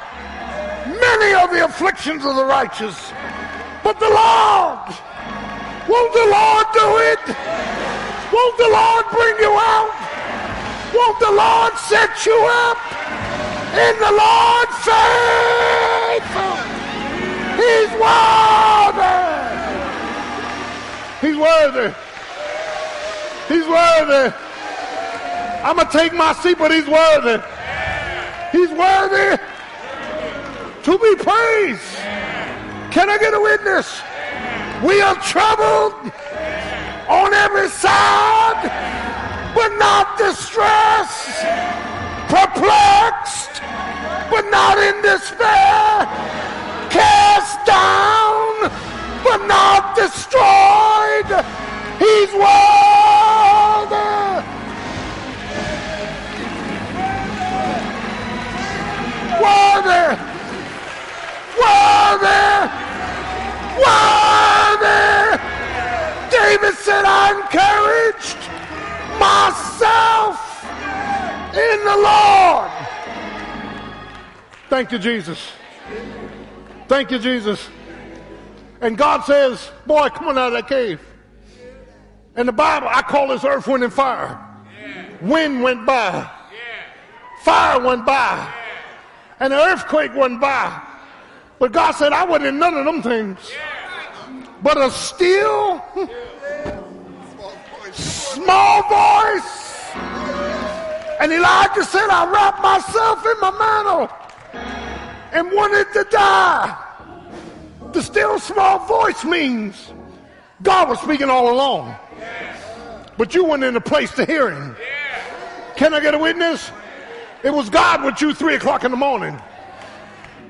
many 0.95 1.33
are 1.33 1.47
the 1.47 1.65
afflictions 1.65 2.25
of 2.25 2.35
the 2.35 2.45
righteous, 2.45 3.11
but 3.83 3.99
the 3.99 4.09
Lord, 4.09 4.87
won't 5.87 6.13
the 6.13 6.27
Lord 6.31 6.65
do 6.73 6.87
it? 7.11 7.23
Won't 8.31 8.57
the 8.57 8.71
Lord 8.71 9.05
bring 9.11 9.35
you 9.39 9.51
out? 9.51 9.95
Won't 10.93 11.19
the 11.19 11.31
Lord 11.31 11.73
set 11.91 12.25
you 12.25 12.37
up? 12.67 12.77
In 13.75 13.95
the 13.99 14.13
Lord 14.23 14.69
faithful. 14.87 16.55
He's 17.61 17.91
worthy. 17.99 19.17
He's 21.21 21.37
worthy. 21.37 21.93
He's 23.47 23.67
worthy. 23.67 24.46
I'm 25.63 25.75
going 25.75 25.87
to 25.87 25.97
take 25.97 26.13
my 26.13 26.33
seat, 26.33 26.57
but 26.57 26.71
he's 26.71 26.87
worthy. 26.87 27.41
He's 28.51 28.69
worthy 28.69 29.41
to 30.83 30.97
be 30.99 31.15
praised. 31.15 31.95
Can 32.91 33.09
I 33.09 33.17
get 33.19 33.33
a 33.33 33.41
witness? 33.41 34.01
We 34.83 35.01
are 35.01 35.15
troubled 35.15 35.93
on 37.09 37.33
every 37.33 37.69
side, 37.69 38.69
but 39.53 39.69
not 39.77 40.17
distressed, 40.17 41.43
perplexed, 42.29 43.61
but 44.29 44.49
not 44.49 44.77
in 44.77 45.01
despair, 45.01 46.05
cast 46.89 47.65
down, 47.65 48.71
but 49.23 49.45
not 49.47 49.95
destroyed. 49.95 51.45
He's 51.99 52.31
worthy. 52.33 54.16
Worthy. 59.41 60.05
Worthy. 61.57 62.53
Worthy. 63.77 65.37
David 66.29 66.75
said, 66.75 67.03
I 67.05 67.33
encouraged 67.37 68.41
myself 69.19 70.63
in 71.53 71.79
the 71.85 71.97
Lord. 71.97 72.71
Thank 74.69 74.91
you, 74.91 74.99
Jesus. 74.99 75.51
Thank 76.87 77.11
you, 77.11 77.19
Jesus. 77.19 77.69
And 78.81 78.97
God 78.97 79.23
says, 79.25 79.71
boy, 79.85 80.09
come 80.09 80.27
on 80.27 80.37
out 80.37 80.47
of 80.47 80.53
that 80.53 80.67
cave. 80.67 80.99
And 82.35 82.47
the 82.47 82.53
Bible, 82.53 82.87
I 82.89 83.01
call 83.01 83.29
this 83.29 83.43
earth, 83.43 83.67
wind, 83.67 83.83
and 83.83 83.93
fire. 83.93 84.39
Wind 85.21 85.63
went 85.63 85.85
by. 85.85 86.29
Fire 87.41 87.79
went 87.79 88.05
by. 88.05 88.53
And 89.39 89.53
the 89.53 89.57
earthquake 89.57 90.15
went 90.15 90.41
by. 90.41 90.81
But 91.59 91.71
God 91.71 91.91
said, 91.91 92.13
I 92.13 92.25
wasn't 92.25 92.47
in 92.47 92.59
none 92.59 92.75
of 92.75 92.85
them 92.85 93.01
things. 93.01 93.39
But 94.61 94.77
a 94.77 94.89
still, 94.91 95.83
small 97.93 98.81
voice. 98.83 99.93
And 101.19 101.31
Elijah 101.31 101.83
said, 101.83 102.07
I 102.09 102.29
wrapped 102.31 102.61
myself 102.61 103.25
in 103.25 103.39
my 103.39 103.51
mantle 103.51 104.09
and 105.31 105.51
wanted 105.51 105.91
to 105.93 106.03
die. 106.09 106.83
The 107.93 108.01
still 108.01 108.39
small 108.39 108.85
voice 108.85 109.23
means 109.23 109.93
God 110.61 110.89
was 110.89 110.99
speaking 111.01 111.29
all 111.29 111.53
along. 111.53 111.95
But 113.17 113.33
you 113.33 113.45
weren't 113.45 113.63
in 113.63 113.75
a 113.75 113.81
place 113.81 114.11
to 114.15 114.25
hear 114.25 114.51
him. 114.51 114.75
Can 115.75 115.93
I 115.93 115.99
get 115.99 116.13
a 116.13 116.19
witness? 116.19 116.71
It 117.47 117.53
was 117.53 117.69
God 117.69 118.03
with 118.03 118.19
you 118.19 118.33
three 118.33 118.55
o'clock 118.55 118.83
in 118.83 118.91
the 118.91 118.97
morning. 118.97 119.39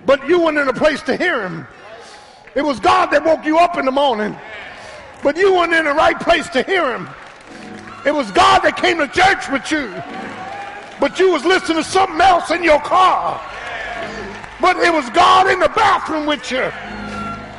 But 0.07 0.27
you 0.27 0.41
weren't 0.41 0.57
in 0.57 0.67
a 0.67 0.73
place 0.73 1.03
to 1.03 1.15
hear 1.15 1.43
him. 1.43 1.67
It 2.55 2.63
was 2.63 2.79
God 2.79 3.11
that 3.11 3.23
woke 3.23 3.45
you 3.45 3.59
up 3.59 3.77
in 3.77 3.85
the 3.85 3.91
morning. 3.91 4.35
But 5.21 5.37
you 5.37 5.53
weren't 5.53 5.73
in 5.73 5.85
the 5.85 5.93
right 5.93 6.19
place 6.19 6.49
to 6.49 6.63
hear 6.63 6.91
him. 6.91 7.07
It 8.03 8.15
was 8.15 8.31
God 8.31 8.61
that 8.61 8.77
came 8.77 8.97
to 8.97 9.07
church 9.09 9.47
with 9.47 9.71
you. 9.71 9.93
But 10.99 11.19
you 11.19 11.31
was 11.31 11.45
listening 11.45 11.77
to 11.77 11.83
something 11.83 12.19
else 12.19 12.49
in 12.49 12.63
your 12.63 12.79
car. 12.79 13.39
But 14.59 14.77
it 14.77 14.91
was 14.91 15.07
God 15.11 15.51
in 15.51 15.59
the 15.59 15.69
bathroom 15.69 16.25
with 16.25 16.49
you. 16.51 16.71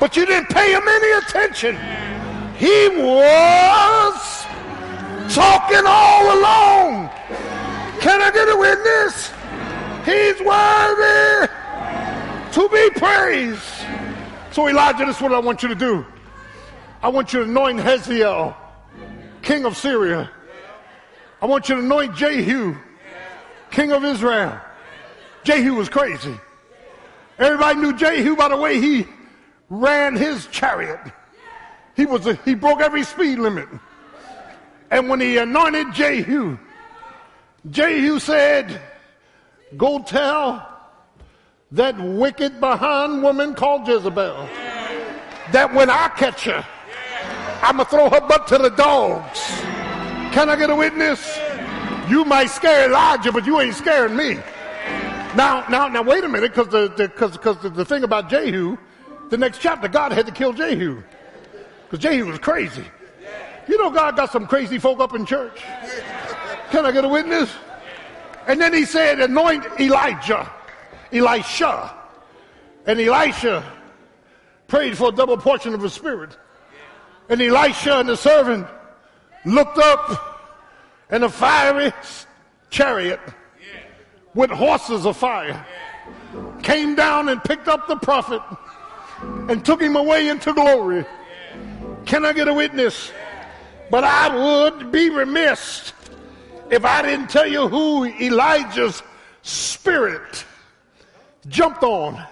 But 0.01 0.17
you 0.17 0.27
didn't 0.27 0.49
pay 0.49 0.73
him 0.73 0.83
any 0.85 1.13
attention. 1.13 1.79
He 2.57 2.89
was 2.89 4.47
talking 5.33 5.87
all 5.87 6.41
along. 6.41 7.58
Can 8.01 8.23
I 8.23 8.31
get 8.31 8.49
a 8.49 8.57
witness? 8.57 9.33
He's 10.05 10.41
worthy 10.41 11.49
to 12.53 12.69
be 12.69 12.91
praised. 12.99 13.63
So 14.53 14.69
Elijah, 14.69 15.05
this 15.05 15.17
is 15.17 15.23
what 15.23 15.33
I 15.33 15.39
want 15.39 15.63
you 15.63 15.69
to 15.69 15.75
do. 15.75 16.07
I 17.03 17.09
want 17.09 17.33
you 17.33 17.45
to 17.45 17.45
anoint 17.45 17.81
Hazael, 17.81 18.57
king 19.43 19.65
of 19.65 19.77
Syria. 19.77 20.31
I 21.41 21.47
want 21.47 21.69
you 21.69 21.77
to 21.77 21.81
anoint 21.81 22.17
Jehu, 22.17 22.77
king 23.71 23.93
of 23.93 24.05
Israel. 24.05 24.59
Jehu 25.45 25.75
was 25.75 25.89
crazy. 25.89 26.35
Everybody 27.39 27.81
knew 27.81 27.97
Jehu 27.97 28.35
by 28.35 28.49
the 28.49 28.57
way 28.57 28.81
he 28.81 29.07
ran 29.71 30.17
his 30.17 30.47
chariot. 30.49 31.01
He 31.95 32.07
was 32.07 32.27
a, 32.27 32.35
he 32.45 32.55
broke 32.55 32.81
every 32.81 33.05
speed 33.05 33.39
limit. 33.39 33.69
And 34.91 35.09
when 35.09 35.21
he 35.21 35.37
anointed 35.37 35.93
Jehu, 35.93 36.59
Jehu 37.71 38.19
said, 38.19 38.81
Go 39.77 40.03
tell 40.03 40.67
that 41.73 42.01
wicked 42.01 42.61
behind 42.61 43.23
woman 43.23 43.55
called 43.55 43.87
Jezebel 43.87 44.49
that 45.53 45.73
when 45.75 45.91
I 45.91 46.09
catch 46.09 46.45
her, 46.45 46.65
I'm 47.63 47.77
going 47.77 47.87
to 47.87 47.91
throw 47.91 48.11
her 48.11 48.21
butt 48.21 48.47
to 48.49 48.59
the 48.59 48.71
dogs. 48.71 49.41
Can 50.33 50.49
I 50.49 50.57
get 50.57 50.71
a 50.71 50.77
witness? 50.77 51.39
You 52.09 52.25
might 52.25 52.47
scare 52.47 52.89
Elijah, 52.89 53.33
but 53.33 53.45
you 53.45 53.61
ain't 53.61 53.75
scaring 53.75 54.17
me. 54.17 54.35
Now, 55.37 55.67
now, 55.69 55.89
now, 55.89 56.03
wait 56.03 56.25
a 56.25 56.29
minute, 56.29 56.55
because 56.55 56.69
the, 56.69 56.89
the, 56.97 57.09
cause, 57.09 57.37
cause 57.37 57.59
the, 57.59 57.69
the 57.69 57.85
thing 57.85 58.03
about 58.03 58.31
Jehu, 58.31 58.79
the 59.29 59.37
next 59.37 59.61
chapter, 59.61 59.89
God 59.89 60.13
had 60.13 60.27
to 60.27 60.33
kill 60.33 60.53
Jehu. 60.53 61.03
Because 61.85 61.99
Jehu 61.99 62.27
was 62.27 62.39
crazy. 62.39 62.85
You 63.67 63.77
know, 63.77 63.91
God 63.91 64.17
got 64.17 64.33
some 64.33 64.47
crazy 64.47 64.79
folk 64.79 65.01
up 65.01 65.15
in 65.15 65.27
church. 65.27 65.63
Can 66.71 66.85
I 66.87 66.93
get 66.93 67.05
a 67.05 67.09
witness? 67.09 67.53
And 68.47 68.61
then 68.61 68.73
he 68.73 68.85
said, 68.85 69.21
anoint 69.21 69.65
Elijah, 69.79 70.51
Elisha. 71.13 71.95
And 72.87 73.01
Elisha 73.01 73.65
prayed 74.67 74.97
for 74.97 75.09
a 75.09 75.13
double 75.13 75.37
portion 75.37 75.75
of 75.75 75.83
his 75.83 75.93
spirit. 75.93 76.37
And 77.29 77.43
Elisha 77.43 77.99
and 78.01 78.09
the 78.09 78.17
servant 78.17 78.67
looked 79.45 79.79
up 79.79 80.39
and 81.11 81.25
a 81.25 81.29
fiery 81.29 81.93
chariot 82.71 83.21
with 84.35 84.51
horses 84.51 85.07
of 85.07 85.17
fire 85.17 85.67
came 86.63 86.95
down 86.95 87.29
and 87.29 87.43
picked 87.43 87.69
up 87.69 87.89
the 87.89 87.97
prophet 87.97 88.43
and 89.49 89.65
took 89.65 89.81
him 89.81 89.97
away 89.97 90.29
into 90.29 90.53
glory. 90.53 91.05
Can 92.07 92.25
I 92.25 92.33
get 92.33 92.49
a 92.49 92.55
witness? 92.55 93.13
But 93.91 94.05
I 94.05 94.35
would 94.35 94.93
be 94.93 95.11
remiss 95.11 95.93
if 96.71 96.85
I 96.85 97.03
didn't 97.03 97.31
tell 97.31 97.47
you 97.47 97.69
who 97.69 98.05
Elijah's 98.05 99.03
spirit 99.43 100.45
jumped 101.49 101.83
on. 101.83 102.23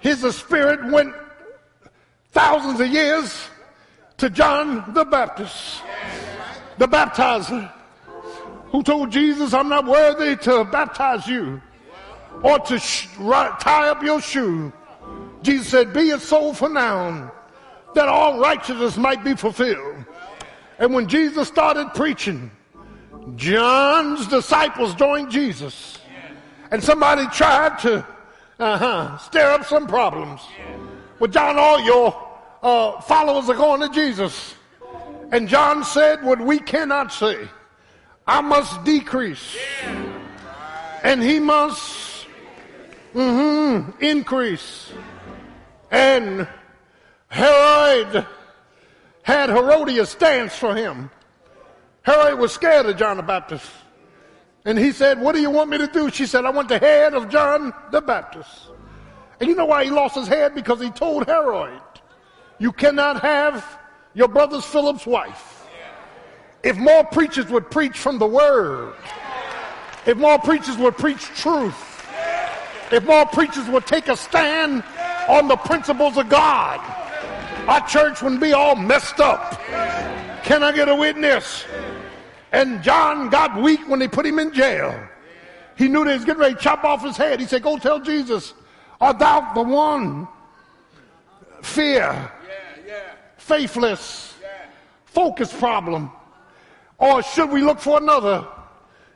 His 0.00 0.20
spirit 0.36 0.84
went 0.92 1.14
thousands 2.30 2.80
of 2.80 2.88
years 2.88 3.48
to 4.18 4.30
John 4.30 4.92
the 4.94 5.04
Baptist, 5.04 5.82
the 6.78 6.86
baptizer, 6.86 7.72
who 8.66 8.82
told 8.82 9.10
Jesus, 9.10 9.52
I'm 9.52 9.68
not 9.68 9.86
worthy 9.86 10.36
to 10.44 10.64
baptize 10.64 11.26
you 11.26 11.60
or 12.42 12.58
to 12.60 12.78
sh- 12.78 13.08
tie 13.16 13.88
up 13.88 14.02
your 14.02 14.20
shoe. 14.20 14.72
Jesus 15.42 15.68
said, 15.68 15.92
Be 15.92 16.10
it 16.10 16.20
so 16.20 16.52
for 16.52 16.68
now 16.68 17.32
that 17.94 18.08
all 18.08 18.38
righteousness 18.38 18.96
might 18.96 19.24
be 19.24 19.34
fulfilled. 19.34 20.04
And 20.78 20.92
when 20.92 21.08
Jesus 21.08 21.48
started 21.48 21.88
preaching, 21.94 22.50
John's 23.34 24.28
disciples 24.28 24.94
joined 24.94 25.30
Jesus. 25.30 25.98
And 26.70 26.82
somebody 26.82 27.26
tried 27.28 27.78
to 27.80 28.06
uh-huh, 28.58 29.18
stir 29.18 29.50
up 29.50 29.64
some 29.64 29.86
problems. 29.86 30.40
Well, 31.18 31.30
John, 31.30 31.58
all 31.58 31.80
your 31.80 32.28
uh, 32.62 33.00
followers 33.02 33.48
are 33.48 33.56
going 33.56 33.80
to 33.80 33.88
Jesus. 33.94 34.54
And 35.32 35.48
John 35.48 35.84
said 35.84 36.22
what 36.22 36.40
we 36.40 36.58
cannot 36.58 37.12
say. 37.12 37.48
I 38.26 38.40
must 38.40 38.84
decrease. 38.84 39.56
And 41.02 41.22
he 41.22 41.38
must 41.38 42.26
mm-hmm, 43.14 43.90
increase. 44.02 44.92
And 45.90 46.48
Herod 47.28 48.26
had 49.22 49.50
Herodias 49.50 50.14
dance 50.14 50.56
for 50.56 50.74
him. 50.74 51.10
Herod 52.06 52.38
was 52.38 52.52
scared 52.52 52.86
of 52.86 52.96
John 52.96 53.16
the 53.16 53.24
Baptist. 53.24 53.68
And 54.64 54.78
he 54.78 54.92
said, 54.92 55.20
What 55.20 55.34
do 55.34 55.40
you 55.40 55.50
want 55.50 55.70
me 55.70 55.78
to 55.78 55.88
do? 55.88 56.08
She 56.08 56.24
said, 56.24 56.44
I 56.44 56.50
want 56.50 56.68
the 56.68 56.78
head 56.78 57.14
of 57.14 57.28
John 57.28 57.74
the 57.90 58.00
Baptist. 58.00 58.68
And 59.40 59.48
you 59.48 59.56
know 59.56 59.66
why 59.66 59.84
he 59.84 59.90
lost 59.90 60.14
his 60.14 60.28
head? 60.28 60.54
Because 60.54 60.80
he 60.80 60.90
told 60.90 61.26
Herod, 61.26 61.82
You 62.60 62.70
cannot 62.70 63.22
have 63.22 63.78
your 64.14 64.28
brother's 64.28 64.64
Philip's 64.64 65.04
wife. 65.04 65.66
If 66.62 66.76
more 66.76 67.02
preachers 67.02 67.48
would 67.48 67.72
preach 67.72 67.98
from 67.98 68.20
the 68.20 68.26
word, 68.26 68.94
if 70.06 70.16
more 70.16 70.38
preachers 70.38 70.76
would 70.76 70.96
preach 70.96 71.24
truth, 71.34 72.06
if 72.92 73.04
more 73.04 73.26
preachers 73.26 73.68
would 73.68 73.84
take 73.84 74.06
a 74.06 74.16
stand 74.16 74.84
on 75.28 75.48
the 75.48 75.56
principles 75.56 76.16
of 76.16 76.28
God, 76.28 76.78
our 77.66 77.84
church 77.88 78.22
wouldn't 78.22 78.40
be 78.40 78.52
all 78.52 78.76
messed 78.76 79.18
up. 79.18 79.60
Can 80.44 80.62
I 80.62 80.70
get 80.70 80.88
a 80.88 80.94
witness? 80.94 81.64
And 82.52 82.82
John 82.82 83.28
got 83.28 83.60
weak 83.60 83.88
when 83.88 83.98
they 83.98 84.08
put 84.08 84.24
him 84.24 84.38
in 84.38 84.52
jail. 84.52 84.98
He 85.76 85.88
knew 85.88 86.04
they 86.04 86.14
was 86.14 86.24
getting 86.24 86.40
ready 86.40 86.54
to 86.54 86.60
chop 86.60 86.84
off 86.84 87.02
his 87.02 87.16
head. 87.16 87.40
He 87.40 87.46
said, 87.46 87.62
Go 87.62 87.76
tell 87.76 88.00
Jesus, 88.00 88.54
art 89.00 89.18
thou 89.18 89.52
the 89.52 89.62
one? 89.62 90.26
Fear, 91.62 92.30
faithless, 93.36 94.34
focus 95.04 95.52
problem. 95.52 96.10
Or 96.98 97.22
should 97.22 97.50
we 97.50 97.62
look 97.62 97.78
for 97.78 97.98
another? 97.98 98.46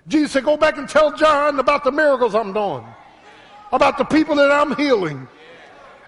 Jesus 0.08 0.32
said, 0.32 0.44
Go 0.44 0.56
back 0.56 0.76
and 0.76 0.88
tell 0.88 1.16
John 1.16 1.58
about 1.58 1.84
the 1.84 1.92
miracles 1.92 2.34
I'm 2.34 2.52
doing, 2.52 2.84
about 3.72 3.96
the 3.96 4.04
people 4.04 4.34
that 4.36 4.50
I'm 4.50 4.76
healing. 4.76 5.26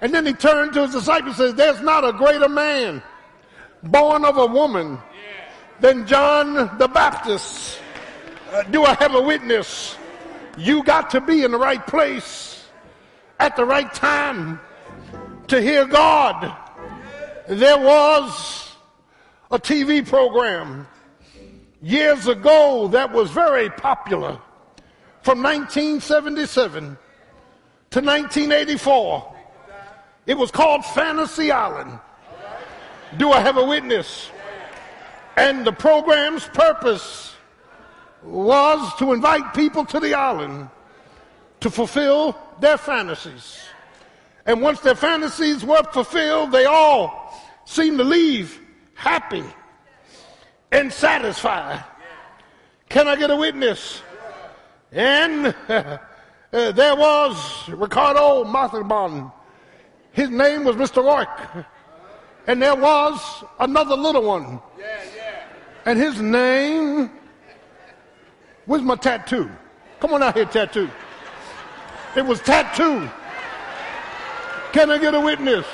And 0.03 0.13
then 0.13 0.27
he 0.27 0.33
turned 0.33 0.73
to 0.75 0.83
his 0.83 0.93
disciples 0.93 1.39
and 1.39 1.51
says, 1.51 1.55
There's 1.55 1.81
not 1.81 2.05
a 2.05 2.13
greater 2.13 2.49
man 2.49 3.03
born 3.85 4.25
of 4.25 4.37
a 4.37 4.47
woman 4.47 4.99
than 5.83 6.07
John 6.07 6.79
the 6.79 6.87
Baptist. 6.87 7.81
Uh, 8.53 8.63
do 8.63 8.85
I 8.85 8.95
have 8.95 9.17
a 9.17 9.21
witness? 9.21 9.97
You 10.57 10.85
got 10.85 11.11
to 11.11 11.21
be 11.21 11.43
in 11.43 11.51
the 11.51 11.59
right 11.59 11.85
place 11.85 12.65
at 13.41 13.57
the 13.57 13.65
right 13.65 13.93
time 13.93 14.61
to 15.49 15.61
hear 15.61 15.85
God. 15.85 16.57
There 17.49 17.79
was 17.79 18.77
a 19.51 19.59
TV 19.59 20.07
program 20.07 20.87
years 21.83 22.29
ago 22.29 22.87
that 22.93 23.13
was 23.13 23.33
very 23.33 23.69
popular 23.69 24.39
from 25.23 25.43
1977 25.43 26.97
to 27.91 28.01
1984. 28.01 29.35
It 30.27 30.39
was 30.39 30.53
called 30.53 30.85
Fantasy 30.85 31.51
Island. 31.51 31.99
Do 33.17 33.33
I 33.33 33.41
have 33.41 33.57
a 33.57 33.65
witness? 33.65 34.31
And 35.37 35.67
the 35.67 35.73
program's 35.73 36.47
purpose 36.49 37.35
was 38.23 38.95
to 38.99 39.13
invite 39.13 39.55
people 39.55 39.85
to 39.87 40.01
the 40.01 40.15
island 40.15 40.69
to 41.61 41.71
fulfill 41.71 42.37
their 42.61 42.77
fantasies. 42.77 43.61
And 44.45 44.61
once 44.61 44.81
their 44.81 44.95
fantasies 44.95 45.65
were 45.65 45.83
fulfilled, 45.93 46.53
they 46.53 46.65
all 46.65 47.33
seemed 47.65 47.99
to 47.99 48.05
leave 48.05 48.61
happy 48.95 49.45
and 50.71 50.93
satisfied. 50.93 51.85
Can 52.89 53.09
I 53.09 53.17
get 53.17 53.31
a 53.31 53.37
witness? 53.37 54.03
And 54.91 55.55
uh, 55.69 55.99
there 56.51 56.97
was 56.97 57.69
Ricardo 57.69 58.45
Montalban. 58.45 59.31
His 60.13 60.29
name 60.29 60.65
was 60.65 60.77
Mr. 60.77 61.03
Rourke. 61.03 61.67
And 62.47 62.61
there 62.61 62.75
was 62.75 63.45
another 63.61 63.97
little 63.97 64.23
one. 64.23 64.61
And 65.85 65.99
his 65.99 66.21
name 66.21 67.11
was 68.67 68.83
my 68.83 68.97
tattoo. 68.97 69.51
Come 70.01 70.15
on 70.15 70.23
out 70.23 70.37
here, 70.37 70.45
tattoo. 70.45 70.89
It 72.17 72.25
was 72.25 72.41
tattoo. 72.41 73.11
Can 74.73 74.91
I 74.91 74.99
get 74.99 75.15
a 75.15 75.21
witness? 75.21 75.67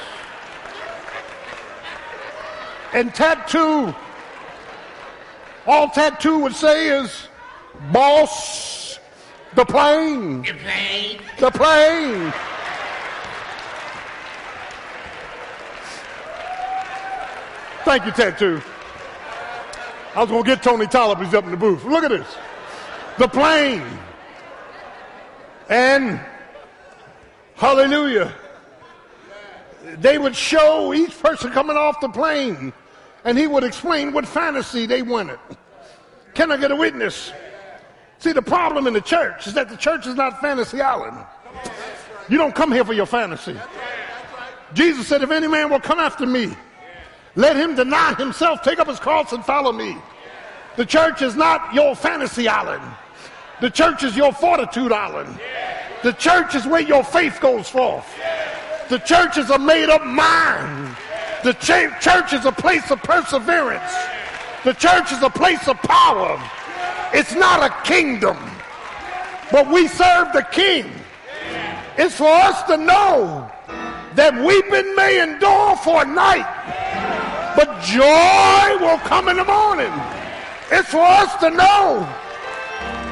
And 2.92 3.14
tattoo, 3.14 3.94
all 5.66 5.90
tattoo 5.90 6.38
would 6.38 6.54
say 6.54 6.88
is, 6.88 7.28
boss, 7.92 8.98
the 9.54 9.64
plane. 9.64 10.42
The 10.42 10.54
plane. 10.54 11.20
The 11.38 11.50
plane. 11.50 12.32
Thank 17.84 18.06
you, 18.06 18.12
tattoo. 18.12 18.62
I 20.18 20.22
was 20.22 20.30
going 20.30 20.42
to 20.42 20.50
get 20.50 20.64
Tony 20.64 20.86
but 20.90 21.22
he's 21.22 21.32
up 21.32 21.44
in 21.44 21.52
the 21.52 21.56
booth. 21.56 21.84
Look 21.84 22.02
at 22.02 22.10
this. 22.10 22.26
The 23.18 23.28
plane. 23.28 23.84
And 25.68 26.20
hallelujah. 27.54 28.34
They 29.98 30.18
would 30.18 30.34
show 30.34 30.92
each 30.92 31.16
person 31.22 31.52
coming 31.52 31.76
off 31.76 32.00
the 32.00 32.08
plane 32.08 32.72
and 33.24 33.38
he 33.38 33.46
would 33.46 33.62
explain 33.62 34.12
what 34.12 34.26
fantasy 34.26 34.86
they 34.86 35.02
wanted. 35.02 35.38
Can 36.34 36.50
I 36.50 36.56
get 36.56 36.72
a 36.72 36.76
witness? 36.76 37.32
See, 38.18 38.32
the 38.32 38.42
problem 38.42 38.88
in 38.88 38.94
the 38.94 39.00
church 39.00 39.46
is 39.46 39.54
that 39.54 39.68
the 39.68 39.76
church 39.76 40.08
is 40.08 40.16
not 40.16 40.40
fantasy 40.40 40.80
island. 40.80 41.24
You 42.28 42.38
don't 42.38 42.56
come 42.56 42.72
here 42.72 42.84
for 42.84 42.92
your 42.92 43.06
fantasy. 43.06 43.56
Jesus 44.74 45.06
said, 45.06 45.22
if 45.22 45.30
any 45.30 45.46
man 45.46 45.70
will 45.70 45.78
come 45.78 46.00
after 46.00 46.26
me, 46.26 46.56
let 47.38 47.54
him 47.54 47.76
deny 47.76 48.14
himself, 48.14 48.62
take 48.62 48.80
up 48.80 48.88
his 48.88 48.98
cross, 48.98 49.32
and 49.32 49.44
follow 49.44 49.70
me. 49.70 49.96
The 50.76 50.84
church 50.84 51.22
is 51.22 51.36
not 51.36 51.72
your 51.72 51.94
fantasy 51.94 52.48
island. 52.48 52.82
The 53.60 53.70
church 53.70 54.02
is 54.02 54.16
your 54.16 54.32
fortitude 54.32 54.90
island. 54.90 55.38
The 56.02 56.14
church 56.14 56.56
is 56.56 56.66
where 56.66 56.80
your 56.80 57.04
faith 57.04 57.38
goes 57.40 57.68
forth. 57.68 58.04
The 58.88 58.98
church 58.98 59.38
is 59.38 59.50
a 59.50 59.58
made 59.58 59.88
up 59.88 60.04
mind. 60.04 60.96
The 61.44 61.52
ch- 61.52 62.02
church 62.02 62.32
is 62.32 62.44
a 62.44 62.50
place 62.50 62.90
of 62.90 63.00
perseverance. 63.04 63.92
The 64.64 64.72
church 64.72 65.12
is 65.12 65.22
a 65.22 65.30
place 65.30 65.68
of 65.68 65.76
power. 65.82 66.42
It's 67.14 67.36
not 67.36 67.62
a 67.62 67.72
kingdom, 67.86 68.36
but 69.52 69.68
we 69.68 69.86
serve 69.86 70.32
the 70.32 70.44
king. 70.50 70.90
It's 71.96 72.16
for 72.16 72.26
us 72.26 72.64
to 72.64 72.76
know 72.76 73.48
that 74.14 74.34
weeping 74.34 74.96
may 74.96 75.22
endure 75.22 75.76
for 75.76 76.02
a 76.02 76.04
night, 76.04 76.46
but 77.58 77.82
joy 77.82 78.78
will 78.78 78.98
come 78.98 79.28
in 79.28 79.36
the 79.36 79.44
morning. 79.44 79.90
It's 80.70 80.90
for 80.90 81.02
us 81.02 81.34
to 81.40 81.50
know 81.50 82.06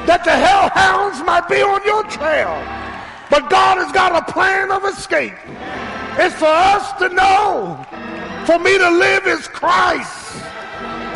that 0.07 0.23
the 0.23 0.31
hellhounds 0.31 1.19
might 1.27 1.49
be 1.49 1.59
on 1.61 1.83
your 1.83 2.03
trail, 2.07 2.55
but 3.29 3.49
God 3.49 3.75
has 3.83 3.91
got 3.91 4.15
a 4.15 4.23
plan 4.31 4.71
of 4.71 4.85
escape. 4.85 5.35
It's 6.15 6.35
for 6.35 6.47
us 6.47 6.93
to 7.03 7.09
know 7.09 7.75
for 8.45 8.57
me 8.57 8.77
to 8.77 8.89
live 8.89 9.27
is 9.27 9.49
Christ, 9.49 10.39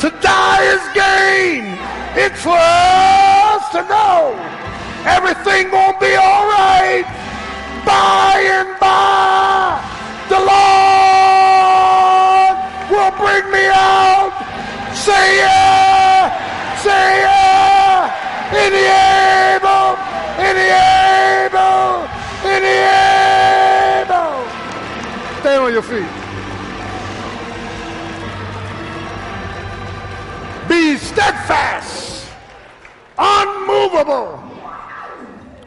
to 0.03 0.11
die 0.19 0.63
is 0.67 0.84
gain. 0.91 1.71
It's 2.19 2.43
for 2.43 2.59
us 2.59 3.63
to 3.71 3.82
know 3.88 4.36
everything 5.07 5.71
gonna 5.71 5.97
be 6.03 6.19
all 6.19 6.51
right 6.51 7.07
by 7.88 8.43
and 8.43 8.77
by. 8.77 9.79
The 10.27 10.36
Lord 10.36 11.32
will 12.91 13.11
bring 13.17 13.49
me 13.51 13.65
out. 13.71 14.36
Say 15.02 15.38
yeah, 15.38 16.78
say 16.78 17.22
yeah. 17.22 18.52
Any 18.54 18.86
able, 18.86 19.97
any 20.38 20.68
able, 20.70 22.06
any 22.45 22.76
able. 24.06 24.45
Stand 25.39 25.62
on 25.64 25.72
your 25.74 25.82
feet. 25.82 26.12
Be 30.70 30.97
steadfast, 30.97 32.28
unmovable, 33.18 34.39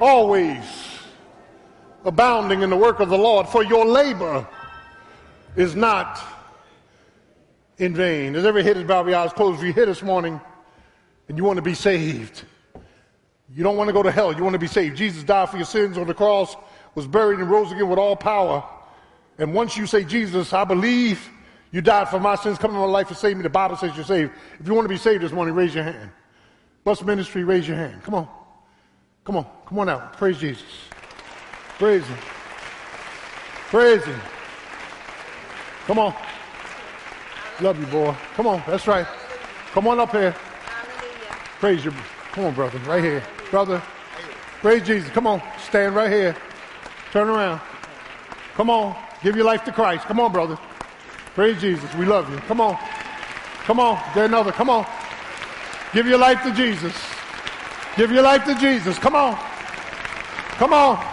always 0.00 0.62
abounding 2.04 2.62
in 2.62 2.70
the 2.70 2.76
work 2.76 3.00
of 3.00 3.08
the 3.08 3.18
Lord, 3.18 3.48
for 3.48 3.64
your 3.64 3.84
labor 3.84 4.46
is 5.56 5.74
not 5.74 6.22
in 7.78 7.94
vain. 7.94 8.34
As 8.36 8.44
every 8.44 8.62
head 8.62 8.76
is 8.76 8.84
bowed, 8.84 9.08
your 9.08 9.16
eyes 9.16 9.32
closed, 9.32 9.58
if 9.58 9.64
you're 9.64 9.74
here 9.74 9.86
this 9.86 10.02
morning 10.02 10.40
and 11.28 11.38
you 11.38 11.44
want 11.44 11.56
to 11.56 11.62
be 11.62 11.74
saved, 11.74 12.44
you 13.54 13.62
don't 13.62 13.76
want 13.76 13.88
to 13.88 13.92
go 13.92 14.02
to 14.02 14.10
hell, 14.10 14.34
you 14.34 14.42
want 14.42 14.54
to 14.54 14.58
be 14.58 14.66
saved. 14.66 14.96
Jesus 14.96 15.22
died 15.22 15.48
for 15.50 15.56
your 15.56 15.66
sins 15.66 15.98
on 15.98 16.06
the 16.06 16.14
cross, 16.14 16.56
was 16.94 17.06
buried 17.06 17.38
and 17.38 17.50
rose 17.50 17.70
again 17.72 17.88
with 17.88 17.98
all 17.98 18.16
power. 18.16 18.64
And 19.38 19.54
once 19.54 19.76
you 19.76 19.86
say, 19.86 20.04
Jesus, 20.04 20.52
I 20.52 20.64
believe 20.64 21.28
you 21.72 21.80
died 21.80 22.08
for 22.08 22.20
my 22.20 22.36
sins, 22.36 22.58
come 22.58 22.70
into 22.70 22.80
my 22.80 22.86
life 22.86 23.08
and 23.08 23.16
save 23.16 23.36
me. 23.36 23.42
The 23.42 23.50
Bible 23.50 23.76
says 23.76 23.96
you're 23.96 24.04
saved. 24.04 24.32
If 24.60 24.66
you 24.66 24.74
want 24.74 24.84
to 24.84 24.88
be 24.88 24.98
saved 24.98 25.24
this 25.24 25.32
morning, 25.32 25.54
raise 25.54 25.74
your 25.74 25.84
hand. 25.84 26.10
Bus 26.84 27.02
ministry, 27.02 27.44
raise 27.44 27.66
your 27.66 27.76
hand. 27.76 28.02
Come 28.02 28.14
on. 28.14 28.28
Come 29.24 29.38
on. 29.38 29.46
Come 29.66 29.78
on 29.80 29.88
out. 29.88 30.16
Praise 30.16 30.38
Jesus. 30.38 30.62
Praise 31.78 32.06
Him. 32.06 32.18
Praise 33.70 34.04
Him. 34.04 34.20
Come 35.86 35.98
on. 35.98 36.14
Love 37.60 37.78
you, 37.78 37.86
boy. 37.86 38.14
Come 38.34 38.48
on. 38.48 38.62
That's 38.66 38.86
right. 38.88 39.06
Come 39.72 39.86
on 39.86 40.00
up 40.00 40.10
here. 40.10 40.34
Praise 41.60 41.84
you. 41.84 41.92
Come 42.32 42.46
on, 42.46 42.54
brother. 42.54 42.78
Right 42.80 43.02
here. 43.02 43.22
Brother. 43.50 43.80
Praise 44.60 44.84
Jesus. 44.84 45.08
Come 45.10 45.28
on. 45.28 45.40
Stand 45.68 45.94
right 45.94 46.10
here. 46.10 46.36
Turn 47.12 47.28
around. 47.28 47.60
Come 48.56 48.70
on. 48.70 48.96
Give 49.22 49.36
your 49.36 49.44
life 49.44 49.64
to 49.64 49.72
Christ. 49.72 50.04
Come 50.04 50.18
on, 50.18 50.32
brother. 50.32 50.58
Praise 51.34 51.60
Jesus. 51.60 51.94
We 51.94 52.06
love 52.06 52.28
you. 52.30 52.38
Come 52.40 52.60
on. 52.60 52.76
Come 53.64 53.78
on. 53.78 54.02
Get 54.14 54.24
another. 54.24 54.50
Come 54.50 54.68
on. 54.68 54.84
Give 55.92 56.06
your 56.08 56.18
life 56.18 56.42
to 56.42 56.52
Jesus. 56.52 56.94
Give 57.96 58.10
your 58.10 58.22
life 58.22 58.44
to 58.46 58.54
Jesus. 58.56 58.98
Come 58.98 59.14
on. 59.14 59.36
Come 60.56 60.72
on. 60.72 61.04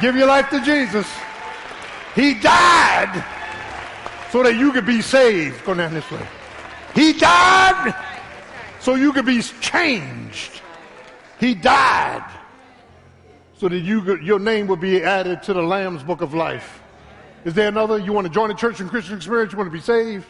Give 0.00 0.16
your 0.16 0.26
life 0.26 0.50
to 0.50 0.60
Jesus. 0.60 1.06
He 2.16 2.34
died 2.34 3.24
so 4.30 4.42
that 4.42 4.56
you 4.56 4.72
could 4.72 4.86
be 4.86 5.00
saved. 5.00 5.64
Go 5.64 5.74
down 5.74 5.94
this 5.94 6.10
way. 6.10 6.26
He 6.94 7.12
died 7.12 7.94
so 8.80 8.94
you 8.94 9.12
could 9.12 9.26
be 9.26 9.42
changed. 9.42 10.62
He 11.38 11.54
died 11.54 12.24
so 13.58 13.68
that 13.68 13.78
you, 13.78 14.02
could, 14.02 14.22
your 14.22 14.38
name 14.38 14.66
would 14.66 14.80
be 14.80 15.02
added 15.02 15.42
to 15.44 15.52
the 15.52 15.62
Lamb's 15.62 16.02
book 16.02 16.20
of 16.20 16.34
life. 16.34 16.80
Is 17.44 17.54
there 17.54 17.68
another? 17.68 17.98
You 17.98 18.12
want 18.12 18.26
to 18.26 18.32
join 18.32 18.48
the 18.48 18.54
church 18.54 18.80
and 18.80 18.88
Christian 18.88 19.16
experience? 19.16 19.52
You 19.52 19.58
want 19.58 19.68
to 19.70 19.76
be 19.76 19.80
saved? 19.80 20.26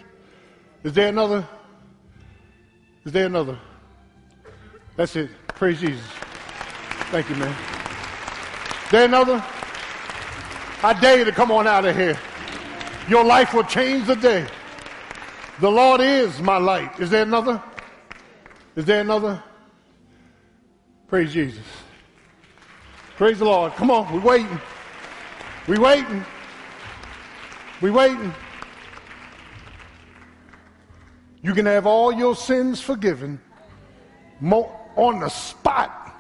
Is 0.85 0.93
there 0.93 1.09
another? 1.09 1.47
Is 3.05 3.13
there 3.13 3.27
another? 3.27 3.59
That's 4.97 5.17
it. 5.17 5.31
Praise 5.49 5.81
Jesus. 5.81 6.05
Thank 7.11 7.29
you, 7.31 7.37
man. 7.37 7.55
Is 8.85 8.91
there 8.91 9.05
another? 9.05 9.45
I 10.83 10.93
dare 11.01 11.19
you 11.19 11.25
to 11.25 11.33
come 11.33 11.51
on 11.51 11.67
out 11.67 11.85
of 11.85 11.97
here. 11.97 12.19
Your 13.09 13.25
life 13.25 13.55
will 13.55 13.65
change 13.65 14.07
the 14.07 14.17
day. 14.17 14.47
The 15.61 15.71
Lord 15.71 16.01
is 16.01 16.41
my 16.41 16.57
light. 16.59 16.99
Is 16.99 17.09
there 17.09 17.23
another? 17.23 17.63
Is 18.75 18.85
there 18.85 19.01
another? 19.01 19.43
Praise 21.09 21.33
Jesus. 21.33 21.65
Praise 23.17 23.39
the 23.39 23.45
Lord. 23.45 23.73
Come 23.75 23.91
on, 23.91 24.13
we're 24.13 24.21
waiting. 24.21 24.61
We're 25.69 25.81
waiting. 25.81 26.25
We're 27.81 27.93
waiting. 27.93 28.35
You 31.43 31.55
can 31.55 31.67
have 31.67 31.87
all 31.87 32.13
your 32.13 32.35
sins 32.35 32.81
forgiven 32.81 33.41
on 34.43 35.21
the 35.21 35.29
spot, 35.29 36.13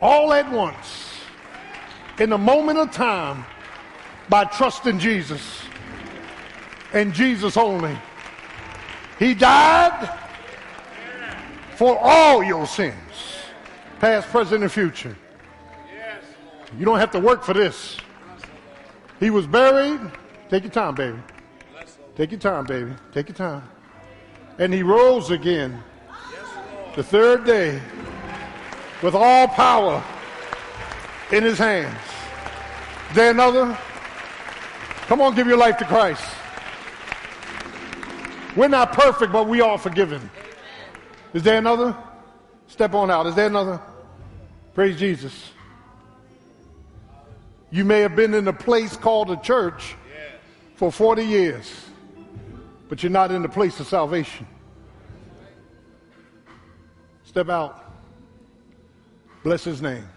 all 0.00 0.32
at 0.32 0.50
once, 0.50 1.12
in 2.18 2.32
a 2.32 2.38
moment 2.38 2.78
of 2.78 2.90
time, 2.92 3.44
by 4.28 4.44
trusting 4.44 4.98
Jesus 4.98 5.65
and 6.92 7.12
Jesus 7.12 7.56
only. 7.56 7.96
He 9.18 9.34
died 9.34 10.18
for 11.76 11.98
all 11.98 12.42
your 12.42 12.66
sins, 12.66 12.94
past, 14.00 14.28
present, 14.28 14.62
and 14.62 14.72
future. 14.72 15.16
You 16.78 16.84
don't 16.84 16.98
have 16.98 17.10
to 17.12 17.20
work 17.20 17.42
for 17.42 17.54
this. 17.54 17.96
He 19.20 19.30
was 19.30 19.46
buried. 19.46 20.00
Take 20.50 20.64
your 20.64 20.72
time, 20.72 20.94
baby. 20.94 21.18
Take 22.16 22.30
your 22.30 22.40
time, 22.40 22.64
baby. 22.64 22.92
Take 23.12 23.28
your 23.28 23.36
time. 23.36 23.62
And 24.58 24.72
he 24.72 24.82
rose 24.82 25.30
again 25.30 25.82
the 26.94 27.02
third 27.02 27.44
day 27.44 27.80
with 29.02 29.14
all 29.14 29.48
power 29.48 30.02
in 31.30 31.42
his 31.42 31.58
hands. 31.58 31.98
There 33.12 33.30
another? 33.30 33.76
Come 35.06 35.20
on, 35.20 35.34
give 35.34 35.46
your 35.46 35.58
life 35.58 35.76
to 35.78 35.84
Christ. 35.84 36.24
We're 38.56 38.68
not 38.68 38.92
perfect, 38.92 39.32
but 39.32 39.46
we 39.46 39.60
are 39.60 39.76
forgiven. 39.76 40.30
Is 41.34 41.42
there 41.42 41.58
another? 41.58 41.94
Step 42.68 42.94
on 42.94 43.10
out. 43.10 43.26
Is 43.26 43.34
there 43.34 43.46
another? 43.46 43.80
Praise 44.74 44.98
Jesus. 44.98 45.50
You 47.70 47.84
may 47.84 48.00
have 48.00 48.16
been 48.16 48.32
in 48.32 48.48
a 48.48 48.52
place 48.52 48.96
called 48.96 49.30
a 49.30 49.36
church 49.36 49.96
for 50.76 50.90
40 50.90 51.22
years, 51.22 51.70
but 52.88 53.02
you're 53.02 53.12
not 53.12 53.30
in 53.30 53.42
the 53.42 53.48
place 53.48 53.78
of 53.80 53.86
salvation. 53.86 54.46
Step 57.24 57.50
out. 57.50 57.92
Bless 59.44 59.64
his 59.64 59.82
name. 59.82 60.08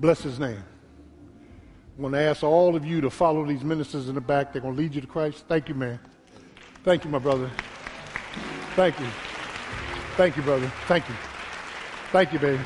Bless 0.00 0.22
his 0.22 0.40
name. 0.40 0.62
I'm 1.96 2.02
going 2.02 2.12
to 2.12 2.20
ask 2.20 2.42
all 2.42 2.76
of 2.76 2.84
you 2.84 3.00
to 3.00 3.10
follow 3.10 3.46
these 3.46 3.64
ministers 3.64 4.08
in 4.08 4.14
the 4.16 4.20
back. 4.20 4.52
They're 4.52 4.60
going 4.60 4.74
to 4.74 4.82
lead 4.82 4.94
you 4.94 5.00
to 5.00 5.06
Christ. 5.06 5.44
Thank 5.48 5.68
you, 5.68 5.74
man. 5.74 5.98
Thank 6.86 7.04
you, 7.04 7.10
my 7.10 7.18
brother. 7.18 7.50
Thank 8.76 9.00
you. 9.00 9.06
Thank 10.16 10.36
you, 10.36 10.42
brother. 10.44 10.70
Thank 10.86 11.08
you. 11.08 11.16
Thank 12.12 12.32
you, 12.32 12.38
baby. 12.38 12.62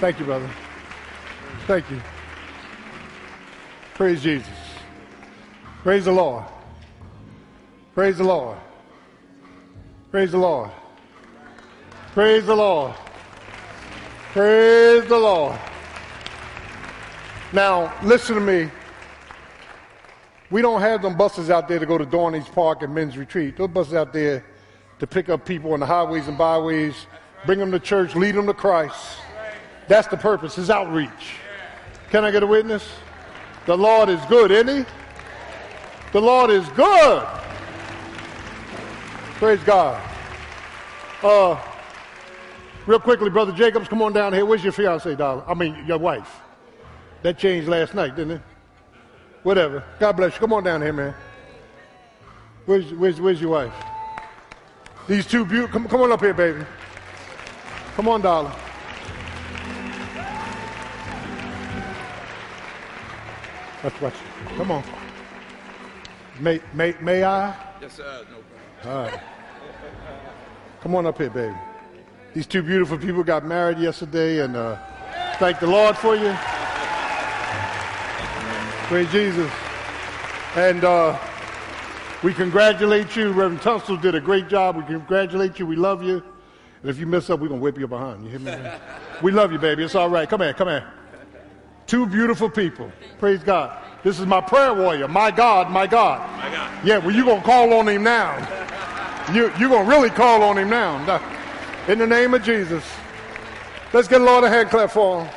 Thank 0.00 0.18
you, 0.18 0.24
brother. 0.24 0.48
Thank 1.66 1.90
you. 1.90 2.00
Praise 3.92 4.22
Jesus. 4.22 4.48
Praise 5.82 6.06
the 6.06 6.12
Lord. 6.12 6.42
Praise 7.94 8.16
the 8.16 8.24
Lord. 8.24 8.56
Praise 10.10 10.32
the 10.32 10.38
Lord. 10.38 10.70
Praise 12.14 12.46
the 12.46 12.56
Lord. 12.56 12.94
Praise 14.32 15.04
the 15.04 15.18
Lord. 15.18 15.58
Now, 17.52 17.92
listen 18.02 18.36
to 18.36 18.40
me. 18.40 18.70
We 20.52 20.60
don't 20.60 20.82
have 20.82 21.00
them 21.00 21.16
buses 21.16 21.48
out 21.48 21.66
there 21.66 21.78
to 21.78 21.86
go 21.86 21.96
to 21.96 22.04
Dorney's 22.04 22.46
Park 22.46 22.82
and 22.82 22.94
Men's 22.94 23.16
Retreat. 23.16 23.56
Those 23.56 23.70
buses 23.70 23.94
out 23.94 24.12
there 24.12 24.44
to 24.98 25.06
pick 25.06 25.30
up 25.30 25.46
people 25.46 25.72
on 25.72 25.80
the 25.80 25.86
highways 25.86 26.28
and 26.28 26.36
byways, 26.36 27.06
bring 27.46 27.58
them 27.58 27.72
to 27.72 27.80
church, 27.80 28.14
lead 28.14 28.34
them 28.34 28.46
to 28.46 28.52
Christ. 28.52 29.16
That's 29.88 30.08
the 30.08 30.18
purpose, 30.18 30.58
is 30.58 30.68
outreach. 30.68 31.36
Can 32.10 32.22
I 32.26 32.30
get 32.30 32.42
a 32.42 32.46
witness? 32.46 32.86
The 33.64 33.74
Lord 33.74 34.10
is 34.10 34.20
good, 34.26 34.50
isn't 34.50 34.68
he? 34.68 34.84
The 36.12 36.20
Lord 36.20 36.50
is 36.50 36.68
good. 36.70 37.26
Praise 39.36 39.60
God. 39.64 40.02
Uh, 41.22 41.58
real 42.84 43.00
quickly, 43.00 43.30
Brother 43.30 43.52
Jacobs, 43.52 43.88
come 43.88 44.02
on 44.02 44.12
down 44.12 44.34
here. 44.34 44.44
Where's 44.44 44.62
your 44.62 44.74
fiance, 44.74 45.14
darling? 45.14 45.44
I 45.48 45.54
mean, 45.54 45.82
your 45.86 45.98
wife. 45.98 46.42
That 47.22 47.38
changed 47.38 47.68
last 47.68 47.94
night, 47.94 48.16
didn't 48.16 48.32
it? 48.32 48.42
Whatever. 49.42 49.82
God 49.98 50.12
bless 50.12 50.34
you. 50.34 50.40
Come 50.40 50.52
on 50.52 50.64
down 50.64 50.82
here, 50.82 50.92
man. 50.92 51.14
Where's, 52.66 52.92
where's, 52.94 53.20
where's 53.20 53.40
your 53.40 53.50
wife? 53.50 53.74
These 55.08 55.26
two 55.26 55.44
beautiful. 55.44 55.80
Come, 55.80 55.88
come 55.88 56.00
on 56.02 56.12
up 56.12 56.20
here, 56.20 56.32
baby. 56.32 56.64
Come 57.96 58.08
on, 58.08 58.20
darling. 58.20 58.52
Let's 63.82 64.00
watch. 64.00 64.14
Come 64.56 64.70
on. 64.70 64.84
May, 66.38 66.60
may, 66.72 66.94
may 67.00 67.24
I? 67.24 67.54
Yes, 67.80 67.94
sir. 67.94 68.24
No 68.30 68.38
problem. 68.82 68.96
All 68.96 69.10
right. 69.10 69.20
Come 70.82 70.94
on 70.94 71.06
up 71.06 71.18
here, 71.18 71.30
baby. 71.30 71.56
These 72.32 72.46
two 72.46 72.62
beautiful 72.62 72.96
people 72.96 73.24
got 73.24 73.44
married 73.44 73.78
yesterday, 73.78 74.40
and 74.40 74.56
uh, 74.56 74.78
thank 75.38 75.58
the 75.58 75.66
Lord 75.66 75.98
for 75.98 76.14
you. 76.14 76.34
Praise 78.92 79.10
Jesus. 79.10 79.50
And 80.54 80.84
uh, 80.84 81.18
we 82.22 82.34
congratulate 82.34 83.16
you. 83.16 83.28
Reverend 83.28 83.62
Tunstall 83.62 83.96
did 83.96 84.14
a 84.14 84.20
great 84.20 84.50
job. 84.50 84.76
We 84.76 84.82
congratulate 84.82 85.58
you. 85.58 85.64
We 85.64 85.76
love 85.76 86.02
you. 86.02 86.22
And 86.82 86.90
if 86.90 86.98
you 86.98 87.06
mess 87.06 87.30
up, 87.30 87.40
we're 87.40 87.48
going 87.48 87.60
to 87.60 87.64
whip 87.64 87.78
you 87.78 87.88
behind. 87.88 88.22
You 88.22 88.36
hear 88.36 88.40
me? 88.40 88.54
we 89.22 89.32
love 89.32 89.50
you, 89.50 89.58
baby. 89.58 89.82
It's 89.82 89.94
all 89.94 90.10
right. 90.10 90.28
Come 90.28 90.42
here. 90.42 90.52
Come 90.52 90.68
here. 90.68 90.86
Two 91.86 92.04
beautiful 92.04 92.50
people. 92.50 92.92
Praise 93.18 93.42
God. 93.42 93.82
This 94.02 94.20
is 94.20 94.26
my 94.26 94.42
prayer 94.42 94.74
warrior. 94.74 95.08
My 95.08 95.30
God, 95.30 95.70
my 95.70 95.86
God. 95.86 96.20
My 96.38 96.50
God. 96.50 96.86
Yeah, 96.86 96.98
well, 96.98 97.12
you're 97.12 97.24
going 97.24 97.40
to 97.40 97.46
call 97.46 97.72
on 97.72 97.88
him 97.88 98.02
now. 98.02 98.36
You, 99.32 99.50
you're 99.58 99.70
going 99.70 99.86
to 99.86 99.90
really 99.90 100.10
call 100.10 100.42
on 100.42 100.58
him 100.58 100.68
now. 100.68 101.18
In 101.88 101.98
the 101.98 102.06
name 102.06 102.34
of 102.34 102.42
Jesus. 102.42 102.84
Let's 103.94 104.06
get 104.06 104.20
a 104.20 104.24
Lord 104.24 104.44
a 104.44 104.50
hand 104.50 104.68
clap 104.68 104.90
for 104.90 105.24
him. 105.24 105.32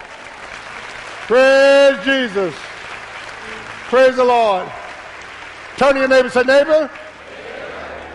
Praise 1.29 2.03
Jesus. 2.03 2.53
Praise 3.95 4.17
the 4.17 4.25
Lord. 4.25 4.69
Turn 5.77 5.93
to 5.93 5.99
your 6.01 6.09
neighbor 6.09 6.25
and 6.25 6.33
say, 6.33 6.43
neighbor, 6.43 6.91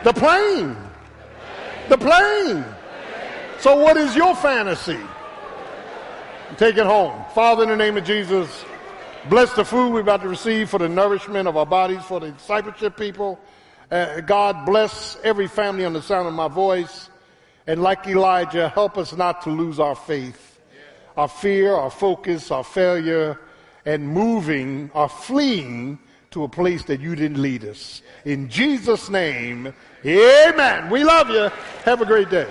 the 0.04 0.12
plane. 0.12 0.76
The 1.88 1.96
plane. 1.96 2.66
So 3.60 3.76
what 3.76 3.96
is 3.96 4.14
your 4.14 4.36
fantasy? 4.36 4.98
Take 6.58 6.76
it 6.76 6.84
home. 6.84 7.24
Father, 7.34 7.62
in 7.62 7.70
the 7.70 7.76
name 7.78 7.96
of 7.96 8.04
Jesus, 8.04 8.62
bless 9.30 9.54
the 9.54 9.64
food 9.64 9.94
we're 9.94 10.00
about 10.00 10.20
to 10.20 10.28
receive 10.28 10.68
for 10.68 10.76
the 10.76 10.86
nourishment 10.86 11.48
of 11.48 11.56
our 11.56 11.64
bodies, 11.64 12.04
for 12.04 12.20
the 12.20 12.32
discipleship 12.32 12.98
people. 12.98 13.40
Uh, 13.90 14.20
God, 14.20 14.66
bless 14.66 15.16
every 15.24 15.48
family 15.48 15.86
on 15.86 15.94
the 15.94 16.02
sound 16.02 16.28
of 16.28 16.34
my 16.34 16.48
voice. 16.48 17.08
And 17.66 17.82
like 17.82 18.06
Elijah, 18.06 18.68
help 18.68 18.98
us 18.98 19.16
not 19.16 19.40
to 19.44 19.50
lose 19.50 19.80
our 19.80 19.94
faith, 19.94 20.60
our 21.16 21.26
fear, 21.26 21.72
our 21.72 21.90
focus, 21.90 22.50
our 22.50 22.64
failure, 22.64 23.40
and 23.84 24.08
moving 24.08 24.90
or 24.94 25.08
fleeing 25.08 25.98
to 26.30 26.44
a 26.44 26.48
place 26.48 26.84
that 26.84 27.00
you 27.00 27.16
didn't 27.16 27.42
lead 27.42 27.64
us. 27.64 28.02
In 28.24 28.48
Jesus' 28.48 29.10
name, 29.10 29.74
amen. 30.04 30.90
We 30.90 31.04
love 31.04 31.28
you. 31.30 31.50
Have 31.84 32.00
a 32.00 32.06
great 32.06 32.30
day. 32.30 32.46